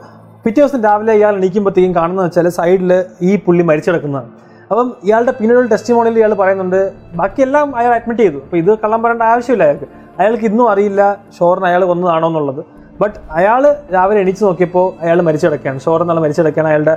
[0.45, 2.91] പിറ്റേ ദിവസം രാവിലെ ഇയാൾ എണീക്കുമ്പോഴത്തേക്കും കാണുന്നത് വെച്ചാൽ സൈഡിൽ
[3.29, 4.29] ഈ പുള്ളി മരിച്ചു കിടക്കുന്നതാണ്.
[4.71, 6.79] അപ്പം ഇയാളുടെ പിന്നീടുള്ള ടെസ്റ്റ് മോണിൽ ഇയാൾ പറയുന്നുണ്ട്
[7.19, 8.39] ബാക്കിയെല്ലാം അയാൾ അഡ്മിറ്റ് ചെയ്തു.
[8.45, 9.87] അപ്പോൾ ഇത് കള്ളം പറയേണ്ട ആവശ്യമില്ല അയാൾക്ക്.
[10.19, 11.01] അയാൾക്ക് ഇന്നും അറിയില്ല
[11.37, 12.61] ഷോറിന് അയാൾ കൊന്നതാണോ എന്നുള്ളത്.
[13.01, 13.63] ബട്ട് അയാൾ
[13.95, 16.93] രാവിലെ എണീച്ച് നോക്കിയപ്പോൾ അയാൾ മരിച്ചു കിടക്കുകയാണ് ചോറ് എന്നുള്ള മരിച്ചു കിടക്കുകയാണ് അയാളുടെ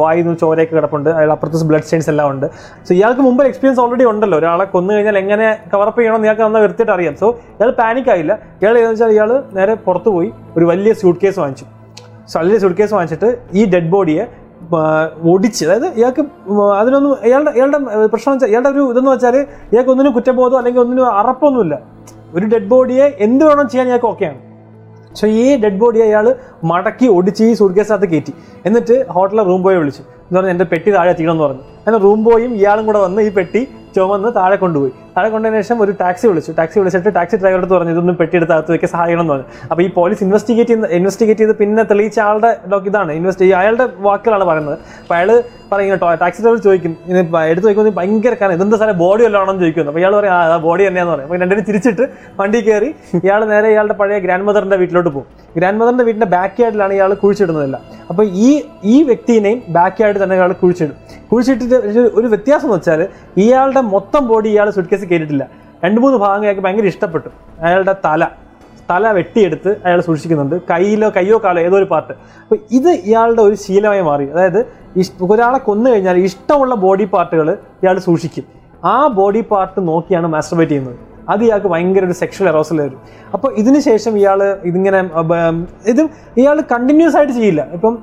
[0.00, 1.10] വായിൽ നിന്ന് ചോരയൊക്കെ കിടപ്പുണ്ട്.
[1.18, 2.46] അയാൾ അപ്പുറത്ത് ബ്ലഡ് സ്റ്റെയിൻസ് എല്ലാം ഉണ്ട്.
[2.86, 4.38] സോ ഇയാൾക്ക് മുമ്പ് എക്സ്പീരിയൻസ് ഓൾറെഡി ഉണ്ടല്ലോ.
[4.42, 7.16] ഒരാളെ കൊന്നു കഴിഞ്ഞാൽ എങ്ങനെ കവറപ്പ് ചെയ്യണമെന്ന് ഇയാൾക്ക് നന്നായി വൃത്തിയിട്ട് അറിയാം.
[7.22, 8.34] സോ ഇയാൾ പാനിക് ആയില്ല.
[8.62, 11.66] ഇയാൾ എന്ന് വെച്ചാൽ ഇയാൾ നേരെ പുറത്ത് പോയി ഒരു വലിയ സ്യൂട്ട് കേസ് വാങ്ങിച്ചു.
[12.30, 14.26] സോ വലിയ സ്യൂട്ട് കേസ് വാങ്ങിച്ചിട്ട് ഈ ഡെഡ് ബോഡിയെ
[15.30, 16.22] ഒടിച്ച് അതായത് ഇയാൾക്ക്
[16.80, 17.78] അതിനൊന്നും ഇയാളുടെ ഇയാളുടെ
[18.12, 19.36] പ്രശ്നം വെച്ചാൽ ഇയാളുടെ ഒരു ഇതെന്ന് വെച്ചാൽ
[19.72, 21.74] ഇയാൾക്ക് ഒന്നിനും കുറ്റബോധം അല്ലെങ്കിൽ ഒന്നിനും അറപ്പൊന്നുമില്ല
[22.36, 24.40] ഒരു ഡെഡ് ബോഡിയെ എന്ത് വേണം ചെയ്യാൻ ഇയാൾക്ക് ഓക്കെയാണ്
[25.14, 28.32] സോ ഈ ഡെഡ് ബോഡി അയാൾ മടക്കി ഒടിച്ച് ഈ സൂട്ട് കേസിനകത്ത് കയറ്റി.
[28.66, 30.02] എന്നിട്ട് ഹോട്ടലിലെ റൂം ബോയെ വിളിച്ചു.
[30.02, 31.60] എന്ന് പറഞ്ഞാൽ എന്റെ പെട്ടി താഴെ എത്തിക്കണം എന്ന് പറഞ്ഞു.
[31.60, 34.92] അങ്ങനെ റൂം ബോയും ഇയാളും കൂടെ വന്ന് ഈ പെട്ടി ചുമന്ന് താഴെ കൊണ്ടുപോയി.
[35.16, 36.52] താഴെ കൊണ്ടതിന് ശേഷം ഒരു ടാക്സി വിളിച്ചു.
[36.52, 39.46] ടാക്സി വിളിച്ചിട്ട് ടാക്സി ഡ്രൈവറോട് പറഞ്ഞു ഇതൊന്നും പെട്ടിയെടുത്ത് അകത്ത് വെക്കാൻ സഹായിക്കണം എന്ന് പറഞ്ഞു.
[39.70, 43.12] അപ്പോൾ ഈ പോലീസ് ഇൻവെസ്റ്റിഗേറ്റ് ചെയ്യുന്ന ഇൻവെസ്റ്റിഗേറ്റ് ചെയ്ത് പിന്നെ തെളിയിച്ച ആളുടെ ഇതാണ്.
[43.12, 44.78] ഇൻവെസ്റ്റ് അയാളുടെ വാക്കുകളാണ് പറയുന്നത്.
[45.00, 46.96] അപ്പോൾ അയാൾ പറയും ടാക്സി ഡ്രൈവർ ചോദിക്കും
[47.32, 50.56] പ- എടുത്ത് നോക്കുമ്പോൾ ഭയങ്കര കാരണം ഇതെന്താ സാറേ ബോഡി വല്ലതും ആണെന്ന് ചോദിക്കുന്നു അപ്പോൾ ഇയാൾ പറയും ആ
[50.56, 51.24] ബോഡി തന്നെയാന്ന് പറയും.
[51.24, 52.08] അപ്പോൾ രണ്ടുപേരും തിരിച്ചിട്ട്
[52.40, 55.26] വണ്ടി കയറി ഇയാൾ നേരെ ഇയാളുടെ പഴയ ഗ്രാൻഡ് മദറിന്റെ വീട്ടിലോട്ട് പോകും.
[55.56, 57.80] ഗ്രാൻഡ് മദറിന്റെ വീടിന്റെ ബാക്ക് യാർഡിലാണ് ഇയാൾ കുഴിച്ചിടുന്നതല്ല.
[58.08, 61.22] അപ്പോൾ ഈ ഈ വ്യക്തിയെയും ബാക്ക് യാർഡിൽ തന്നെ ഇയാൾ കുഴിച്ചിടും.
[61.32, 65.44] കുഴിച്ചിട്ടിട്ട് ഒരു- ഒരു വ്യത്യാസം എന്ന് വെച്ചാൽ ഇയാളുടെ മൊത്തം ബോഡി ഇയാൾ സുട്ട്കേസ് കയറിയിട്ടില്ല
[65.84, 67.28] രണ്ട് മൂന്ന് ഭാഗങ്ങൾ അയാൾക്ക് ഭയങ്കര ഇഷ്ടപ്പെട്ടു.
[67.66, 68.22] അയാളുടെ തല
[68.90, 70.56] തല വെട്ടിയെടുത്ത് അയാൾ സൂക്ഷിക്കുന്നുണ്ട്.
[70.70, 72.12] കയ്യിലോ കയ്യോ കാലോ ഏതോ ഒരു പാർട്ട്
[72.42, 74.26] അപ്പോൾ ഇത് ഇയാളുടെ ഒരു ശീലമായി മാറി.
[74.34, 74.60] അതായത്
[75.34, 77.48] ഒരാളെ കൊന്നു കഴിഞ്ഞാൽ ഇഷ്ടമുള്ള ബോഡി പാർട്ടുകൾ
[77.82, 78.46] ഇയാൾ സൂക്ഷിക്കും.
[78.92, 80.98] ആ ബോഡി പാർട്ട് നോക്കിയാണ് മാസ്റ്റർബേറ്റ് ചെയ്യുന്നത്.
[81.32, 83.00] അത് ഇയാൾക്ക് ഭയങ്കര ഒരു സെക്ഷൽ എറോസൽ വരും
[83.34, 85.00] അപ്പോൾ ഇതിന് ശേഷം ഇയാൾ ഇതിങ്ങനെ
[85.92, 86.08] ഇതും
[86.40, 87.64] ഇയാൾ കണ്ടിന്യൂസ് ആയിട്ട് ചെയ്യില്ല.
[87.76, 87.94] ഇപ്പം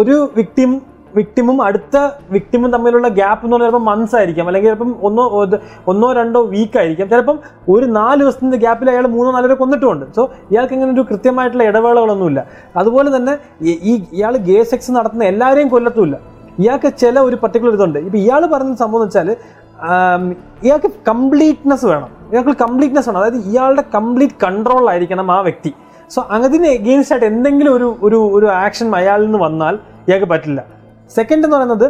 [0.00, 0.70] ഒരു വിക്ടിം
[1.16, 4.46] വിക്ടിമും അടുത്ത വിക്ടിമും തമ്മിലുള്ള ഗ്യാപ്പ് എന്ന് പറഞ്ഞാൽ ചിലപ്പോൾ മന്ത്സ് ആയിരിക്കാം.
[4.46, 5.46] അല്ലെങ്കിൽ ചിലപ്പം ഒന്നോ
[5.86, 7.08] ഒന്നോ രണ്ടോ വീക്ക് ആയിരിക്കാം.
[7.08, 10.06] ചിലപ്പം ഒരു നാല് ദിവസത്തിന്റെ ഗ്യാപ്പിൽ അയാൾ മൂന്നോ നാലോ കൊന്നിട്ടുമുണ്ട്.
[10.16, 12.46] സോ ഇയാൾക്ക് ഇങ്ങനെ ഒരു കൃത്യമായിട്ടുള്ള ഇടവേളകളൊന്നുമില്ല.
[12.76, 16.18] അതുപോലെ തന്നെ ഈ- ഇയാൾ ഗേ സെക്സ് നടത്തുന്ന എല്ലാവരെയും കൊല്ലത്തുമില്ല.
[16.58, 17.98] ഇയാൾക്ക് ചില ഒരു പർട്ടിക്കുലർ ഇതുണ്ട്.
[17.98, 19.36] ഇപ്പം ഇയാൾ പറയുന്ന സംഭവം എന്ന് വെച്ചാൽ
[20.62, 22.08] ഇയാൾക്ക് കംപ്ലീറ്റ്നെസ് വേണം.
[22.32, 23.18] ഇയാൾക്ക് കംപ്ലീറ്റ്നെസ് വേണം.
[23.18, 25.72] അതായത് ഇയാളുടെ കംപ്ലീറ്റ് കൺട്രോളിലായിരിക്കണം ആ വ്യക്തി.
[26.10, 29.74] സോ അതിന് എഗെയിൻസ്റ്റ് ആയിട്ട് എന്തെങ്കിലും ഒരു ഒരു ഒരു ആക്ഷൻ അയാളിൽ നിന്ന് വന്നാൽ
[30.08, 30.79] ഇയാൾക്ക് പറ്റില്ല.
[31.16, 31.86] സെക്കൻഡ് എന്ന് പറയുന്നത്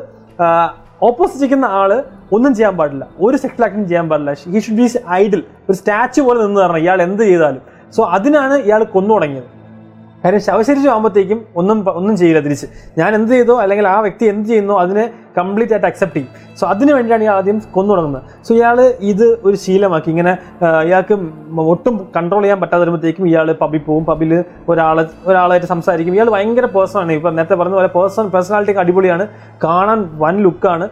[1.08, 1.90] ഓപ്പോസിറ്റ് ഇരിക്കുന്ന ആൾ
[2.36, 3.04] ഒന്നും ചെയ്യാൻ പാടില്ല.
[3.26, 4.32] ഒരു സെക്ടർ ആക്ടിങ് ചെയ്യാൻ പാടില്ല.
[4.54, 4.86] ഹി ഷുഡ് ബി
[5.20, 7.62] ഐഡിൽ ഒരു സ്റ്റാച്ചു പോലെ നിന്ന് തരണം ഇയാൾ എന്ത് ചെയ്താലും.
[7.96, 9.48] സോ അതിനാണ് ഇയാൾ കൊന്നു തുടങ്ങിയത്.
[10.24, 12.66] കാര്യം ശവശരീരം ആകുമ്പോഴത്തേക്കും ഒന്നും ഒന്നും ചെയ്യില്ല തിരിച്ച്.
[12.98, 15.04] ഞാൻ എന്ത് ചെയ്തോ അല്ലെങ്കിൽ ആ വ്യക്തി എന്ത് ചെയ്യുന്നോ അതിനെ
[15.38, 16.56] കംപ്ലീറ്റ് ആയിട്ട് അക്സെപ്റ്റ് ചെയ്യും.
[16.58, 18.22] സോ അതിന് വേണ്ടിയാണ് ഇയാൾ ആദ്യം കൊന്നു തുടങ്ങുന്നത്.
[18.46, 18.78] സോ ഇയാൾ
[19.12, 20.10] ഇത് ഒരു ശീലമാക്കി.
[20.14, 20.32] ഇങ്ങനെ
[20.88, 21.14] ഇയാൾക്ക്
[21.74, 24.04] ഒട്ടും കൺട്രോൾ ചെയ്യാൻ പറ്റാതെ വരുമ്പോഴത്തേക്കും ഇയാൾ പബിൽ പോകും.
[24.10, 24.32] പബിൽ
[24.70, 26.16] ഒരാളെ ഒരാളായിട്ട് സംസാരിക്കും.
[26.18, 29.26] ഇയാൾ ഭയങ്കര പേഴ്സണാണ് ഇപ്പം നേരത്തെ പറഞ്ഞ പോലെ പേഴ്സൺ പേഴ്സണാലിറ്റി അടിപൊളിയാണ്.
[29.66, 30.88] കാണാൻ വൻ ലുക്കാണ്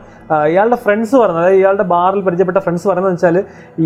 [0.52, 3.36] ഇയാളുടെ ഫ്രണ്ട്സ് പറഞ്ഞത് അതായത് ഇയാളുടെ ബാറിൽ പരിചയപ്പെട്ട ഫ്രണ്ട്സ് പറയുന്നത് വെച്ചാൽ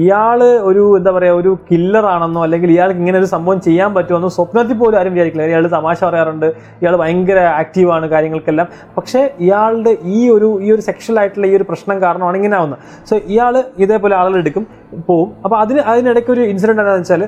[0.03, 4.97] ഇയാൾ ഒരു എന്താ പറയുക ഒരു കില്ലറാണെന്നോ അല്ലെങ്കിൽ ഇയാൾക്ക് ഇങ്ങനെ ഒരു സംഭവം ചെയ്യാൻ പറ്റുമെന്നോ സ്വപ്നത്തിൽ പോലും
[5.01, 5.47] ആരും വിചാരിക്കില്ല.
[5.53, 6.49] ഇയാൾ തമാശ പറയാറുണ്ട്.
[6.81, 8.69] ഇയാൾ ഭയങ്കര ആക്റ്റീവാണ് കാര്യങ്ങൾക്കെല്ലാം.
[8.97, 12.81] പക്ഷേ ഇയാളുടെ ഈ ഒരു ഈ ഒരു സെക്ഷൽ ആയിട്ടുള്ള ഈ ഒരു പ്രശ്നം കാരണമാണ് ഇങ്ങനെ ആവുന്നത്.
[13.09, 14.65] സോ ഇയാൾ ഇതേപോലെ ആളുകൾ എടുക്കും
[15.09, 15.29] പോവും.
[15.45, 17.23] അപ്പോൾ അതിന് അതിനിടയ്ക്ക് ഒരു ഇൻസിഡന്റ് എന്താണെന്ന് വെച്ചാൽ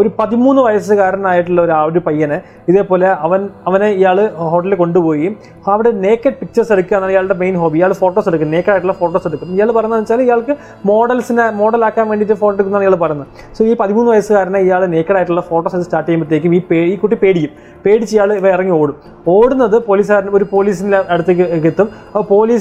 [0.00, 2.38] ഒരു പതിമൂന്ന് വയസ്സുകാരനായിട്ടുള്ള ഒരു ഒരു പയ്യനെ
[2.70, 4.18] ഇതേപോലെ അവൻ അവനെ ഇയാൾ
[4.52, 5.28] ഹോട്ടലിൽ കൊണ്ടുപോയി.
[5.74, 9.48] അവിടെ നേക്കഡ് പിക്ചേഴ്സ് എടുക്കുക എന്നാണ് ഇയാളുടെ മെയിൻ ഹോബി ഇയാൾ ഫോട്ടോസ് എടുക്കും നേക്കഡ് ആയിട്ടുള്ള ഫോട്ടോസ് എടുക്കും.
[9.56, 10.54] ഇയാൾ പറയുന്നത് വെച്ചാൽ ഇയാൾക്ക്
[10.90, 13.28] മോഡൽസിനെ മോഡലാക്കാൻ വേണ്ടിയിട്ട് ഫോട്ടോ എടുക്കുന്നതാണ് ഇയാൾ പറയുന്നത്.
[13.56, 17.52] സോ ഈ പതിമൂന്ന് വയസ്സുകാരനെ ഇയാൾ നേക്കഡ് ആയിട്ടുള്ള ഫോട്ടോസ് സ്റ്റാർട്ട് ചെയ്യുമ്പോഴത്തേക്കും ഈ പേ ഈ കുട്ടി പേടിക്കും.
[17.86, 18.96] പേടിച്ച് ഇയാൾ ഇറങ്ങി ഓടും.
[19.34, 21.88] ഓടുന്നത് പോലീസുകാരൻ ഒരു പോലീസിന്റെ അടുത്തേക്ക് എത്തും.
[22.12, 22.53] അപ്പോൾ പോലീസ്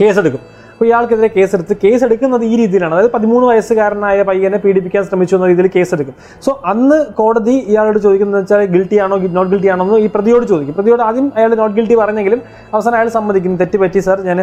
[0.00, 0.42] കേസെടുക്കും
[0.78, 2.92] അപ്പോൾ ഇയാൾക്കെതിരെ കേസെടുത്ത് കേസ് എടുക്കുന്നത് ഈ രീതിയിലാണ്.
[2.94, 6.14] അതായത് പതിമൂന്ന് വയസ്സുകാരനായ പയ്യനെ പീഡിപ്പിക്കാൻ ശ്രമിച്ചു എന്ന രീതിയിൽ കേസെടുക്കും.
[6.44, 10.74] സോ അന്ന് കോടതി ഇയാളോട് ചോദിക്കുന്നത് വെച്ചാൽ ഗിൽറ്റി ആണോ നോട്ട് ഗിൽറ്റി ആണോ എന്ന് ഈ പ്രതിയോട് ചോദിക്കും.
[10.76, 12.42] പ്രതിയോട് ആദ്യം അയാൾ നോട്ട് ഗിൽറ്റി പറഞ്ഞെങ്കിലും
[12.74, 13.56] അവസാനം അയാൾ സമ്മതിക്കും.
[13.62, 14.40] തെറ്റ് പറ്റി സാർ ഞാൻ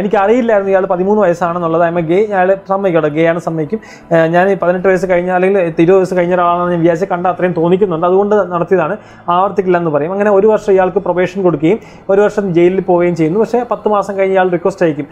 [0.00, 1.84] എനിക്ക് അറിയില്ലായിരുന്നു ഇയാൾ പതിമൂന്ന് വയസ്സാണെന്നുള്ളത്.
[1.88, 3.10] അമ്മ ഗേ അയാൾ സമ്മതിക്കട്ടോ.
[3.16, 3.80] ഗേ ആണ് സമ്മതിക്കും
[4.34, 8.08] ഞാൻ പതിനെട്ട് വയസ്സ് കഴിഞ്ഞ അല്ലെങ്കിൽ ഇരുപത് വയസ്സ് കഴിഞ്ഞ ഒരാളാണെന്ന് ഞാൻ വിചാരിച്ച് കണ്ട അത്രയും തോന്നിക്കുന്നുണ്ട്.
[8.10, 8.96] അതുകൊണ്ട് നടത്തിയതാണ്.
[9.38, 10.14] ആവർത്തിക്കില്ല എന്ന് പറയും.
[10.18, 11.80] അങ്ങനെ ഒരു വർഷം ഇയാൾക്ക് പ്രൊബേഷൻ കൊടുക്കുകയും
[12.12, 13.42] ഒരു വർഷം ജയിലിൽ പോവുകയും ചെയ്യുന്നു.
[13.46, 15.08] പക്ഷേ പത്ത് മാസം കഴിഞ്ഞ് ഇയാൾ റിക്വസ്റ്റ് അയക്കും.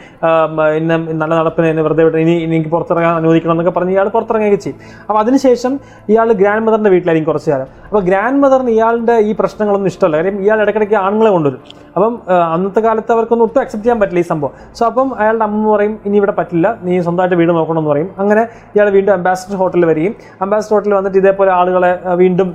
[0.79, 4.79] എന്നെ നല്ല നടപ്പിന് എന്നെ വെറുതെ വിട്ട് ഇനി എനിക്ക് പുറത്തിറങ്ങാൻ അനുവദിക്കണം എന്നൊക്കെ പറഞ്ഞ് ഇയാൾ പുറത്തിറങ്ങുകയൊക്കെ ചെയ്യും.
[5.09, 5.72] അപ്പോൾ അതിനുശേഷം
[6.12, 7.68] ഇയാൾ ഗ്രാൻഡ് മദറിന്റെ വീട്ടിലായിരിക്കും കുറച്ച് കാലം.
[7.88, 10.16] അപ്പോൾ ഗ്രാൻഡ് മദറിന് ഇയാളുടെ ഈ പ്രശ്നങ്ങളൊന്നും ഇഷ്ടമല്ല.
[10.20, 11.61] കാര്യം ഇയാൾ ഇടയ്ക്കിടയ്ക്ക് ആണുങ്ങളെ കൊണ്ടുവരും.
[11.96, 12.14] അപ്പം
[12.55, 14.52] അന്നത്തെ കാലത്ത് അവർക്കൊന്നും ഒട്ടും അക്സെപ്റ്റ് ചെയ്യാൻ പറ്റില്ല ഈ സംഭവം.
[14.79, 16.66] സോ അപ്പം അയാളുടെ അമ്മ പറയും ഇനി ഇവിടെ പറ്റില്ല.
[16.87, 18.09] നീ സ്വന്തമായിട്ട് വീട് നോക്കണമെന്ന് പറയും.
[18.22, 18.42] അങ്ങനെ
[18.76, 20.14] ഇയാൾ വീണ്ടും അംബാസിഡർ ഹോട്ടലിൽ വരികയും
[20.46, 22.48] അംബാസിഡർ ഹോട്ടലിൽ വന്നിട്ട് ഇതേപോലെ ആളുകളെ വീണ്ടും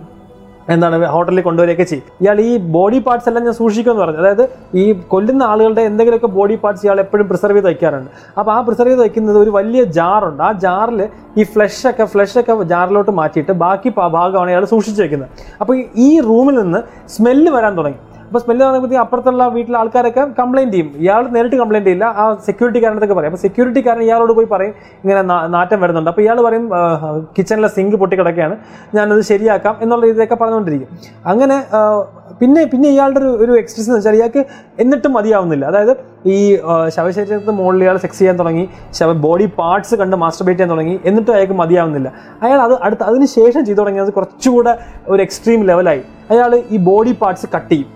[0.73, 2.05] എന്താണ് ഹോട്ടലിൽ കൊണ്ടുവരികയൊക്കെ ചെയ്യും.
[2.23, 4.21] ഇയാൾ ഈ ബോഡി പാർട്സ് എല്ലാം ഞാൻ സൂക്ഷിക്കുമെന്ന് പറഞ്ഞു.
[4.23, 4.43] അതായത്
[4.81, 8.11] ഈ കൊല്ലുന്ന ആളുകളുടെ എന്തെങ്കിലുമൊക്കെ ബോഡി പാർട്സ് ഇയാൾ എപ്പോഴും പ്രിസർവ് ചെയ്ത് വയ്ക്കാറുണ്ട്.
[8.39, 11.01] അപ്പോൾ ആ പ്രിസർവ് ചെയ്ത് വയ്ക്കുന്നത് ഒരു വലിയ ജാറുണ്ട് ആ ജാറിൽ
[11.37, 15.29] ഈ ഫ്ലഷ് ഒക്കെ ഫ്ലഷ് ഒക്കെ ജാറിലോട്ട് മാറ്റിയിട്ട് ബാക്കി ഭാഗമാണ് ഇയാൾ സൂക്ഷിച്ച് വയ്ക്കുന്നത്.
[15.61, 15.75] അപ്പോൾ
[16.07, 16.81] ഈ റൂമിൽ നിന്ന്
[17.15, 17.99] സ്മെല്ല് വരാൻ തുടങ്ങി.
[18.31, 20.89] അപ്പോൾ സ്മെല്ല് വന്നപ്പോഴത്തേക്ക് അപ്പുറത്തുള്ള വീട്ടിലെ ആൾക്കാരൊക്കെ കംപ്ലയിന്റ് ചെയ്യും.
[21.03, 22.05] ഇയാൾ നേരിട്ട് കംപ്ലയിന്റ് ചെയ്യില്ല.
[22.21, 23.31] ആ സെക്യൂരിറ്റിക്കാരനടുത്തൊക്കെ പറയും.
[23.31, 25.21] അപ്പോൾ സെക്യൂരിറ്റിക്കാരൻ ഇയാളോട് പോയി പറയും ഇങ്ങനെ
[25.55, 26.09] നാറ്റം വരുന്നുണ്ട്.
[26.11, 26.65] അപ്പോൾ ഇയാൾ പറയും
[27.37, 28.55] കിച്ചണിലെ സിങ്ക് പൊട്ടിക്കിടക്കുകയാണ്
[28.97, 30.89] ഞാനത് ശരിയാക്കാം എന്നുള്ള രീതിയിലൊക്കെ പറഞ്ഞുകൊണ്ടിരിക്കും.
[31.33, 31.57] അങ്ങനെ
[32.41, 34.41] പിന്നെ പിന്നെ ഇയാളുടെ ഒരു ഒരു എക്സ്പ്രസ് എന്ന് വെച്ചാൽ ഇയാൾക്ക്
[34.83, 35.63] എന്നിട്ടും മതിയാവുന്നില്ല.
[35.71, 35.93] അതായത്
[36.33, 36.39] ഈ
[36.95, 38.65] ശവശരീരത്തിന് മുകളിൽ ഇയാൾ സെക്സ് ചെയ്യാൻ തുടങ്ങി
[38.99, 42.11] ശവ ബോഡി പാർട്സ് കണ്ട് മാസ്റ്റർബേറ്റ് ചെയ്യാൻ തുടങ്ങി എന്നിട്ടും അയാൾക്ക് മതിയാവുന്നില്ല.
[42.45, 44.75] അയാൾ അത് അടുത്ത് അതിന് ശേഷം ചെയ്തു തുടങ്ങിയത് കുറച്ചുകൂടെ
[45.13, 46.03] ഒരു എക്സ്ട്രീം ലെവലായി
[46.35, 47.89] അയാൾ ഈ ബോഡി പാർട്സ് കട്ട് ചെയ്യും.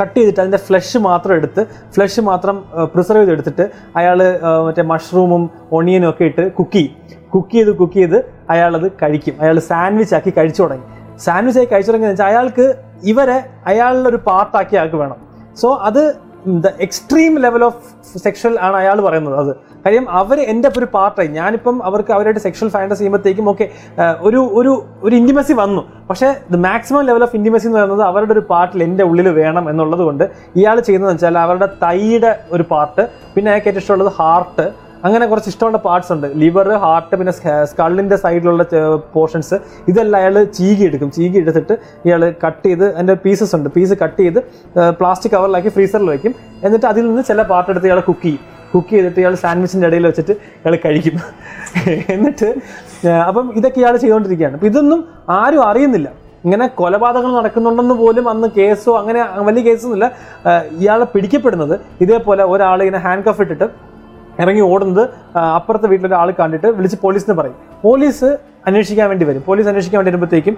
[0.00, 4.18] കട്ട് ചെയ്തിട്ട് അതിന്റെ ഫ്ലഷ് മാത്രം എടുത്ത് ഫ്ലഷ് മാത്രം പ്രിസർവ് ചെയ്തെടുത്തിട്ട് അയാൾ
[4.66, 6.96] മറ്റേ മഷ്റൂമും ഒണിയനും ഒക്കെ ഇട്ട് കുക്ക് ചെയ്യും.
[7.34, 8.18] കുക്ക് ചെയ്ത് കുക്ക് ചെയ്ത്
[8.50, 9.34] അയാളത് കഴിക്കും.
[9.40, 10.86] അയാൾ സാൻഡ്വിച്ച് ആക്കി കഴിച്ചു തുടങ്ങി.
[11.18, 12.66] സാൻഡ്വിച്ച് ആക്കി കഴിച്ചു തുടങ്ങിയെന്ന് വെച്ചാൽ അയാൾക്ക്
[13.04, 15.16] ഇവരെ അയാളുടെ ഒരു പാർട്ടാക്കി അയാൾക്ക് വേണം.
[15.60, 16.02] സോ അത്
[16.46, 19.36] the extreme level of sexual ആണ് അയാൾ പറയുന്നത്.
[19.42, 21.28] അത് കാര്യം അവർ എന്റെ ഒരു പാർട്ടായി.
[21.38, 23.66] ഞാനിപ്പം അവർക്ക് അവരായിട്ട് സെക്ഷൽ ഫാന്റസ് ചെയ്യുമ്പോഴത്തേക്കും ഓക്കെ
[24.28, 24.72] ഒരു ഒരു
[25.06, 25.82] ഒരു ഇന്റിമസി വന്നു.
[26.10, 30.04] പക്ഷേ the maximum level of intimacy എന്ന് പറയുന്നത് അവരുടെ ഒരു പാർട്ടിൽ എന്റെ ഉള്ളിൽ വേണം എന്നുള്ളത്
[30.08, 30.24] കൊണ്ട്
[30.60, 34.66] ഇയാൾ ചെയ്യുന്നതെന്ന് വെച്ചാൽ അവരുടെ തൈയുടെ ഒരു പാർട്ട് പിന്നെ അയാൾക്ക് ഏറ്റവും ഇഷ്ടമുള്ളത് ഹാർട്ട്
[35.06, 36.26] അങ്ങനെ കുറച്ച് ഇഷ്ടമുള്ള പാർട്സ് ഉണ്ട്.
[36.40, 37.32] ലിവർ ഹാർട്ട് പിന്നെ
[37.70, 38.64] സ്കള്ളിന്റെ സൈഡിലുള്ള
[39.14, 39.56] പോർഷൻസ്
[39.90, 41.08] ഇതെല്ലാം അയാൾ ചീകി എടുക്കും.
[41.16, 41.74] ചീകി എടുത്തിട്ട്
[42.06, 43.68] ഇയാൾ കട്ട് ചെയ്ത് അതിന്റെ പീസസ് ഉണ്ട്.
[43.76, 44.40] പീസ് കട്ട് ചെയ്ത്
[45.00, 46.34] പ്ലാസ്റ്റിക് കവറിലാക്കി ഫ്രീസറിൽ വയ്ക്കും
[46.66, 48.42] എന്നിട്ട് അതിൽ നിന്ന് ചില പാർട്ട് എടുത്ത് ഇയാൾ കുക്ക് ചെയ്യും.
[48.72, 51.16] കുക്ക് ചെയ്തിട്ട് ഇയാൾ സാൻഡ്വിച്ചിന്റെ ഇടയിൽ വെച്ചിട്ട് ഇയാൾ കഴിക്കും.
[52.14, 52.48] എന്നിട്ട്
[53.28, 55.00] അപ്പം ഇതൊക്കെ ഇയാൾ ചെയ്തുകൊണ്ടിരിക്കുകയാണ് അപ്പം ഇതൊന്നും
[55.38, 56.08] ആരും അറിയുന്നില്ല.
[56.46, 60.06] ഇങ്ങനെ കൊലപാതകങ്ങൾ നടക്കുന്നുണ്ടെന്ന് പോലും അന്ന് കേസോ അങ്ങനെ വലിയ കേസൊന്നുമില്ല.
[60.82, 63.68] ഇയാളെ പിടിക്കപ്പെടുന്നത് ഇതേപോലെ ഒരാൾ ഇങ്ങനെ ഹാൻഡ് കഫ് ഇട്ടിട്ട്
[64.42, 65.02] ഇറങ്ങി ഓടുന്നത്
[65.58, 67.56] അപ്പുറത്തെ വീട്ടിലൊരാൾ കണ്ടിട്ട് വിളിച്ച് പോലീസിന് പറയും.
[67.82, 68.30] പോലീസ്
[68.66, 69.42] അന്വേഷിക്കാൻ വേണ്ടി വരും.
[69.46, 70.56] പോലീസ് അന്വേഷിക്കാൻ വേണ്ടി വരുമ്പോഴത്തേക്കും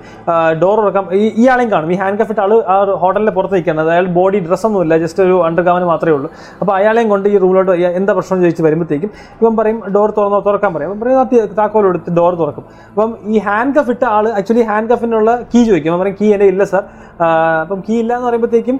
[0.62, 1.92] ഡോർ ഉറക്കം ഈ ഇയാളെയും കാണും.
[1.92, 6.12] ഈ ഹാൻഡ് കഫിട്ട് ആൾ ആ ഹോട്ടലിന്റെ പുറത്തേക്കാണ് അയാൾ ബോഡി ഡ്രസ്സൊന്നുമില്ല ജസ്റ്റ് ഒരു അണ്ടർ അണ്ടർഗാവന് മാത്രമേ
[6.14, 6.30] ഉള്ളൂ.
[6.60, 9.10] അപ്പോൾ അയാളെയും കൊണ്ട് ഈ റൂമിലോട്ട് "യ- എന്താ പ്രശ്നം ചോദിച്ച് വരുമ്പോഴത്തേക്കും
[9.42, 10.90] ഇവൻ പറയും ഡോർ തുറന്നോ തുറക്കാൻ പറയും.
[10.90, 12.64] അപ്പം പറയും താക്കോൽ എടുത്ത് ഡോർ തുറക്കും.
[12.94, 15.90] അപ്പം ഈ ഹാൻഡ് കഫ് ഇട്ട ആൾ ആക്ച്വലി ഹാൻഡ് കഫിനുള്ള കീ ചോദിക്കും.
[15.90, 16.82] അപ്പം പറയും കീ എന്റെ ഇല്ല സാർ
[17.64, 18.76] അപ്പം കീ ഇല്ല എന്ന് പറയുമ്പോഴത്തേക്കും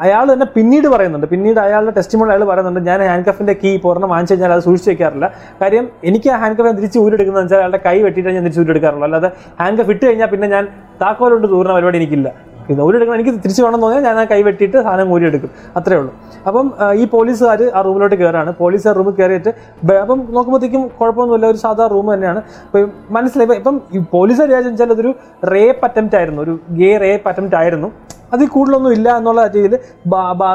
[0.00, 1.26] അയാൾ തന്നെ പിന്നീട് പറയുന്നുണ്ട്.
[1.32, 5.26] പിന്നീട് അയാളുടെ ടെസ്റ്റിമോൾ അയാൾ പറയുന്നുണ്ട് ഞാൻ ഹാൻഡ് കഫിന്റെ കീ പൂർണം വാങ്ങിച്ചു കഴിഞ്ഞാൽ അത് സൂക്ഷിച്ച് വെക്കാറില്ല.
[5.62, 9.30] കാര്യം എനിക്ക് ആ ഹാൻഡ് കഫ് തിരിച്ച് ഊരെടുക്കുന്നത് വെച്ചാൽ അയാളുടെ കൈ വെട്ടിയിട്ട് ഞാൻ തിരിച്ച് ഊരെടുക്കാറുള്ളൂ അല്ലാതെ
[9.60, 10.68] ആങ്കർ ഫിറ്റ് കഴിഞ്ഞാൽ പിന്നെ ഞാൻ
[11.00, 12.48] താക്കോലോട്ട് തൂർന്ന പരിപാടി എനിക്കില്ല.
[12.68, 15.50] ഇത് ഊരി എടുക്കണം എനിക്ക് തിരിച്ചു വേണം എന്ന് പറഞ്ഞാൽ ഞാൻ ആ കൈ വെട്ടിയിട്ട് സാധനം ഊരി എടുക്കും.
[15.76, 16.14] അത്രേ ഉള്ളൂ.
[16.46, 18.54] അപ്പം ഈ പോലീസുകാർ ആ റൂമിലോട്ട് കയറാണ്
[18.88, 19.48] ആ റൂമിൽ കയറിയിട്ട്
[19.92, 21.46] അപ്പം നോക്കുമ്പോഴത്തേക്കും കുഴപ്പമൊന്നുമില്ല.
[21.46, 22.38] ഒരു സാധാ റൂം തന്നെയാണ്.
[22.38, 23.58] അപ്പം മനസ്സിലായി.
[23.58, 26.42] ഇപ്പം- ഇപ്പം ഈ പോലീസ് വിചാരിച്ചു വെച്ചാൽ അതൊരു റേപ്പ് അറ്റംപ്റ്റ് ആയിരുന്നു.
[26.42, 27.92] ഒരു ഗേ റേപ്പ് അറ്റംപ്റ്റ് ആയിരുന്നു.
[28.32, 29.78] അതിൽ കൂടുതലൊന്നും ഇല്ല എന്നുള്ള രീതിയിൽ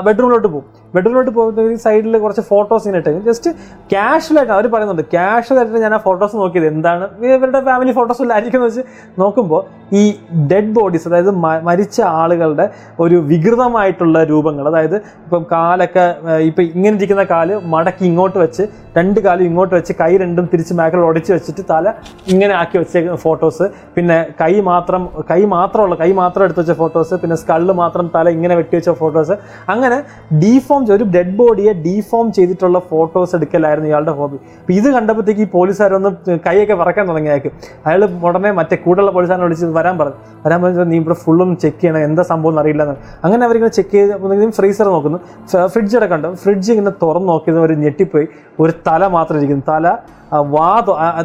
[0.04, 0.83] ബെഡ്റൂമിലോട്ട് പോകും.
[0.95, 3.23] ബെഡ്റൂമിലോട്ട് പോകുന്ന സൈഡിൽ കുറച്ച് ഫോട്ടോസ് ഇങ്ങനെ ഇട്ടേക്കും.
[3.29, 3.49] ജസ്റ്റ്
[3.93, 5.06] ക്യാഷ്വലായിട്ട് അവർ പറയുന്നുണ്ട്.
[5.15, 7.08] ക്യാഷ്വലായിട്ട് ഞാൻ ആ ഫോട്ടോസ് നോക്കിയത് എന്താണ്?
[7.36, 8.84] ഇവരുടെ ഫാമിലി ഫോട്ടോസ് എന്ന് വെച്ച്
[9.23, 9.63] നോക്കുമ്പോൾ
[9.99, 10.03] ഈ
[10.51, 11.32] ഡെഡ് ബോഡീസ് അതായത്
[11.69, 12.65] മരിച്ച ആളുകളുടെ
[13.03, 16.06] ഒരു വികൃതമായിട്ടുള്ള രൂപങ്ങൾ അതായത് ഇപ്പം കാലൊക്കെ
[16.49, 18.63] ഇപ്പം ഇങ്ങനെ ഇരിക്കുന്ന കാൽ മടക്കി ഇങ്ങോട്ട് വെച്ച്
[18.97, 21.93] രണ്ട് കാലും ഇങ്ങോട്ട് വെച്ച് കൈ രണ്ടും തിരിച്ച് മേഖല ഒടിച്ച് വെച്ചിട്ട് തല
[22.34, 27.38] ഇങ്ങനെ ആക്കി വെച്ച ഫോട്ടോസ് പിന്നെ കൈ മാത്രം കൈ മാത്രമുള്ള കൈ മാത്രം എടുത്ത് വെച്ച ഫോട്ടോസ് പിന്നെ
[27.43, 29.38] സ്കള്ള് മാത്രം തല ഇങ്ങനെ വെട്ടി വെച്ച ഫോട്ടോസ്
[29.73, 29.99] അങ്ങനെ
[30.43, 36.39] ഡീഫോം ഒരു ഡെഡ് ബോഡിയെ ഡീഫോം ചെയ്തിട്ടുള്ള ഫോട്ടോസ് എടുക്കലായിരുന്നു ഇയാളുടെ ഹോബി അപ്പോൾ ഇത് കണ്ടപ്പോഴത്തേക്ക് ഈ പോലീസുകാരൊന്ന്
[36.48, 37.52] കൈയൊക്കെ വറക്കാൻ തുടങ്ങിയായിരിക്കും
[37.86, 40.17] അയാൾ ഉടനെ മറ്റേ കൂടുതലുള്ള പോലീസുകാരനെ വിളിച്ച് വരാൻ പറഞ്ഞു.
[40.46, 42.96] വരാൻ പറഞ്ഞു നീ ഇവിടെ ഫുള്ളും ചെക്ക് ചെയ്യണം എന്താ സംഭവം എന്ന് അറിയില്ല എന്ന്.
[43.24, 45.19] അങ്ങനെ അവരിങ്ങനെ ചെക്ക് ചെയ്ത് ഫ്രീസർ നോക്കുന്നു.
[45.65, 46.36] ഫ്രിഡ്ജ് അടക്കം കണ്ടു.
[46.36, 48.28] ഫ്രിഡ്ജ് ഇങ്ങനെ തുറന്ന് നോക്കിയത് ഒരു ഞെട്ടിപ്പോയി.
[48.60, 49.63] ഒരു തല മാത്രം ഇരിക്കുന്നു.
[49.74, 49.98] തല
[50.34, 50.69] വാ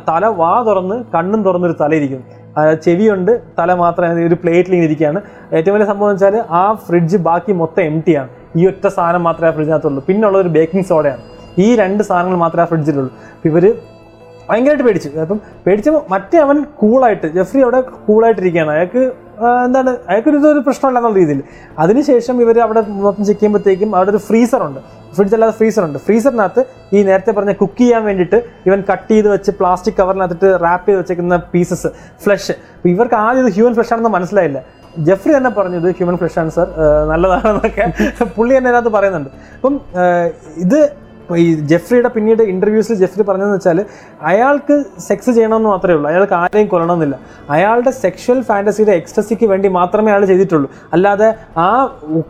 [0.08, 2.24] തല വാ തുറന്ന് കണ്ണും തുറന്നൊരു തല ഇരിക്കുന്നു
[2.84, 3.40] ചെവിയുണ്ട്.
[3.58, 5.20] തല മാത്രം ഒരു പ്ലേറ്റിൽ ഇരിക്കുകയാണ്.
[5.52, 8.28] ഏറ്റവും വലിയ സംഭവം വെച്ചാൽ ആ ഫ്രിഡ്ജ് ബാക്കി മൊത്തം എം ആണ്.
[8.56, 10.02] ഈ ഒറ്റ സാധനം മാത്രമേ ഫ്രിഡ്ജിനകത്തുള്ളൂ.
[10.08, 11.22] പിന്നുള്ള ഒരു ബേക്കിംഗ് സോഡയാണ്
[11.64, 13.12] ഈ രണ്ട് സാധനങ്ങൾ മാത്രമേ ആ ഫ്രിഡ്ജിലുള്ളൂ.
[13.44, 13.64] ഇവർ
[14.50, 15.08] ഭയങ്കരമായിട്ട് പേടിച്ചു.
[15.22, 18.70] അപ്പം പേടിച്ചപ്പോൾ മറ്റേ അവൻ കൂളായിട്ട് ജെഫ്രി അവിടെ കൂളായിട്ടിരിക്കുകയാണ്.
[18.76, 19.02] അയാൾക്ക്
[19.64, 21.42] എന്താണ് അയാൾക്കൊരു ഇതൊരു പ്രശ്നമല്ല എന്നുള്ള രീതിയിൽ.
[21.78, 24.80] അതിനുശേഷം ഇവർ അവിടെ മൊത്തം ചെക്ക് ചെയ്യുമ്പോഴത്തേക്കും അവിടെ ഒരു ഫ്രീസറുണ്ട്
[25.16, 25.98] ഫ്രിഡ്ജ് അല്ലാതെ ഫ്രീസർ ഉണ്ട്.
[26.06, 26.62] ഫ്രീസറിനകത്ത്
[26.96, 31.36] ഈ നേരത്തെ പറഞ്ഞ കുക്ക് ചെയ്യാൻ വേണ്ടിയിട്ട് ഇവൻ കട്ട് ചെയ്ത് വെച്ച് പ്ലാസ്റ്റിക് കവറിനകത്തിട്ട് റാപ്പ് ചെയ്ത് വെച്ചേക്കുന്ന
[31.36, 31.88] പീസസ്
[32.24, 34.60] ഫ്ലഷ് ഇവർക്ക് ആദ്യം ഇത് ഹ്യൂമൻ ഫ്ലഷ് ആണെന്ന് മനസ്സിലായില്ല.
[35.08, 36.68] ജെഫ്രി തന്നെ പറഞ്ഞത് ഹ്യൂമൻ ഫ്ലഷ് ആണ് സർ
[37.10, 37.84] നല്ലതാണെന്നൊക്കെ
[38.36, 39.30] പുള്ളി തന്നെ അതിനകത്ത് പറയുന്നുണ്ട്.
[39.58, 39.80] അപ്പം
[40.64, 40.80] ഇത്
[41.36, 43.78] ഈ ജെഫ്രിയുടെ പിന്നീട് ഇന്റർവ്യൂസിൽ ജെഫ്രി പറഞ്ഞതെന്ന് വെച്ചാൽ
[44.30, 46.08] അയാൾക്ക് സെക്സ് ചെയ്യണമെന്ന് മാത്രമേ ഉള്ളൂ.
[46.10, 47.16] അയാൾക്ക് ആരെയും കൊല്ലണമെന്നില്ല.
[47.56, 50.70] അയാളുടെ സെക്ഷൽ ഫാന്റസിയുടെ എക്സ്റ്റസിക്ക് വേണ്ടി മാത്രമേ അയാൾ ചെയ്തിട്ടുള്ളൂ.
[50.92, 51.28] അല്ലാതെ
[51.66, 51.68] ആ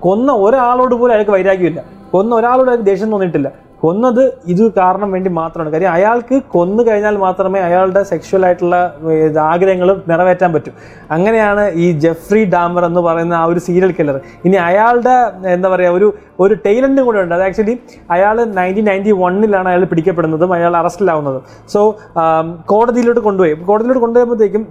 [0.07, 1.85] കൊന്ന ഒരാളോട് പോലും അയാൾക്ക് വൈരാഗ്യമില്ല.
[2.13, 3.51] കൊന്ന ഒരാളോട് അയാൾക്ക് ദേഷ്യം തോന്നിയിട്ടില്ല.
[3.83, 5.71] കൊന്നത് ഇത് കാരണം വേണ്ടി മാത്രമാണ്.
[5.75, 8.77] കാര്യം അയാൾക്ക് കൊന്നു കഴിഞ്ഞാൽ മാത്രമേ അയാളുടെ സെക്ഷൽ ആയിട്ടുള്ള
[9.53, 10.73] ആഗ്രഹങ്ങൾ നിറവേറ്റാൻ പറ്റൂ.
[11.17, 15.17] അങ്ങനെയാണ് ഈ ജെഫ്രി ഡാമർ എന്ന് പറയുന്ന ആ ഒരു സീരിയൽ കില്ലർ ഇനി അയാളുടെ
[15.55, 16.09] എന്താ പറയുക ഒരു
[16.45, 17.35] ഒരു ടൈലന്റും കൂടെ ഉണ്ട്.
[17.39, 17.77] അത് ആക്ച്വലി
[18.17, 21.43] അയാൾ നയന്റീൻ നയന്റി വണ്ണിലാണ് അയാൾ പിടിക്കപ്പെടുന്നതും അയാൾ അറസ്റ്റിലാവുന്നതും.
[21.75, 21.81] സോ
[22.73, 23.55] കോടതിയിലോട്ട് കൊണ്ടുപോയി.
[23.71, 24.65] കോടതിയിലോട്ട് കൊണ്ടുപോയപ്പോഴത്തേക്കും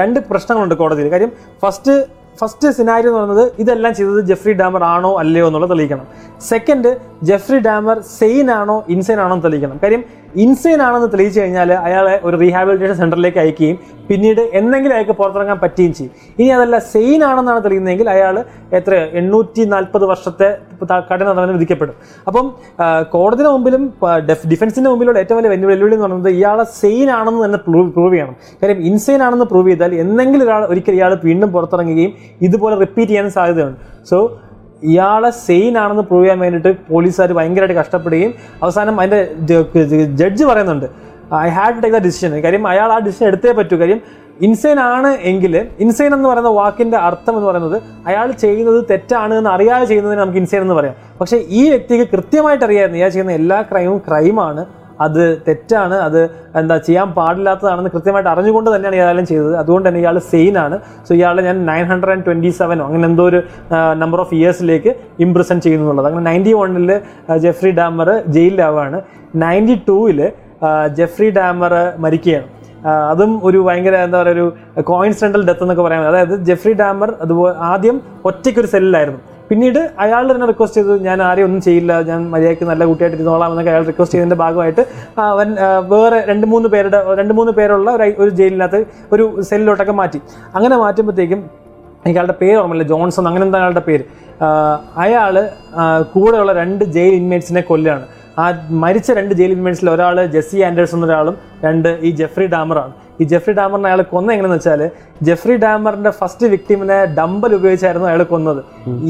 [0.00, 1.08] രണ്ട് പ്രശ്നങ്ങളുണ്ട് കോടതിയിൽ.
[1.14, 1.30] കാര്യം
[1.62, 1.94] ഫസ്റ്റ്
[2.40, 6.06] ഫസ്റ്റ് സിനാരി എന്ന് പറയുന്നത് ഇതെല്ലാം ചെയ്തത് ജെഫ്രി ഡാമർ ആണോ അല്ലയോ എന്നുള്ളത് തെളിയിക്കണം.
[6.40, 9.80] സെക്കൻഡ് ജെഫ്രി ഡാമർ സെയിൻ ആണോ ഇൻസൈൻ ആണോ എന്ന് തെളിയിക്കണം.
[9.82, 10.04] കാര്യം
[10.36, 16.34] ഇൻസൈൻ ആണെന്ന് തെളിയിച്ചു കഴിഞ്ഞാൽ അയാളെ ഒരു റീഹാബിലിറ്റേഷൻ സെന്ററിലേക്ക് അയക്കുകയും പിന്നീട് എന്തെങ്കിലും അയാൾക്ക് പുറത്തിറങ്ങാൻ പറ്റുകയും ചെയ്യും.
[16.38, 20.58] ഇനി അതല്ല സെയിൻ ആണെന്നാണ് തെളിയുന്നതെങ്കിൽ അയാൾ എത്ര എണ്ണൂറ്റി നാൽപ്പത് വർഷത്തെ
[20.98, 21.94] കഠിന തടവിന് വിധിക്കപ്പെടും.
[22.26, 22.54] അപ്പം
[23.10, 23.94] കോടതിയുടെ മുമ്പിലും
[24.50, 28.36] ഡിഫൻസിന്റെ മുമ്പിലുള്ള ഏറ്റവും വലിയ വെല്ലു- വെല്ലുവിളി എന്ന് പറയുന്നത് ഇയാളെ സെയിൻ ആണെന്ന് തന്നെ പ്രൂവ് ചെയ്യണം.
[28.62, 32.12] കാര്യം ഇൻസെയിൻ ആണെന്ന് പ്രൂവ് ചെയ്താൽ എന്തെങ്കിലും ഒരാൾ ഒരിക്കൽ ഇയാൾ വീണ്ടും പുറത്തിറങ്ങുകയും
[32.42, 34.06] ഇതുപോലെ റിപ്പീറ്റ് ചെയ്യാൻ സാധ്യതയുണ്ട്.
[34.10, 34.40] സോ
[34.82, 39.20] ഇയാളെ സെയിൻ ആണെന്ന് പ്രൂവ് ചെയ്യാൻ വേണ്ടിയിട്ട് പോലീസുകാർ ഭയങ്കരമായിട്ട് കഷ്ടപ്പെടുകയും അവസാനം അതിന്റെ
[40.20, 40.86] ജഡ്ജ് പറയുന്നുണ്ട്.
[41.46, 43.76] I had to take the decision കാര്യം അയാൾ ആ ഡിസിഷൻ എടുത്തേ പറ്റൂ.
[43.76, 44.00] കാര്യം
[44.46, 49.84] ഇൻസൈൻ ആണ് എങ്കിൽ ഇൻസൈൻ എന്ന് പറയുന്ന വാക്കിന്റെ അർത്ഥം എന്ന് പറയുന്നത് അയാൾ ചെയ്യുന്നത് തെറ്റാണ് എന്ന് അറിയാതെ
[49.84, 50.94] ചെയ്യുന്നതിന് നമുക്ക് ഇൻസൈൻ എന്ന് പറയാം.
[51.20, 54.64] പക്ഷേ ഈ വ്യക്തിക്ക് കൃത്യമായിട്ട് അറിയായിരുന്നു ഇയാൾ ചെയ്യുന്ന എല്ലാ ക്രൈമും ക്രൈമാണ്
[55.06, 56.20] അത് തെറ്റാണ് അത്
[56.60, 59.54] എന്താ ചെയ്യാൻ പാടില്ലാത്തതാണെന്ന് കൃത്യമായിട്ട് അറിഞ്ഞുകൊണ്ട് തന്നെയാണ് ഇയാളും ചെയ്തത്.
[59.62, 60.78] അതുകൊണ്ട് തന്നെ ഇയാൾ സെയിൻ ആണ്.
[61.08, 63.40] സോ ഇയാളെ ഞാൻ നയൻ ഹൺഡ്രഡ് ആൻഡ് ട്വന്റി സെവനോ അങ്ങനെ എന്തോ ഒരു
[64.02, 64.92] നമ്പർ ഓഫ് ഇയേഴ്സിലേക്ക്
[65.26, 66.08] ഇംപ്രസൻ ചെയ്യുന്നു എന്നുള്ളത്.
[66.10, 66.92] അങ്ങനെ നയന്റി വണ്ണിൽ
[67.46, 69.00] ജെഫ്രി ഡാമർ ജയിലിലാവാണ്
[69.44, 70.20] നയന്റി ടൂവിൽ
[71.00, 72.48] ജെഫ്രി ഡാമർ മരിക്കുകയാണ്.
[73.12, 74.36] അതും ഒരു ഭയങ്കര എന്താ പറയുക
[74.76, 77.96] ഒരു കോയിൻസിഡന്റൽ ഡെത്ത് എന്നൊക്കെ പറയാൻ അതായത് ജെഫ്രി ഡാമർ അതുപോലെ ആദ്യം
[78.28, 82.82] ഒറ്റയ്ക്ക് ഒരു സെല്ലിലായിരുന്നു പിന്നീട് അയാൾ തന്നെ റിക്വസ്റ്റ് ചെയ്തു ഞാൻ ആരെയും ഒന്നും ചെയ്യില്ല ഞാൻ മര്യാദയ്ക്ക് നല്ല
[82.90, 84.82] കുട്ടിയായിട്ട് ഇരുന്നോളാം എന്നൊക്കെ അയാൾ റിക്വസ്റ്റ് ചെയ്തതിന്റെ ഭാഗമായിട്ട്
[85.30, 85.48] അവൻ
[85.92, 87.90] വേറെ രണ്ട് മൂന്ന് പേരുടെ രണ്ട് മൂന്ന് പേരുള്ള
[88.22, 88.80] ഒരു ജയിലിനകത്ത്
[89.14, 90.20] ഒരു സെല്ലിലോട്ടൊക്കെ മാറ്റി.
[90.56, 91.42] അങ്ങനെ മാറ്റുമ്പോഴത്തേക്കും
[92.04, 94.04] എനിക്ക് അയാളുടെ പേര് ഓർമ്മയില്ല ജോൺസൺ അങ്ങനെ എന്താ അയാളുടെ പേര്?
[95.04, 95.34] അയാൾ
[96.14, 98.04] കൂടെയുള്ള രണ്ട് ജയിൽ ഇൻമേറ്റ്സിനെ കൊല്ലാണ്
[98.42, 98.44] ആ
[98.82, 101.34] മരിച്ച രണ്ട് ജയിൽ ഇൻമേറ്റ്സിൽ ഒരാൾ ജെസ്സി ആൻഡേഴ്സൺ എന്നൊരാളും
[101.64, 102.92] രണ്ട് ഈ ജെഫ്രി ഡാമറാണ്.
[103.20, 104.82] ഈ ജെഫ്രി ഡാമറിനെ അയാൾ കൊന്ന എങ്ങനെയെന്ന് വെച്ചാൽ
[105.28, 108.60] ജെഫ്രി ഡാമറിന്റെ ഫസ്റ്റ് വിക്ടിമിനെ ഡമ്പൽ ഉപയോഗിച്ചായിരുന്നു അയാൾ കൊന്നത്.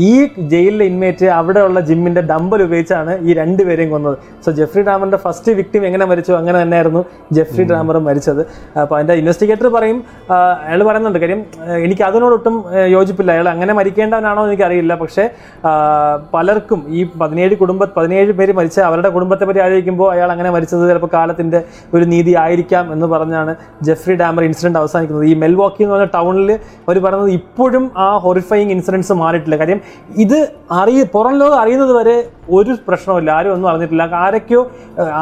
[0.09, 0.12] ഈ
[0.53, 4.16] ജയിലിലെ ഇൻമേറ്റ് അവിടെയുള്ള ജിമ്മിന്റെ ഡമ്പൽ ഉപയോഗിച്ചാണ് ഈ രണ്ടുപേരെയും കൊന്നത്.
[4.45, 6.32] സോ ജെഫ്രി ഡാമറിന്റെ ഫസ്റ്റ് വിക്ടിം എങ്ങനെ മരിച്ചു?
[6.41, 7.03] അങ്ങനെ തന്നെയായിരുന്നു
[7.39, 8.43] ജെഫ്രി ഡാമർ മരിച്ചത്.
[8.82, 10.01] അപ്പോൾ അതിന്റെ ഇൻവെസ്റ്റിഗേറ്റർ പറയും
[10.39, 11.43] അയാൾ പറയുന്നുണ്ട് കാര്യം
[11.85, 12.57] എനിക്ക് അതിനോടൊട്ടും
[12.97, 13.30] യോജിപ്പില്ല.
[13.37, 14.95] അയാൾ അങ്ങനെ മരിക്കേണ്ടവനാണോ എന്ന് എനിക്കറിയില്ല.
[15.03, 15.26] പക്ഷേ
[16.35, 21.12] പലർക്കും ഈ പതിനേഴ് കുടുംബ പതിനേഴ് പേര് മരിച്ച അവരുടെ കുടുംബത്തെ പറ്റി ആലോചിക്കുമ്പോൾ അയാൾ അങ്ങനെ മരിച്ചത് ചിലപ്പോൾ
[21.14, 21.61] കാലത്തിന്റെ
[21.95, 23.55] ഒരു നീതി ആയിരിക്കാം എന്ന് പറഞ്ഞാണ്
[24.01, 25.24] ജെഫ്രി ഡാമർ ഇൻസിഡന്റ് അവസാനിക്കുന്നത്.
[25.30, 26.51] ഈ മെൽവാക്കി എന്ന് പറഞ്ഞ ടൗണിൽ
[26.86, 29.57] അവർ പറയുന്നത് ഇപ്പോഴും ആ ഹൊറിഫയിങ് ഇൻസിഡൻസ് മാറിയിട്ടില്ല.
[29.62, 29.80] കാര്യം
[30.24, 30.38] ഇത്
[30.80, 32.16] അറിയ പുറം ലോകം അറിയുന്നത് വരെ
[32.59, 34.05] ഒരു പ്രശ്നമില്ല ആരും ഒന്നും അറിഞ്ഞിട്ടില്ല.
[34.24, 34.62] ആരൊക്കെയോ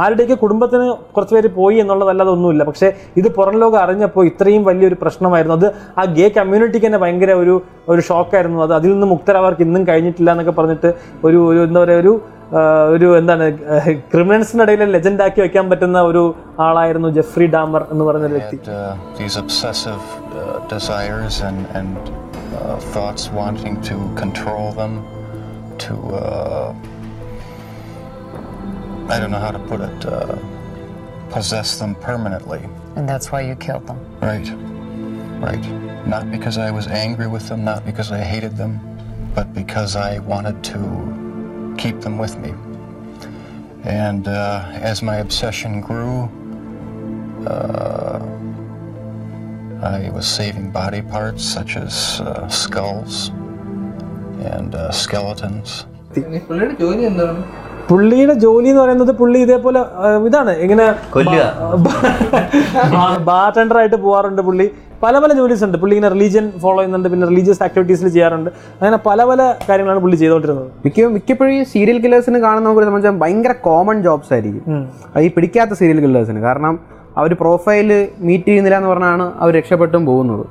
[0.02, 2.64] ആരുടെയൊക്കെ കുടുംബത്തിന് കുറച്ച് പേര് പോയി എന്നുള്ളതല്ലാതെ ഒന്നുമില്ല.
[2.70, 2.90] പക്ഷേ
[3.22, 5.56] ഇത് പുറം ലോകം അറിഞ്ഞപ്പോൾ ഇത്രയും വലിയൊരു പ്രശ്നമായിരുന്നു.
[5.60, 5.68] അത്
[6.00, 7.56] ആ ഗേ കമ്മ്യൂണിറ്റിക്ക് തന്നെ ഭയങ്കര ഒരു
[7.92, 10.90] ഒരു ഷോക്കായിരുന്നു അത് അതിൽ നിന്ന് മുക്തരാവർക്ക് ഇന്നും കഴിഞ്ഞിട്ടില്ല എന്നൊക്കെ പറഞ്ഞിട്ട്
[11.26, 12.12] ഒരു ഒരു എന്താ പറയുക ഒരു
[12.95, 13.45] ഒരു എന്താണ്
[14.11, 16.23] ക്രിമിനൽസിന്റെ ഇടയിൽ ലെജൻഡ് ആക്കി വെക്കാൻ പറ്റുന്ന ഒരു
[16.65, 20.03] ആളായിരുന്നു ജെഫ്രി ഡാമർ എന്ന് പറഞ്ഞ ഒരു വ്യക്തി had uh, these obsessive
[20.41, 21.97] uh, desires and, and
[22.59, 24.93] uh, thoughts wanting to control them,
[25.85, 26.67] to, uh,
[29.13, 30.35] I don't know how to put it, uh,
[31.35, 32.61] possess them permanently.
[32.97, 33.99] And that's why you killed them.
[34.21, 34.49] Right,
[35.47, 35.65] right.
[36.05, 38.73] Not because I was angry with them, not because I hated them,
[39.37, 40.79] but because I wanted to
[41.78, 42.52] keep them with me.
[43.84, 46.28] And uh, as my obsession grew,
[47.46, 48.18] uh,
[49.82, 53.28] I was saving body parts such as uh, skulls
[54.40, 55.86] and uh, skeletons.
[57.90, 59.80] പുള്ളിയുടെ ജോലി എന്ന് പറയുന്നത് പുള്ളി ഇതേപോലെ
[60.28, 60.86] ഇതാണ് ഇങ്ങനെ
[63.28, 64.66] bartender bar ആയിട്ട് പോകാറുണ്ട് പുള്ളി.
[65.04, 65.76] പല പല ജോലീസ് ഉണ്ട്.
[65.82, 68.50] പുള്ളി ഇങ്ങനെ റിലീജിയൻ ഫോളോ ചെയ്യുന്നുണ്ട് പിന്നെ റിലീജിയസ് ആക്ടിവിറ്റീസിൽ ചെയ്യാറുണ്ട്.
[68.78, 73.54] അങ്ങനെ പല പല കാര്യങ്ങളാണ് പുള്ളി ചെയ്തുകൊണ്ടിരുന്നത് മിക്ക മിക്കപ്പോഴും ഈ സീരിയൽ കില്ലേഴ്സിന് കാണുന്ന നമുക്ക് സംബന്ധിച്ചാൽ ഭയങ്കര
[73.68, 74.64] കോമൺ ജോബ്സ് ആയിരിക്കും.
[75.14, 76.74] അത് ഈ പിടിക്കാത്ത സീരിയൽ കില്ലേഴ്സിന് കാരണം
[77.20, 77.88] അവർ പ്രൊഫൈൽ
[78.26, 80.44] മീറ്റ് ചെയ്യുന്നില്ല എന്ന് പറഞ്ഞാണ് അവർ രക്ഷപ്പെട്ടും പോകുന്നത്.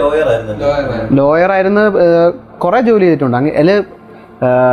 [0.00, 0.54] ലോയർ ആയിരുന്നു
[1.20, 1.84] ലോയർ ആയിരുന്നു
[2.64, 3.36] കുറെ ജോലി ചെയ്തിട്ടുണ്ട്.
[3.60, 3.70] അതിൽ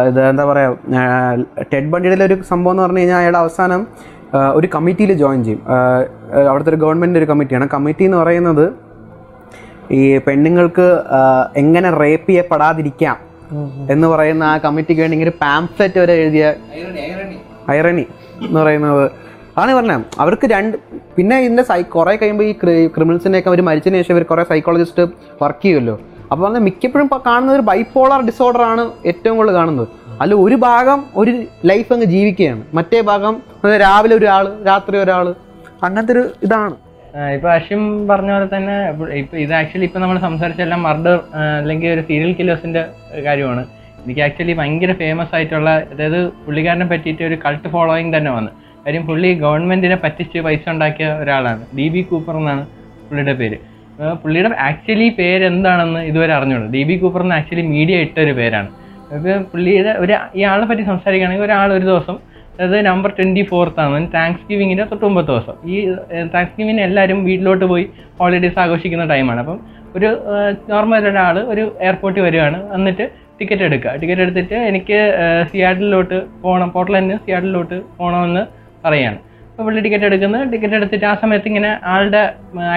[0.09, 3.81] ഇത് എന്താ പറയുക ടെഡ് ബണ്ടിയുടെ ഒരു സംഭവം എന്ന് പറഞ്ഞു കഴിഞ്ഞാൽ അയാളുടെ അവസാനം
[4.57, 5.61] ഒരു കമ്മിറ്റിയിൽ ജോയിൻ ചെയ്യും.
[6.49, 7.65] അവിടുത്തെ ഒരു ഗവൺമെന്റിന്റെ ഒരു കമ്മിറ്റിയാണ്.
[7.75, 8.65] കമ്മിറ്റി എന്ന് പറയുന്നത്
[9.99, 10.87] ഈ പെണ്ണുങ്ങൾക്ക്
[11.61, 13.17] എങ്ങനെ റേപ്പ് ചെയ്യപ്പെടാതിരിക്കാം
[13.93, 16.45] എന്ന് പറയുന്ന ആ കമ്മിറ്റിക്ക് വേണ്ടി ഇങ്ങനെ പാംഫ്ലെറ്റ് വരെ എഴുതിയ
[17.77, 18.05] ഐറണി
[18.45, 19.05] എന്ന് പറയുന്നത്.
[19.57, 20.05] അതാണ് പറഞ്ഞത്.
[20.23, 20.75] അവർക്ക് രണ്ട്
[21.17, 22.53] പിന്നെ ഇതിന്റെ സൈ കുറേ കഴിയുമ്പോൾ ഈ
[22.95, 25.03] ക്രിമിനൽസിനെയൊക്കെ അവർ മരിച്ചതിന് ശേഷം ഇവർ കുറേ സൈക്കോളജിസ്റ്റ്
[25.41, 25.95] വർക്ക് ചെയ്യുമല്ലോ
[26.33, 29.87] അപ്പോൾ പറഞ്ഞാൽ മിക്കപ്പോഴും കാണുന്നത് ഒരു ബൈപ്പോളർ ഡിസോർഡർ ആണ് ഏറ്റവും കൂടുതൽ കാണുന്നത്.
[30.21, 32.63] അല്ല ഒരു ഭാഗം ഒരു ലൈഫ് അങ്ങ് ജീവിക്കുകയാണ്.
[32.73, 33.41] മറ്റേ ഭാഗം
[33.81, 35.35] രാവിലെ ഒരാൾ രാത്രി ഒരാൾ
[35.83, 36.75] അങ്ങനത്തെ ഒരു ഇതാണ്.
[37.33, 41.19] ഇപ്പൊ അഷിം പറഞ്ഞ പോലെ തന്നെ ഇപ്പൊ- ഇത് ആക്ച്വലി ഇപ്പൊ നമ്മൾ സംസാരിച്ചെല്ലാം മർഡർ
[41.57, 42.85] അല്ലെങ്കിൽ ഒരു സീരിയൽ കില്ലേഴ്സിന്റെ
[43.25, 43.65] കാര്യമാണ്.
[44.05, 48.51] എനിക്ക് ആക്ച്വലി ഭയങ്കര ഫേമസ് ആയിട്ടുള്ള അതായത് പുള്ളിക്കാരനെ പറ്റിയിട്ട് ഒരു കൾട്ട് ഫോളോയിങ് തന്നെ വന്നു.
[48.85, 51.65] കാര്യം പുള്ളി ഗവൺമെന്റിനെ പറ്റിച്ച് പൈസ ഉണ്ടാക്കിയ ഒരാളാണ്.
[51.77, 52.65] ഡി ബി കൂപ്പർ എന്നാണ്
[53.09, 53.72] പുള്ളിയുടെ പേര്.
[54.21, 58.69] പുള്ളിയുടെ ആക്ച്വലി പേര് എന്താണെന്ന് ഇതുവരെ അറിഞ്ഞോളൂ ഡി ബി കൂപ്പർ എന്ന് ആക്ച്വലി മീഡിയ ഇട്ട ഒരു പേരാണ്.
[59.15, 62.15] അപ്പോൾ പുള്ളിയുടെ ഒരു ഇയാളെ പറ്റി സംസാരിക്കുകയാണെങ്കിൽ ഒരാൾ ഒരു ദിവസം
[62.53, 63.43] അതായത് നമ്പർ ട്വന്റി
[63.85, 63.99] ആണ്.
[64.15, 65.55] താങ്ക്സ് ഗിവിങ്ങിന്റെ തൊട്ടുമ്പത്തെ ദിവസം.
[65.73, 65.75] ഈ
[66.33, 67.85] താങ്ക്സ് ഗിവിങ്ങിന് എല്ലാവരും വീട്ടിലോട്ട് പോയി
[68.19, 69.59] ഹോളിഡേയ്സ് ആഘോഷിക്കുന്ന ടൈമാണ് അപ്പം
[69.97, 70.09] ഒരു
[70.71, 73.05] നോർമൽ ഒരാൾ ഒരു എയർപോർട്ടിൽ വരികയാണ് എന്നിട്ട്
[73.39, 73.91] ടിക്കറ്റ് എടുക്കുക.
[74.01, 74.97] ടിക്കറ്റ് എടുത്തിട്ട് എനിക്ക്
[75.51, 78.43] സിയാഡിലോട്ട് പോകണം പോർട്ട്ലൻഡിന് സിയാഡിലോട്ട് പോകണമെന്ന്
[78.85, 79.19] പറയുകയാണ്
[79.65, 82.21] പുള്ളി ടിക്കറ്റ് എടുക്കുന്നത് ടിക്കറ്റ് എടുത്തിട്ട് ആ സമയത്ത് ഇങ്ങനെ ആളുടെ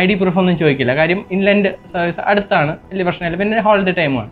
[0.01, 0.93] ഐ ഡി പ്രൂഫ് ഒന്നും ചോദിക്കില്ല.
[1.01, 2.73] കാര്യം ഇൻലൻഡ് സർവീസ് അടുത്താണ്.
[2.91, 3.39] വലിയ പ്രശ്നമില്ല.
[3.43, 4.31] പിന്നെ ഹോളിഡേ ടൈമാണ്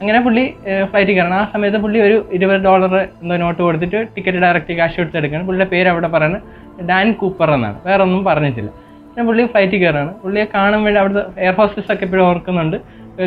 [0.00, 0.44] അങ്ങനെ പുള്ളി
[0.90, 1.36] ഫ്ലൈറ്റിൽ കയറണം.
[1.40, 5.68] ആ സമയത്ത് പുള്ളി ഒരു ഇരുപത് ഡോളർ എന്തോ നോട്ട് കൊടുത്തിട്ട് ടിക്കറ്റ് ഡയറക്റ്റ് ക്യാഷ് കൊടുത്ത് എടുക്കണം പുള്ളിയുടെ
[5.74, 7.78] പേര് അവിടെ പറയുന്നത് ഡാൻ കൂപ്പർ എന്നാണ്.
[7.88, 8.70] വേറെ ഒന്നും പറഞ്ഞിട്ടില്ല.
[9.08, 10.12] പിന്നെ പുള്ളി ഫ്ലൈറ്റിൽ കയറാണ്.
[10.22, 12.76] പുള്ളിയെ കാണുമ്പോൾ അവിടുത്തെ എയർ ഹോസ്റ്റസ് ഒക്കെ എപ്പോഴും ഓർക്കുന്നുണ്ട്.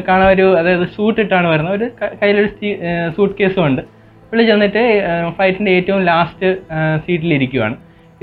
[0.08, 1.76] കാണാൻ ഒരു അതായത് സൂട്ട് ഇട്ടാണ് വരുന്നത്.
[1.78, 1.88] ഒരു
[2.22, 2.50] കയ്യിലൊരു
[3.16, 3.82] സൂട്ട് കേസും ഉണ്ട്.
[4.30, 4.84] പുള്ളി ചെന്നിട്ട്
[5.36, 6.48] ഫ്ലൈറ്റിന്റെ ഏറ്റവും ലാസ്റ്റ്
[7.06, 7.76] സീറ്റിലിരിക്കുവാണ്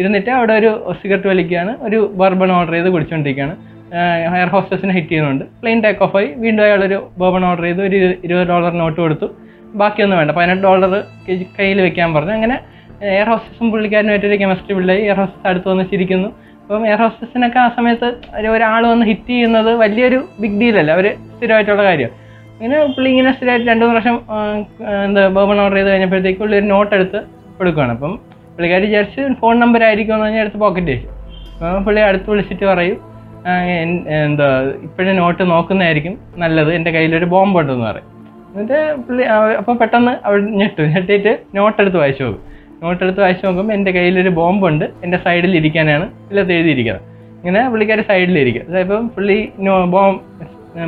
[0.03, 1.74] ഇരുന്നിട്ട് അവിടെ ഒരു സിഗരറ്റ് വലിക്കുകയാണ്.
[1.88, 3.57] ഒരു ബർബൺ ഓർഡർ ചെയ്ത് കുടിച്ചുകൊണ്ടിരിക്കുകയാണ്
[4.36, 5.44] എയർ ഹോസ്റ്റസിനെ ഹിറ്റ് ചെയ്യുന്നുണ്ട്.
[5.62, 6.28] പ്ലെയിൻ ടേക്ക് ഓഫ് ആയി.
[6.44, 7.80] വീണ്ടും അയാളൊരു ബോബൺ ഓർഡർ ചെയ്ത്.
[7.88, 7.96] ഒരു
[8.26, 9.26] ഇരുപത് ഡോളർ നോട്ട് കൊടുത്തു.
[9.80, 10.32] ബാക്കിയൊന്നും വേണ്ട.
[10.38, 10.94] പതിനെട്ട് ഡോളർ
[11.59, 12.34] കയ്യിൽ വെക്കാൻ പറഞ്ഞു.
[12.38, 12.57] അങ്ങനെ
[13.16, 16.28] എയർ ഹോസ്റ്റസും പുള്ളിക്കാരനുമായിട്ടൊരു കെമിസ്ട്രി ബിൽഡായി എയർ ഹോസ്റ്റസ് അടുത്ത് വന്ന് ചിരിക്കുന്നു.
[16.62, 21.84] അപ്പം എയർ ഹോസ്റ്റസിനൊക്കെ ആ സമയത്ത് ഒരു ഒരാൾ വന്ന് ഹിറ്റ് ചെയ്യുന്നത് വലിയൊരു ബിഗ് ഡീലല്ല അവർ സ്ഥിരമായിട്ടുള്ള
[21.90, 22.11] കാര്യം.
[22.57, 24.18] ഇങ്ങനെ പുള്ളി ഇങ്ങനെ സ്ഥിരമായിട്ട് രണ്ടു മൂന്ന് പ്രാവശ്യം
[25.07, 27.20] എന്താ ബോബൺ ഓർഡർ ചെയ്ത് കഴിഞ്ഞപ്പോഴത്തേക്ക് ഒരു നോട്ട് എടുത്ത്
[27.59, 27.92] കൊടുക്കുകയാണ്.
[27.96, 28.12] അപ്പം
[28.55, 31.09] പുള്ളിക്കാരി വിചാരിച്ച് ഫോൺ നമ്പർ ആയിരിക്കും എന്ന് പറഞ്ഞാൽ എടുത്ത് പോക്കറ്റ് വെച്ചു.
[31.86, 32.98] പുള്ളി അടുത്ത് വിളിച്ചിട്ട് പറയും
[34.24, 34.48] എന്താ
[34.86, 38.09] ഇപ്പോഴും നോട്ട് നോക്കുന്നതായിരിക്കും നല്ലത് എന്റെ കയ്യിലൊരു ബോംബ് ഉണ്ടെന്ന് പറയും.
[38.53, 39.24] എന്നിട്ട് പുള്ളി
[39.61, 40.82] അപ്പോൾ പെട്ടെന്ന് അവിടെ ഞെട്ടു.
[40.94, 42.42] ഞെട്ടിയിട്ട് നോട്ട് എടുത്ത് വായിച്ചു നോക്കും.
[42.82, 47.03] നോട്ട് എടുത്ത് വായിച്ചു നോക്കുമ്പോൾ എന്റെ കയ്യിലൊരു ബോംബുണ്ട് എന്റെ സൈഡിൽ ഇരിക്കാനാണ് ഇതിലത്ത് എഴുതിയിരിക്കുന്നത്.
[47.40, 50.20] ഇങ്ങനെ പുള്ളിക്കാരി സൈഡിലിരിക്കും അതായപ്പം പുള്ളി നോ ബോംബ്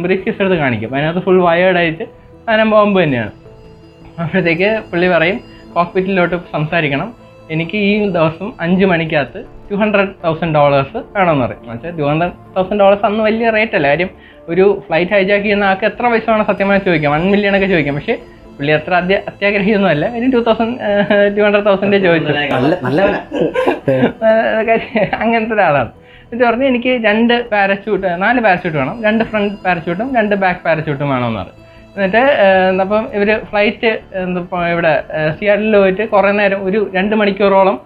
[0.04, 0.90] ബ്രീഫ് കേസ് എടുത്ത് കാണിക്കും.
[0.94, 2.04] അതിനകത്ത് ഫുൾ വയേർഡായിട്ട്
[2.44, 3.32] സാധനം ബോംബ് തന്നെയാണ്.
[4.22, 5.38] അപ്പോഴത്തേക്ക് പുള്ളി പറയും
[5.74, 7.08] കോക്പിറ്റിലോട്ട് സംസാരിക്കണം.
[7.52, 9.40] എനിക്ക് ഈ ദിവസം അഞ്ച് മണിക്കകത്ത്
[9.70, 13.88] ടു ഹൺഡ്രഡ് തൗസൻഡ് ഡോളേഴ്സ് വേണമെന്ന് പറയും എന്നുവെച്ചാൽ ടു ഹൺഡ്രഡ് തൗസൻഡ് ഡോളേഴ്സ് അന്ന് വലിയ റേറ്റ് അല്ല.
[13.92, 14.10] കാര്യം
[14.52, 17.12] ഒരു ഫ്ലൈറ്റ് ഹൈജാക്ക് ചെയ്യുന്ന ആൾക്ക് എത്ര പൈസ വേണം സത്യമായി ചോദിക്കാം.
[17.16, 17.96] വൺ മില്യൺ ഒക്കെ ചോദിക്കാം.
[17.98, 18.16] പക്ഷേ
[18.56, 20.76] പുള്ളി അത്ര അത്യ അത്യാഗ്രഹിയൊന്നും അല്ല ഇനി two thousand
[21.36, 22.32] two hundred thousand ചോദിച്ചു.
[25.22, 25.90] അങ്ങനത്തെ ഒരാളാണ്.
[26.24, 28.96] എന്നിട്ട് പറഞ്ഞു എനിക്ക് രണ്ട് പാരച്യൂട്ട് നാല് പാരച്യൂട്ട് വേണം.
[29.06, 31.63] രണ്ട് ഫ്രണ്ട് പാരച്യൂട്ടും രണ്ട് ബാക്ക് പാരച്യൂട്ടും വേണമെന്ന് പറഞ്ഞു
[31.96, 32.22] എന്നിട്ട്
[32.84, 33.90] അപ്പം ഇവർ ഫ്ലൈറ്റ്
[34.74, 34.92] ഇവിടെ
[35.38, 37.76] സിയാറ്റിൽ പോയിട്ട് കുറേ നേരം ഒരു രണ്ട് മണിക്കൂറോളം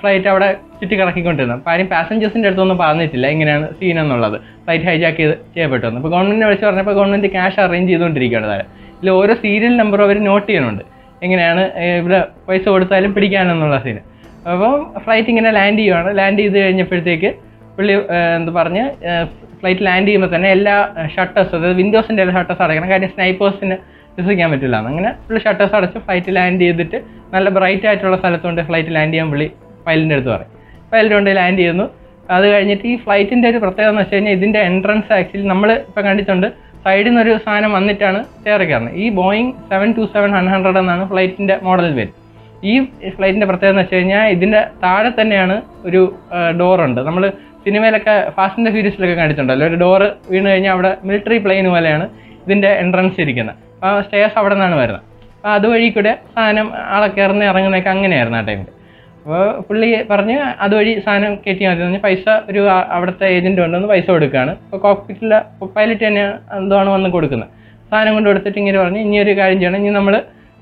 [0.00, 0.48] ഫ്ലൈറ്റ് അവിടെ
[0.80, 4.36] ചുറ്റി കിടക്കിക്കൊണ്ടിരുന്നു അപ്പോൾ ആരും പാസഞ്ചേഴ്സിന്റെ അടുത്തൊന്നും പറഞ്ഞിട്ടില്ല എങ്ങനെയാണ് സീൻ എന്നുള്ളത്.
[4.64, 5.86] ഫ്ലൈറ്റ് ഹൈജാക്ക് ചെയ്ത് ചെയ്യപ്പെട്ടു.
[6.00, 8.64] അപ്പോൾ ഗവൺമെന്റിനെ വിളിച്ച് പറഞ്ഞപ്പോൾ ഗവൺമെന്റ് ക്യാഷ് അറേഞ്ച് ചെയ്തുകൊണ്ടിരിക്കുകയാണ് താഴെ
[8.98, 10.84] ഇതിൽ ഓരോ സീരിയൽ നമ്പർ അവർ നോട്ട് ചെയ്യുന്നുണ്ട്.
[11.24, 11.62] എങ്ങനെയാണ്
[12.00, 14.02] ഇവിടെ പൈസ കൊടുത്താലും പിടിക്കാനെന്നുള്ള സീന്
[14.52, 14.72] അപ്പോൾ
[15.04, 16.10] ഫ്ലൈറ്റ് ഇങ്ങനെ ലാൻഡ് ചെയ്യുവാണ്.
[16.20, 17.30] ലാൻഡ് ചെയ്ത് കഴിഞ്ഞപ്പോഴത്തേക്ക്
[17.76, 17.94] പുള്ളി
[18.38, 18.84] എന്ത് പറഞ്ഞ്
[19.60, 20.74] ഫ്ലൈറ്റ് ലാൻഡ് ചെയ്യുമ്പോൾ തന്നെ എല്ലാ
[21.14, 22.90] ഷട്ടേഴ്സ് അതായത് വിൻഡോസിന്റെ എല്ലാ ഷട്ടേഴ്സ് അടയ്ക്കണം.
[22.92, 23.76] കാര്യം സ്നൈപ്പേഴ്സിന്
[24.16, 24.76] വിശ്വസിക്കാൻ പറ്റില്ല.
[24.82, 26.98] അങ്ങനെ ഫുൾ ഷട്ടേഴ്സ് അടച്ച് ഫ്ലൈറ്റ് ലാൻഡ് ചെയ്തിട്ട്
[27.34, 29.48] നല്ല ബ്രൈറ്റ് ആയിട്ടുള്ള സ്ഥലത്തുകൊണ്ട് ഫ്ലൈറ്റ് ലാൻഡ് ചെയ്യാൻ വിളി
[29.86, 30.52] പൈലറ്റിന്റെ അടുത്ത് പറയും.
[30.92, 31.86] പൈലറ്റ് കൊണ്ട് ലാൻഡ് ചെയ്യുന്നു.
[32.36, 36.48] അത് കഴിഞ്ഞിട്ട് ഈ ഫ്ലൈറ്റിന്റെ ഒരു പ്രത്യേകത എന്ന് വെച്ച് കഴിഞ്ഞാൽ ഇതിന്റെ എൻട്രൻസ് ആക്ച്വലി നമ്മൾ ഇപ്പോൾ കണ്ടിട്ടുണ്ട്
[36.84, 38.94] സൈഡിൽ നിന്ന് ഒരു സാധനം വന്നിട്ടാണ് കയറിക്കയറുന്നത്.
[39.04, 42.14] ഈ Boeing seven two seven hundred എന്നാണ് ഫ്ലൈറ്റിന്റെ മോഡൽ വരും
[42.70, 42.74] ഈ
[43.16, 45.56] ഫ്ലൈറ്റിന്റെ പ്രത്യേകത എന്ന് വെച്ച് കഴിഞ്ഞാൽ ഇതിന്റെ താഴെ തന്നെയാണ്
[45.88, 46.00] ഒരു
[46.60, 47.24] ഡോറുണ്ട് നമ്മൾ
[47.64, 52.06] സിനിമയിലൊക്കെ ഫാസ്റ്റ് ആൻഡ് കാണിച്ചിട്ടുണ്ടല്ലോ ഒരു ഡോറ് വീണ് കഴിഞ്ഞാൽ അവിടെ മിലിറ്ററി പ്ലെയിൻ പോലെയാണ്
[52.44, 53.56] ഇതിന്റെ എൻട്രൻസ് ഇരിക്കുന്നത്.
[53.80, 55.04] അപ്പോൾ സ്റ്റേഴ്സ് അവിടെ നിന്നാണ് വരുന്നത്.
[55.36, 58.68] അപ്പോൾ അതുവഴി കൂടെ സാധനം ആളെ കയറുന്ന ഇറങ്ങുന്നതൊക്കെ അങ്ങനെയായിരുന്നു ആ ടൈമിൽ
[59.22, 62.60] അപ്പോൾ പുള്ളി പറഞ്ഞ് അതുവഴി സാധനം കയറ്റി മതി പറഞ്ഞ് പൈസ ഒരു
[62.96, 64.52] അവിടുത്തെ ഏജന്റ് കൊണ്ടുവന്ന് പൈസ കൊടുക്കുകയാണ്.
[64.66, 65.38] അപ്പോൾ കോക്പിറ്റിലെ
[65.76, 66.22] പൈലറ്റ് തന്നെ
[66.58, 67.50] എന്താണ് വന്ന് കൊടുക്കുന്നത്.
[67.90, 69.78] സാധനം കൊണ്ട് കൊടുത്തിട്ട് ഇങ്ങനെ പറഞ്ഞ് ഇനി ഒരു കാര്യം ചെയ്യണം.
[69.82, 70.14] ഇനി നമ്മൾ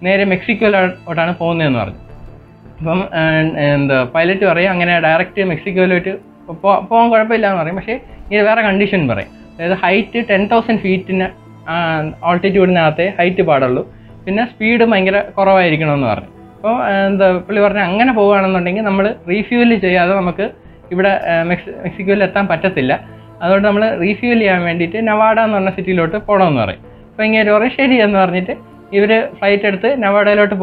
[0.06, 2.00] നേരെ മെക്സിക്കോയിലോട്ടാണ് പോകുന്നതെന്ന് പറഞ്ഞു.
[2.80, 3.00] അപ്പം
[3.68, 6.12] എന്താ പൈലറ്റ് പറയും അങ്ങനെ ഡയറക്റ്റ് മെക്സിക്കോയിലോട്ട്
[6.62, 7.76] പോകാൻ കുഴപ്പമില്ല എന്ന് പറയും.
[7.80, 7.96] പക്ഷേ
[8.32, 9.30] ഇത് വേറെ കണ്ടീഷൻ പറയും.
[9.54, 11.28] അതായത് ഹൈറ്റ് ടെൻ തൗസൻഡ് ഫീറ്റിന്
[12.28, 13.82] ഓൾട്ടിറ്റ്യൂഡിനകത്തെ ഹൈറ്റ് പാടുള്ളൂ.
[14.24, 16.30] പിന്നെ സ്പീഡ് ഭയങ്കര കുറവായിരിക്കണമെന്ന് പറഞ്ഞു.
[16.56, 16.74] അപ്പോൾ
[17.08, 20.46] എന്താ പുള്ളി പറഞ്ഞ അങ്ങനെ പോവുകയാണെന്നുണ്ടെങ്കിൽ നമ്മൾ റീഫ്യൂവൽ ചെയ്യാതെ നമുക്ക്
[20.94, 21.12] ഇവിടെ
[21.48, 22.92] മെക്സ് മെക്സി മെക്സിക്കോയിൽ എത്താൻ പറ്റത്തില്ല.
[23.42, 26.82] അതുകൊണ്ട് നമ്മൾ റീഫ്യൂൽ ചെയ്യാൻ വേണ്ടിയിട്ട് നവാഡ എന്ന് പറഞ്ഞ സിറ്റിയിലോട്ട് പോകണമെന്ന് പറയും.
[27.10, 28.54] അപ്പോൾ ഇങ്ങനെ പറയും ശരി എന്ന് പറഞ്ഞിട്ട്
[28.96, 30.56] ഇവർ ഫ്ലൈറ്റ് എടുത്ത് നവാഡയിലോട്ട്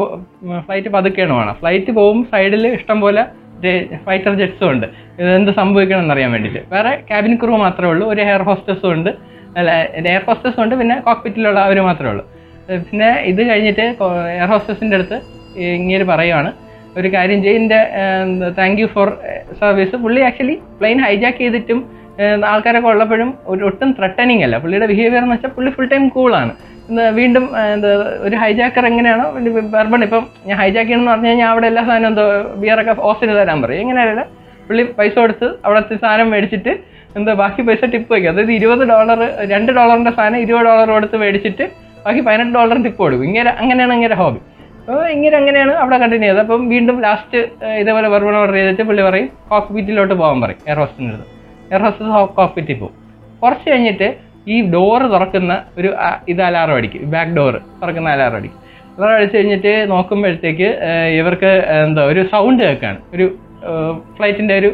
[0.66, 3.22] ഫ്ലൈറ്റ് പതുക്കെയാണ് വേണം ഫ്ലൈറ്റ് പോകും സൈഡിൽ ഇഷ്ടം പോലെ
[4.06, 4.86] ഫൈറ്റർ ജെറ്റ്സും ഉണ്ട്.
[5.20, 6.62] ഇതെന്ത് സംഭവിക്കണം എന്നറിയാൻ വേണ്ടിയിട്ട്.
[6.74, 9.10] വേറെ ക്യാബിൻ ക്രൂ മാത്രമേ ഉള്ളൂ ഒരു എയർ ഹോസ്റ്റസും ഉണ്ട്.
[9.58, 9.70] അല്ല
[10.12, 12.24] എയർ ഹോസ്റ്റസും ഉണ്ട് പിന്നെ കോക്പിറ്റിലുള്ള അവർ മാത്രമേ ഉള്ളൂ.
[12.86, 13.86] പിന്നെ ഇത് കഴിഞ്ഞിട്ട്
[14.36, 15.18] എയർ ഹോസ്റ്റസിന്റെ അടുത്ത്
[15.80, 16.52] ഇങ്ങനെ പറയുവാണ്
[17.00, 17.80] ഒരു കാര്യം ചെയ്യും എന്റെ
[18.58, 19.08] താങ്ക് യു ഫോർ
[19.60, 21.80] സർവീസ് പുള്ളി ആക്ച്വലി പ്ലെയിൻ ഹൈജാക്ക് ചെയ്തിട്ടും
[22.50, 24.56] ആൾക്കാരൊക്കെ ഉള്ളപ്പോഴും ഒരു ഒട്ടും ത്രട്ടനിങ് അല്ല.
[24.58, 26.52] പുള്ളിയുടെ ബിഹേവിയർ എന്ന് വെച്ചാൽ പുള്ളി ഫുൾ ടൈം കൂളാണ്
[27.18, 27.90] വീണ്ടും എന്താ
[28.26, 29.24] ഒരു ഹൈജാക്കർ എങ്ങനെയാണോ
[29.76, 32.24] ബർബൺ ഇപ്പം ഞാൻ ഹൈജാക്ക് ചെയ്യണമെന്ന് പറഞ്ഞു കഴിഞ്ഞാൽ അവിടെ എല്ലാ സാധനവും എന്തോ
[32.62, 33.80] ബിയറൊക്കെ ഓസിന് തരാൻ പറയും.
[33.84, 34.24] എങ്ങനെയല്ല
[34.68, 36.72] പുള്ളി പൈസ കൊടുത്ത് അവിടുത്തെ സാധനം മേടിച്ചിട്ട്
[37.18, 38.30] എന്തോ ബാക്കി പൈസ ടിപ്പ് വയ്ക്കും.
[38.32, 39.20] അതായത് ഇരുപത് ഡോളർ
[39.54, 41.64] രണ്ട് ഡോളറിന്റെ സാധനം ഇരുപത് ഡോളർ കൊടുത്ത് മേടിച്ചിട്ട്
[42.04, 43.26] ബാക്കി പതിനെട്ട് ഡോളർ ടിപ്പ് കൊടുക്കും.
[43.30, 44.40] ഇങ്ങനെ അങ്ങനെയാണ് ഇങ്ങനെ ഹോബി
[44.80, 46.42] അപ്പോൾ ഇങ്ങനെ അങ്ങനെയാണ് അവിടെ കണ്ടിന്യൂ ചെയ്തത്.
[46.44, 47.38] അപ്പം വീണ്ടും ലാസ്റ്റ്
[47.80, 50.60] ഇതേപോലെ വെർബൺ ഓർഡർ ചെയ്തിട്ട് പുള്ളി പറയും കോക്പിറ്റിലോട്ട് പോകാൻ പറയും.
[50.68, 51.32] എയർ ഹോസ്റ്റിന്റെ അടുത്ത്.
[51.72, 52.94] എയർ ഹോസ്റ്റസ് കോക്പിറ്റിൽ പോകും
[53.42, 54.08] കുറച്ച് കഴിഞ്ഞിട്ട്
[54.54, 55.90] ഈ ഡോറ് തുറക്കുന്ന ഒരു
[56.32, 57.02] ഇത് അലാറം അടിക്കും.
[57.14, 58.60] ബാക്ക് ഡോറ് തുറക്കുന്ന അലാറം അടിക്കും.
[58.96, 60.68] അലാറം അടിച്ചു കഴിഞ്ഞിട്ട് നോക്കുമ്പോഴത്തേക്ക്
[61.20, 61.50] ഇവർക്ക്
[61.86, 62.98] എന്താ ഒരു സൗണ്ട് കേൾക്കാണ്.
[63.14, 63.26] ഒരു
[64.16, 64.70] ഫ്ലൈറ്റിന്റെ ഒരു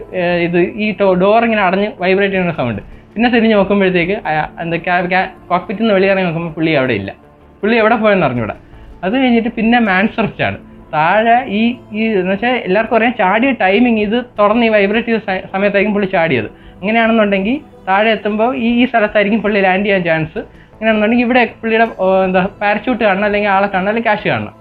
[0.47, 0.87] ഇത് ഈ
[1.23, 2.83] ഡോർ ഇങ്ങനെ അടഞ്ഞ് വൈബ്രേറ്റ് ചെയ്യുന്ന സൗണ്ട്
[3.15, 4.17] പിന്നെ തിരിഞ്ഞ് നോക്കുമ്പോഴത്തേക്ക്
[4.63, 4.77] എന്താ
[5.51, 7.11] കോക്പിറ്റിൽ നിന്ന് വെളിയിറങ്ങി നോക്കുമ്പോൾ പുള്ളി അവിടെ ഇല്ല.
[7.63, 8.55] പുള്ളി എവിടെ പോയെന്ന് അറിഞ്ഞൂടാ.
[9.05, 10.59] അത് കഴിഞ്ഞിട്ട് പിന്നെ മാൻ സെർച്ചാണ്
[10.95, 11.61] താഴെ ഈ
[11.99, 15.21] ഈ എന്ന് വെച്ചാൽ എല്ലാവർക്കും അറിയാം ചാടിയ ടൈമിങ് ഇത് തുറന്ന് ഈ വൈബ്രേറ്റ് ചെയ്ത
[15.55, 16.49] സമയത്തായിരിക്കും പുള്ളി ചാടിയത്.
[16.83, 17.57] അങ്ങനെയാണെന്നുണ്ടെങ്കിൽ
[17.89, 20.41] താഴെ എത്തുമ്പോൾ ഈ ഈ സ്ഥലത്തായിരിക്കും പുള്ളി ലാൻഡ് ചെയ്യാൻ ചാൻസ്
[20.73, 21.87] ഇങ്ങനെയാണെന്നുണ്ടെങ്കിൽ ഇവിടെ പുള്ളിയുടെ
[22.27, 24.55] എന്താ പാരച്യൂട്ട് കാണണം അല്ലെങ്കിൽ ആളെ കാണണം അല്ലെങ്കിൽ ക്യാഷ് കാണണം.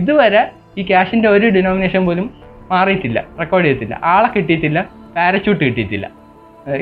[0.00, 0.42] ഇതുവരെ
[0.78, 2.26] ഈ ക്യാഷിന്റെ ഒരു ഡിനോമിനേഷൻ പോലും
[2.70, 3.96] മാറിയിട്ടില്ല റെക്കോർഡ് ചെയ്തിട്ടില്ല.
[4.14, 4.78] ആളെ കിട്ടിയിട്ടില്ല
[5.16, 6.06] പാരച്യൂട്ട് കിട്ടിയിട്ടില്ല.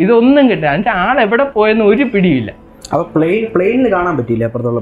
[0.04, 0.70] ഇതൊന്നും കിട്ടില്ല.
[0.74, 2.50] എന്നുവെച്ചാൽ ആളെവിടെ പോയെന്ന് ഒരു പിടിയില്ല
[2.92, 4.80] അപ്പൊ പ്ലെയിൻ പ്ലെയിനിൽ കാണാൻ പറ്റില്ല അപ്പുറത്തുള്ള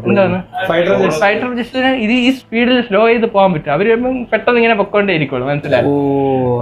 [0.71, 3.73] ഫൈറ്റർ ജെറ്റ് ഫൈറ്റർ ജസ്റ്റിന് ഇത് ഈ സ്പീഡിൽ സ്ലോ ചെയ്ത് പോകാൻ പറ്റും.
[3.77, 3.87] അവർ
[4.33, 5.45] പെട്ടെന്ന് ഇങ്ങനെ പൊക്കോണ്ടേ ഇരിക്കുള്ളൂ.
[5.51, 5.85] മനസ്സിലായി?
[5.87, 5.93] ഓ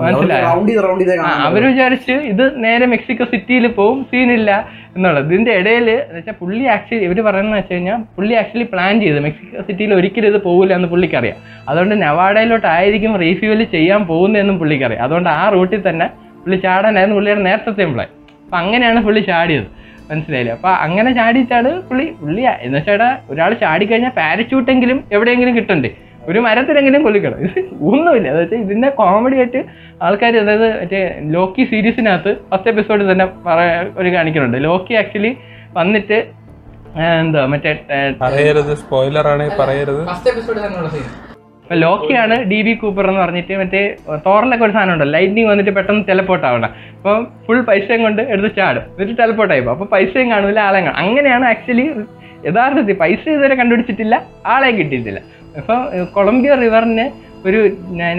[0.05, 0.45] മനസ്സിലായോ?
[0.49, 4.51] റൗണ്ട് ചെയ്ത് റൗണ്ട് ചെയ്തേ ആ, അവർ വിചാരിച്ച് ഇത് നേരെ മെക്സിക്കോ സിറ്റിയിൽ പോവും സീനില്ല
[4.97, 5.26] എന്നുള്ളത്.
[5.30, 9.18] ഇതിന്റെ ഇടയിൽ വെച്ചാൽ പുള്ളി ആക്ച്വലി ഇവർ പറയുന്നത് വെച്ച് കഴിഞ്ഞാൽ പുള്ളി ആക്ച്വലി പ്ലാൻ ചെയ്ത്.
[9.26, 11.36] മെക്സിക്കോ സിറ്റിയിൽ ഒരിക്കലും ഇത് പോകില്ല എന്ന് പുള്ളിക്കറിയാം.
[11.68, 15.03] അതുകൊണ്ട് നവാഡയിലോട്ട് ആയിരിക്കും റീഫ്യൂവൽ ചെയ്യാൻ പോകുന്നതെന്നും പുള്ളിക്കറിയാം.
[15.07, 16.09] അതുകൊണ്ട് ആ റൂട്ടിൽ തന്നെ
[16.45, 18.09] പുള്ളി ചാടാനായിരുന്നു പുള്ളിയുടെ നേരത്തെ പ്ലാൻ
[18.45, 19.66] അപ്പൊ അങ്ങനെയാണ് പുള്ളി ചാടിയത്.
[20.11, 20.52] മനസ്സിലായില്ലേ?
[20.58, 23.02] അപ്പൊ അങ്ങനെ ചാടിയിട്ടാണ് പുള്ളി പുള്ളി എന്ന് വെച്ചാൽ
[23.32, 25.90] ഒരാൾ ചാടിക്കഴിഞ്ഞാൽ പാരച്യൂട്ടെങ്കിലും എവിടെയെങ്കിലും കിട്ടണ്ടേ?
[26.30, 27.58] ഒരു മരത്തിലെങ്കിലും കൊല്ലിക്കണം ഇത്
[27.90, 28.26] ഒന്നുമില്ല.
[28.34, 29.61] അതായത് ഇതിന്റെ കോമഡി ആയിട്ട്
[30.06, 31.00] ആൾക്കാർ അതായത് മറ്റേ
[31.36, 34.58] ലോക്കി സീരീസിനകത്ത് ഫസ്റ്റ് എപ്പിസോഡിൽ തന്നെ പറയാ ഒരു കാണിക്കുന്നുണ്ട്.
[34.68, 35.32] ലോക്കി ആക്ച്വലി
[35.78, 36.18] വന്നിട്ട്
[37.22, 37.72] എന്താ മറ്റേ
[38.22, 38.72] പറയരുത്.
[38.82, 40.02] സ്പോയിലർ ആണ് പറയരുത്.
[40.12, 41.08] ഫസ്റ്റ് എപ്പിസോഡ് തന്നെ സീൻ
[41.83, 43.83] ലോക്കിയാണ് ഡി ബി കൂപ്പർ എന്ന് പറഞ്ഞിട്ട് മറ്റേ
[44.27, 47.16] തോറിലൊക്കെ ഒരു സാധനം ഉണ്ടല്ലോ ലൈറ്റിനിങ് വന്നിട്ട് പെട്ടെന്ന് ടെലപ്പോർട്ട് ആവണം അപ്പോൾ
[47.47, 48.85] ഫുൾ പൈസയും കൊണ്ട് എടുത്ത് ചാടും.
[48.95, 51.87] എന്നിട്ട് ടെലപ്പോർട്ട് ആയിപ്പോ അപ്പൊ പൈസയും കാണില്ല ആളെയും കാണും അങ്ങനെയാണ് ആക്ച്വലി
[52.49, 54.14] യഥാർത്ഥത്തിൽ പൈസ ഇതുവരെ കണ്ടുപിടിച്ചിട്ടില്ല
[54.55, 55.21] ആളെയും കിട്ടിയിട്ടില്ല.
[55.61, 55.79] അപ്പോൾ
[56.16, 57.07] കൊളംബിയ റിവറിന്
[57.49, 57.61] ഒരു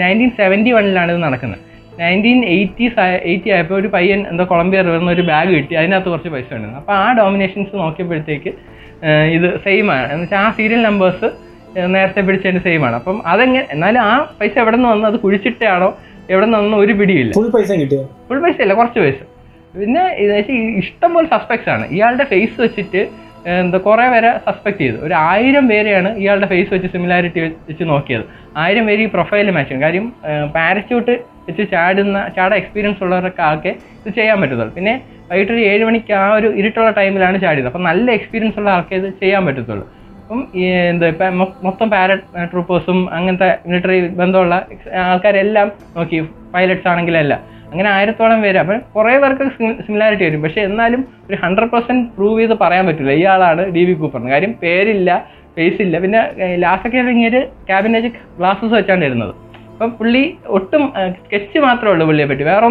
[0.02, 1.60] നയന്റീൻ സെവന്റി വണ്ണിലാണ് ഇത് നടക്കുന്നത്.
[2.00, 3.00] നയന്റീൻ എയ്റ്റീസ്
[3.30, 5.74] എയ്റ്റി ആയപ്പോൾ ഒരു പയ്യൻ എന്തോ കൊളംബിയ റിവറിന് ഒരു ബാഗ് കിട്ടി.
[5.80, 6.80] അതിനകത്ത് കുറച്ച് പൈസ ഉണ്ടായിരുന്നു.
[6.82, 8.52] അപ്പോൾ ആ ഡോമിനേഷൻസ് നോക്കിയപ്പോഴത്തേക്ക്
[9.36, 10.06] ഇത് സെയിം ആണ്.
[10.12, 11.30] എന്ന് വെച്ചാൽ ആ സീരിയൽ നമ്പേഴ്സ്
[11.94, 12.96] നേരത്തെ പിടിച്ചതിന്റെ സെയിം ആണ്.
[13.00, 15.06] അപ്പം അതെങ്ങനെ എന്നാലും ആ പൈസ എവിടെ നിന്ന് വന്ന്?
[15.10, 15.88] അത് കുഴിച്ചിട്ടാണോ
[16.32, 16.76] എവിടെ നിന്ന് വന്ന്?
[16.84, 18.04] ഒരു പിടിയില്ല ഫുൾ പൈസ കിട്ടിയോ?
[18.28, 19.20] ഫുൾ പൈസ അല്ല കുറച്ച് പൈസ.
[19.80, 20.02] പിന്നെ
[20.82, 21.84] ഇഷ്ടം പോലെ സസ്പെക്ട്സ് ആണ്.
[21.96, 23.02] ഇയാളുടെ ഫേസ് വെച്ചിട്ട്
[23.60, 24.98] എന്താ കുറേ പേരെ സസ്പെക്ട് ചെയ്തു.
[25.06, 28.24] ഒരു ആയിരം പേരെയാണ് ഇയാളുടെ ഫേസ് വെച്ച് സിമിലാരിറ്റി വെച്ച് നോക്കിയത്.
[28.62, 30.04] ആയിരം പേര് ഈ പ്രൊഫൈൽ മാച്ച് ചെയ്യും കാര്യം
[30.56, 31.14] പാരച്യൂട്ട്
[31.46, 34.74] വെച്ച് ചാടുന്ന ചാടാൻ എക്സ്പീരിയൻസ് ഉള്ളവരൊക്കെ ആകെ ഇത് ചെയ്യാൻ പറ്റത്തുള്ളൂ.
[34.78, 34.94] പിന്നെ
[35.30, 37.68] വൈകിട്ടൊരു ഏഴ് മണിക്ക് ആ ഒരു ഇരുട്ടുള്ള ടൈമിലാണ് ചാടിയത്.
[37.70, 39.86] അപ്പം നല്ല എക്സ്പീരിയൻസ് ഉള്ള ആൾക്കേ ഇത് ചെയ്യാൻ പറ്റത്തുള്ളൂ.
[40.22, 40.42] അപ്പം
[40.90, 42.14] എന്താ ഇപ്പം മൊത്തം പാര
[42.52, 44.54] ട്രൂപ്പേഴ്സും അങ്ങനത്തെ മിലിറ്ററി ബന്ധമുള്ള
[45.06, 46.20] ആൾക്കാരെല്ലാം നോക്കി
[46.54, 47.40] പൈലറ്റ്സ് ആണെങ്കിലെല്ലാം
[47.72, 48.58] അങ്ങനെ ആയിരത്തോളം പേര്.
[48.62, 49.44] അപ്പം കുറേ പേർക്ക്
[49.86, 50.42] സിമിലാരിറ്റി വരും.
[50.42, 53.12] പക്ഷേ എന്നാലും ഒരു ഹൺഡ്രഡ് പെർസെന്റ് പ്രൂവ് ചെയ്ത് പറയാൻ പറ്റില്ല.
[53.20, 55.10] ഇയാളാണ് ഡി വി കൂപ്പർ കാര്യം പേരില്ല
[55.56, 55.96] ഫേസ് ഇല്ല.
[56.04, 56.20] പിന്നെ
[56.64, 59.34] ലാസ്റ്റൊക്കെ ഇറങ്ങിയൊരു ക്യാബിനേജ് ഗ്ലാസസ് വെച്ചാണ് ഇരുന്നത്.
[59.72, 60.22] അപ്പം പുള്ളി
[60.58, 60.82] ഒട്ടും
[61.24, 62.66] സ്കെച്ച് മാത്രമേ ഉള്ളൂ പുള്ളിയെ പറ്റി വേറെ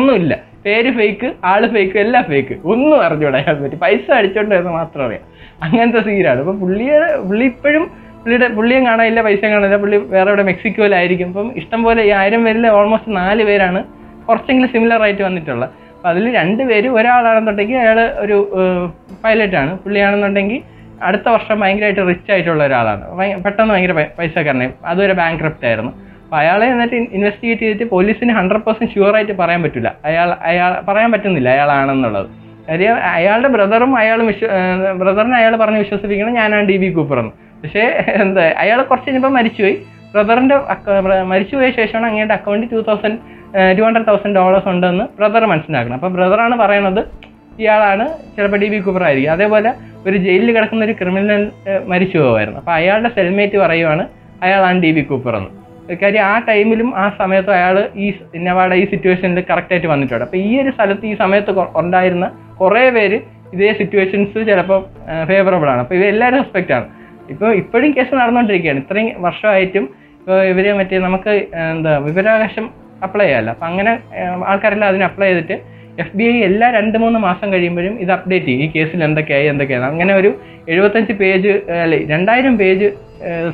[0.65, 3.75] പേര് ഫേക്ക് ആൾ ഫേക്ക് എല്ലാം ഫേക്ക് ഒന്നും അറിഞ്ഞൂടാ അയാളെ പറ്റി.
[3.75, 5.23] പൈസ അടിച്ചോണ്ട് വരുന്നത് മാത്രം അറിയാം.
[5.65, 7.83] അങ്ങനത്തെ സീനാണ് അപ്പം പുള്ളിയുടെ പുള്ളി ഇപ്പോഴും
[8.21, 11.27] പുള്ളിയുടെ പുള്ളിയും കാണാനില്ല പൈസയും കാണില്ല പുള്ളി വേറെ എവിടെ മെക്സിക്കോയിലായിരിക്കും.
[11.27, 13.79] അപ്പം ഇഷ്ടം പോലെ ഈ ആയിരം പേരിൽ ഓൾമോസ്റ്റ് നാല് പേരാണ്
[14.27, 15.69] കുറച്ചെങ്കിലും സിമിലർ ആയിട്ട് വന്നിട്ടുള്ളത്.
[15.95, 18.37] അപ്പം അതിൽ രണ്ട് പേര് ഒരാളാണെന്നുണ്ടെങ്കിൽ അയാൾ ഒരു
[19.23, 20.61] പൈലറ്റാണ് പുള്ളിയാണെന്നുണ്ടെങ്കിൽ
[21.07, 23.03] അടുത്ത വർഷം ഭയങ്കരമായിട്ട് റിച്ച് ആയിട്ടുള്ള ഒരാളാണ്.
[23.45, 24.71] പെട്ടെന്ന് ഭയങ്കര പൈസ പൈസക്കാരനായി.
[24.85, 25.91] അതുവരെ ബാങ്ക് ആയിരുന്നു.
[26.31, 31.09] അപ്പോൾ അയാളെ എന്നിട്ട് ഇൻവെസ്റ്റിഗേറ്റ് ചെയ്തിട്ട് പോലീസിന് ഹൺഡ്രഡ് പെർസെന്റ് ഷുവർ ആയിട്ട് പറയാൻ പറ്റില്ല അയാൾ അയാൾ പറയാൻ
[31.13, 32.27] പറ്റുന്നില്ല അയാളാണെന്നുള്ളത്.
[32.67, 34.47] കാര്യം അയാളുടെ ബ്രദറും അയാളും വിശ്വ
[35.01, 37.83] ബ്രദറിനെ അയാൾ പറഞ്ഞ് വിശ്വസിപ്പിക്കണം ഞാനാണ് ഡി ബി കൂപ്പറെന്ന് പക്ഷേ
[38.23, 39.75] എന്താ അയാൾ കുറച്ച് കഴിഞ്ഞപ്പോൾ മരിച്ചുപോയി.
[40.13, 40.57] ബ്രദറിന്റെ
[41.33, 43.19] മരിച്ചുപോയ ശേഷമാണ് അങ്ങയുടെ അക്കൗണ്ടിൽ two thousand
[43.77, 45.97] two hundred thousand dollars ഉണ്ടെന്ന് ബ്രദർ മനസ്സിലാക്കണം.
[45.99, 47.01] അപ്പോൾ ബ്രദറാണ് പറയണത്
[47.61, 48.05] ഇയാളാണ്
[48.35, 49.33] ചിലപ്പോൾ ഡി ബി കൂപ്പർ ആയിരിക്കും.
[49.37, 49.71] അതേപോലെ
[50.09, 51.43] ഒരു ജയിലിൽ കിടക്കുന്ന ഒരു ക്രിമിനൽ
[51.93, 54.05] മരിച്ചു പോകുമായിരുന്നു അപ്പോൾ അയാളുടെ സെൽമേറ്റ് പറയുവാണ്
[54.47, 55.51] അയാളാണ് ഡി ബി കൂപ്പർ എന്ന്.
[56.01, 58.07] കാര്യം ആ ടൈമിലും ആ സമയത്തും അയാൾ ഈ
[58.37, 60.25] ഇന്നവാട ഈ സിറ്റുവേഷനിൽ കറക്റ്റായിട്ട് വന്നിട്ടുണ്ട്.
[60.27, 62.27] അപ്പോൾ ഈ ഒരു സ്ഥലത്ത് ഈ സമയത്ത് ഉണ്ടായിരുന്ന
[62.61, 63.19] കുറേ പേര്
[63.55, 64.79] ഇതേ സിറ്റുവേഷൻസ് ചിലപ്പോൾ
[65.29, 65.81] ഫേവറബിൾ ആണ്.
[65.83, 66.87] അപ്പോൾ ഇവരെല്ലാവരും സസ്പെക്റ്റ് ആണ്.
[67.33, 69.85] ഇപ്പോൾ ഇപ്പോഴും കേസ് നടന്നുകൊണ്ടിരിക്കുകയാണ് ഇത്രയും വർഷമായിട്ടും
[70.19, 71.33] ഇപ്പോൾ ഇവർ മറ്റേ നമുക്ക്
[71.73, 72.65] എന്താ വിവരാവകാശം
[73.05, 73.91] അപ്ലൈ ചെയ്യാമല്ലോ അപ്പം അങ്ങനെ
[74.51, 75.55] ആൾക്കാരെല്ലാം അതിന് അപ്ലൈ ചെയ്തിട്ട്
[76.01, 78.61] എഫ് ബി ഐ എല്ലാ രണ്ട് മൂന്ന് മാസം കഴിയുമ്പോഴും ഇത് അപ്ഡേറ്റ് ചെയ്യും.
[78.65, 80.29] ഈ കേസിൽ എന്തൊക്കെയായി എന്തൊക്കെയാണ് അങ്ങനെ ഒരു
[80.73, 81.53] എഴുപത്തഞ്ച് പേജ്
[81.85, 82.89] അല്ലെ രണ്ടായിരം പേജ്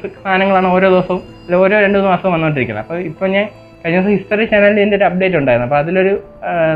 [0.03, 1.21] സാധനങ്ങളാണ് ഓരോ ദിവസവും
[1.55, 3.45] ഓരോ രണ്ട് മൂന്ന് മാസം വന്നുകൊണ്ടിരിക്കുന്നത് അപ്പോൾ ഇപ്പോൾ ഞാൻ
[3.81, 5.67] കഴിഞ്ഞ ദിവസം ഹിസ്റ്ററി ചാനലിൽ ഇതിന്റെ ഒരു അപ്ഡേറ്റ് ഉണ്ടായിരുന്നു.
[5.67, 6.13] അപ്പോൾ അതിലൊരു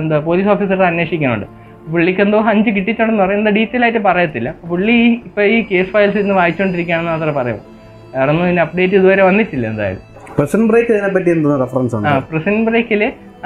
[0.01, 1.47] എന്താ പോലീസ് ഓഫീസർ അന്വേഷിക്കുന്നുണ്ട്.
[1.91, 4.49] പുള്ളിക്ക് എന്തോ അഞ്ച് കിട്ടിയിട്ടുണ്ടെന്ന് പറയുന്നത് ഡീറ്റെയിൽ ആയിട്ട് പറയത്തില്ല.
[4.71, 7.57] പുള്ളി ഈ ഇപ്പോൾ ഈ കേസ് ഫയൽസ് ഇന്ന് വായിച്ചുകൊണ്ടിരിക്കുകയാണെന്ന് മാത്രമേ പറയൂ.
[8.13, 10.05] വേറെ ഒന്നും ഇതിന്റെ അപ്ഡേറ്റ് ഇതുവരെ വന്നിട്ടില്ല എന്തായാലും.
[10.37, 13.01] പ്രസന്റ് ബ്രേക്ക് ഇതിനെ പറ്റി എന്താണ് റെഫറൻസ് ആണ് പ്രസന്റ് ബ്രേക്കിൽ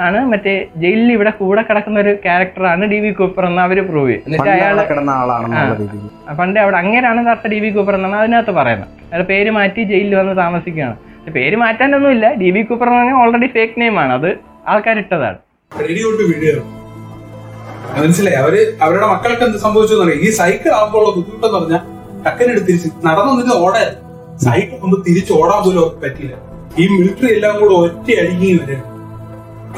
[0.06, 0.52] ആണ് മറ്റേ
[0.82, 4.22] ജയിലിൽ ഇവിടെ കൂടെ കിടക്കുന്ന ഒരു ക്യാരക്ടറാണ് ഡി വി കൂപ്പർ എന്ന് അവർ പ്രൂവ് ചെയ്യും.
[4.26, 4.78] എന്നിട്ട് അയാൾ
[5.22, 8.90] ആളാണെന്നുള്ള പണ്ട് അവിടെ അങ്ങനെയാണ് കറക്റ്റ് ഡി വി കൂപ്പർ എന്നാണ് അതിനകത്ത് പറയുന്നത്.
[9.10, 10.96] അയാൾ പേര് മാറ്റി ജയിലിൽ വന്ന് താമസിക്കുകയാണ്.
[11.34, 12.26] പേര് മാറ്റാനൊന്നുമില്ല.
[12.40, 14.12] ഡി ബി കൂപ്പർ എന്ന് പറഞ്ഞാൽ ഓൾറെഡി ഫേക്ക് നെയിം ആണ്.
[14.18, 14.30] അത്
[14.72, 15.38] ആൾക്കാർ ഇട്ടതാണ്
[18.00, 18.36] മനസ്സിലായി?
[18.42, 18.54] അവർ
[18.84, 19.94] അവരുടെ മക്കൾക്ക് എന്ത് സംഭവിച്ചു
[20.26, 21.82] ഈ സൈക്കിൾ ആകുമ്പോൾ ഉള്ള ബുദ്ധിമുട്ടെന്ന് പറഞ്ഞാൽ
[22.26, 23.90] ടക്കനെടുത്ത് തിരിച്ച് നടന്നു നിന്ന് ഓടാൻ.
[24.44, 26.34] സൈക്കിൾ ആകുമ്പോൾ തിരിച്ച് ഓടാൻ പോലും അവർക്ക് പറ്റില്ല.
[26.80, 28.76] ഈ മിലിറ്ററി എല്ലാം കൂടെ ഒറ്റ അടിങ്ങി വരെ.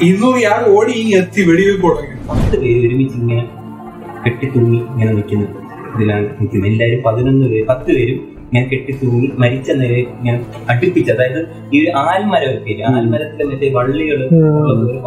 [0.09, 3.45] ഇന്നൂറ് ഇയാൾ ഓടി ഇനി എത്തി വെടിവെപ്പ് തുടങ്ങി പത്ത് പേര് ഒരുമിച്ച് ഇങ്ങനെ
[4.25, 5.55] കെട്ടിത്തുങ്ങി ഇങ്ങനെ നിൽക്കുന്നത്.
[5.95, 6.71] ഇതിലാണ് നിൽക്കുന്നത്.
[6.73, 10.37] എല്ലാവരും പതിനൊന്ന് പേര് പത്ത് പേരും ഇങ്ങനെ കെട്ടിത്തൂങ്ങി മരിച്ച നിലയിൽ ഞാൻ
[10.73, 11.41] അടുപ്പിച്ച് അതായത്
[11.73, 14.21] ഈ ഒരു ആൽമരം ഒക്കെ ഇല്ല ആൽമരത്തിലെ മറ്റേ വള്ളികൾ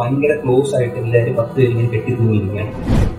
[0.00, 2.72] ഭയങ്കര ക്ലോസ് ആയിട്ട് എല്ലാവരും പത്ത് പേര് ഇങ്ങനെ കെട്ടി തൂങ്ങിയിരിക്കുകയാണ്.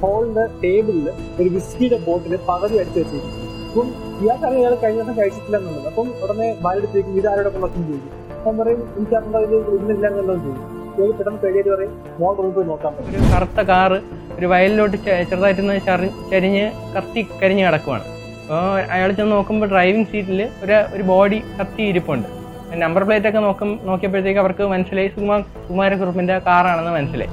[0.04, 1.08] ഹോളിന്റെ ടേബിളിൽ
[1.40, 3.90] ഒരു വിസ്കിയുടെ ബോട്ടിൽ പകുതി അടിച്ചു വെച്ചിരിക്കും അപ്പം
[4.24, 5.88] ഇയാൾക്കറിയാം ഇയാൾ കഴിഞ്ഞ ദിവസം കഴിച്ചിട്ടില്ല എന്നുള്ളത്.
[5.92, 8.08] അപ്പം ഉടനെ ബാലെടുത്തേക്കും ഇത് ആരുടെ കൊള്ളക്കും ചെയ്യും
[8.38, 9.56] അപ്പം പറയും എനിക്കറിയാം ഇത്
[10.10, 10.60] എന്നുള്ളത് ചെയ്യും
[10.98, 13.14] ഇയാൾ പെട്ടെന്ന് പേടിയായിട്ട് പറയും മോൾ റൂമിൽ പോയി നോക്കാൻ പറ്റും.
[13.20, 14.00] ഒരു കറുത്ത കാറ്
[14.38, 14.98] ഒരു വയലിലോട്ട്
[15.32, 15.64] ചെറുതായിട്ട്
[16.32, 16.66] ചരിഞ്ഞ്
[16.98, 18.06] കത്തി കരിഞ്ഞ് കിടക്കുവാണ്.
[18.44, 22.28] അപ്പോൾ അയാൾ ചെന്ന് നോക്കുമ്പോൾ ഡ്രൈവിംഗ് സീറ്റിൽ ഒരു ഒരു ബോഡി കത്തി ഇരിപ്പുണ്ട്.
[22.84, 25.10] നമ്പർ പ്ലേറ്റ് ഒക്കെ നോക്കും നോക്കിയപ്പോഴത്തേക്ക് അവർക്ക് മനസ്സിലായി.
[25.16, 27.32] സുകുമാർ കുമാരക്കുറുപ്പിന്റെ കാറാണെന്ന് മനസ്സിലായി.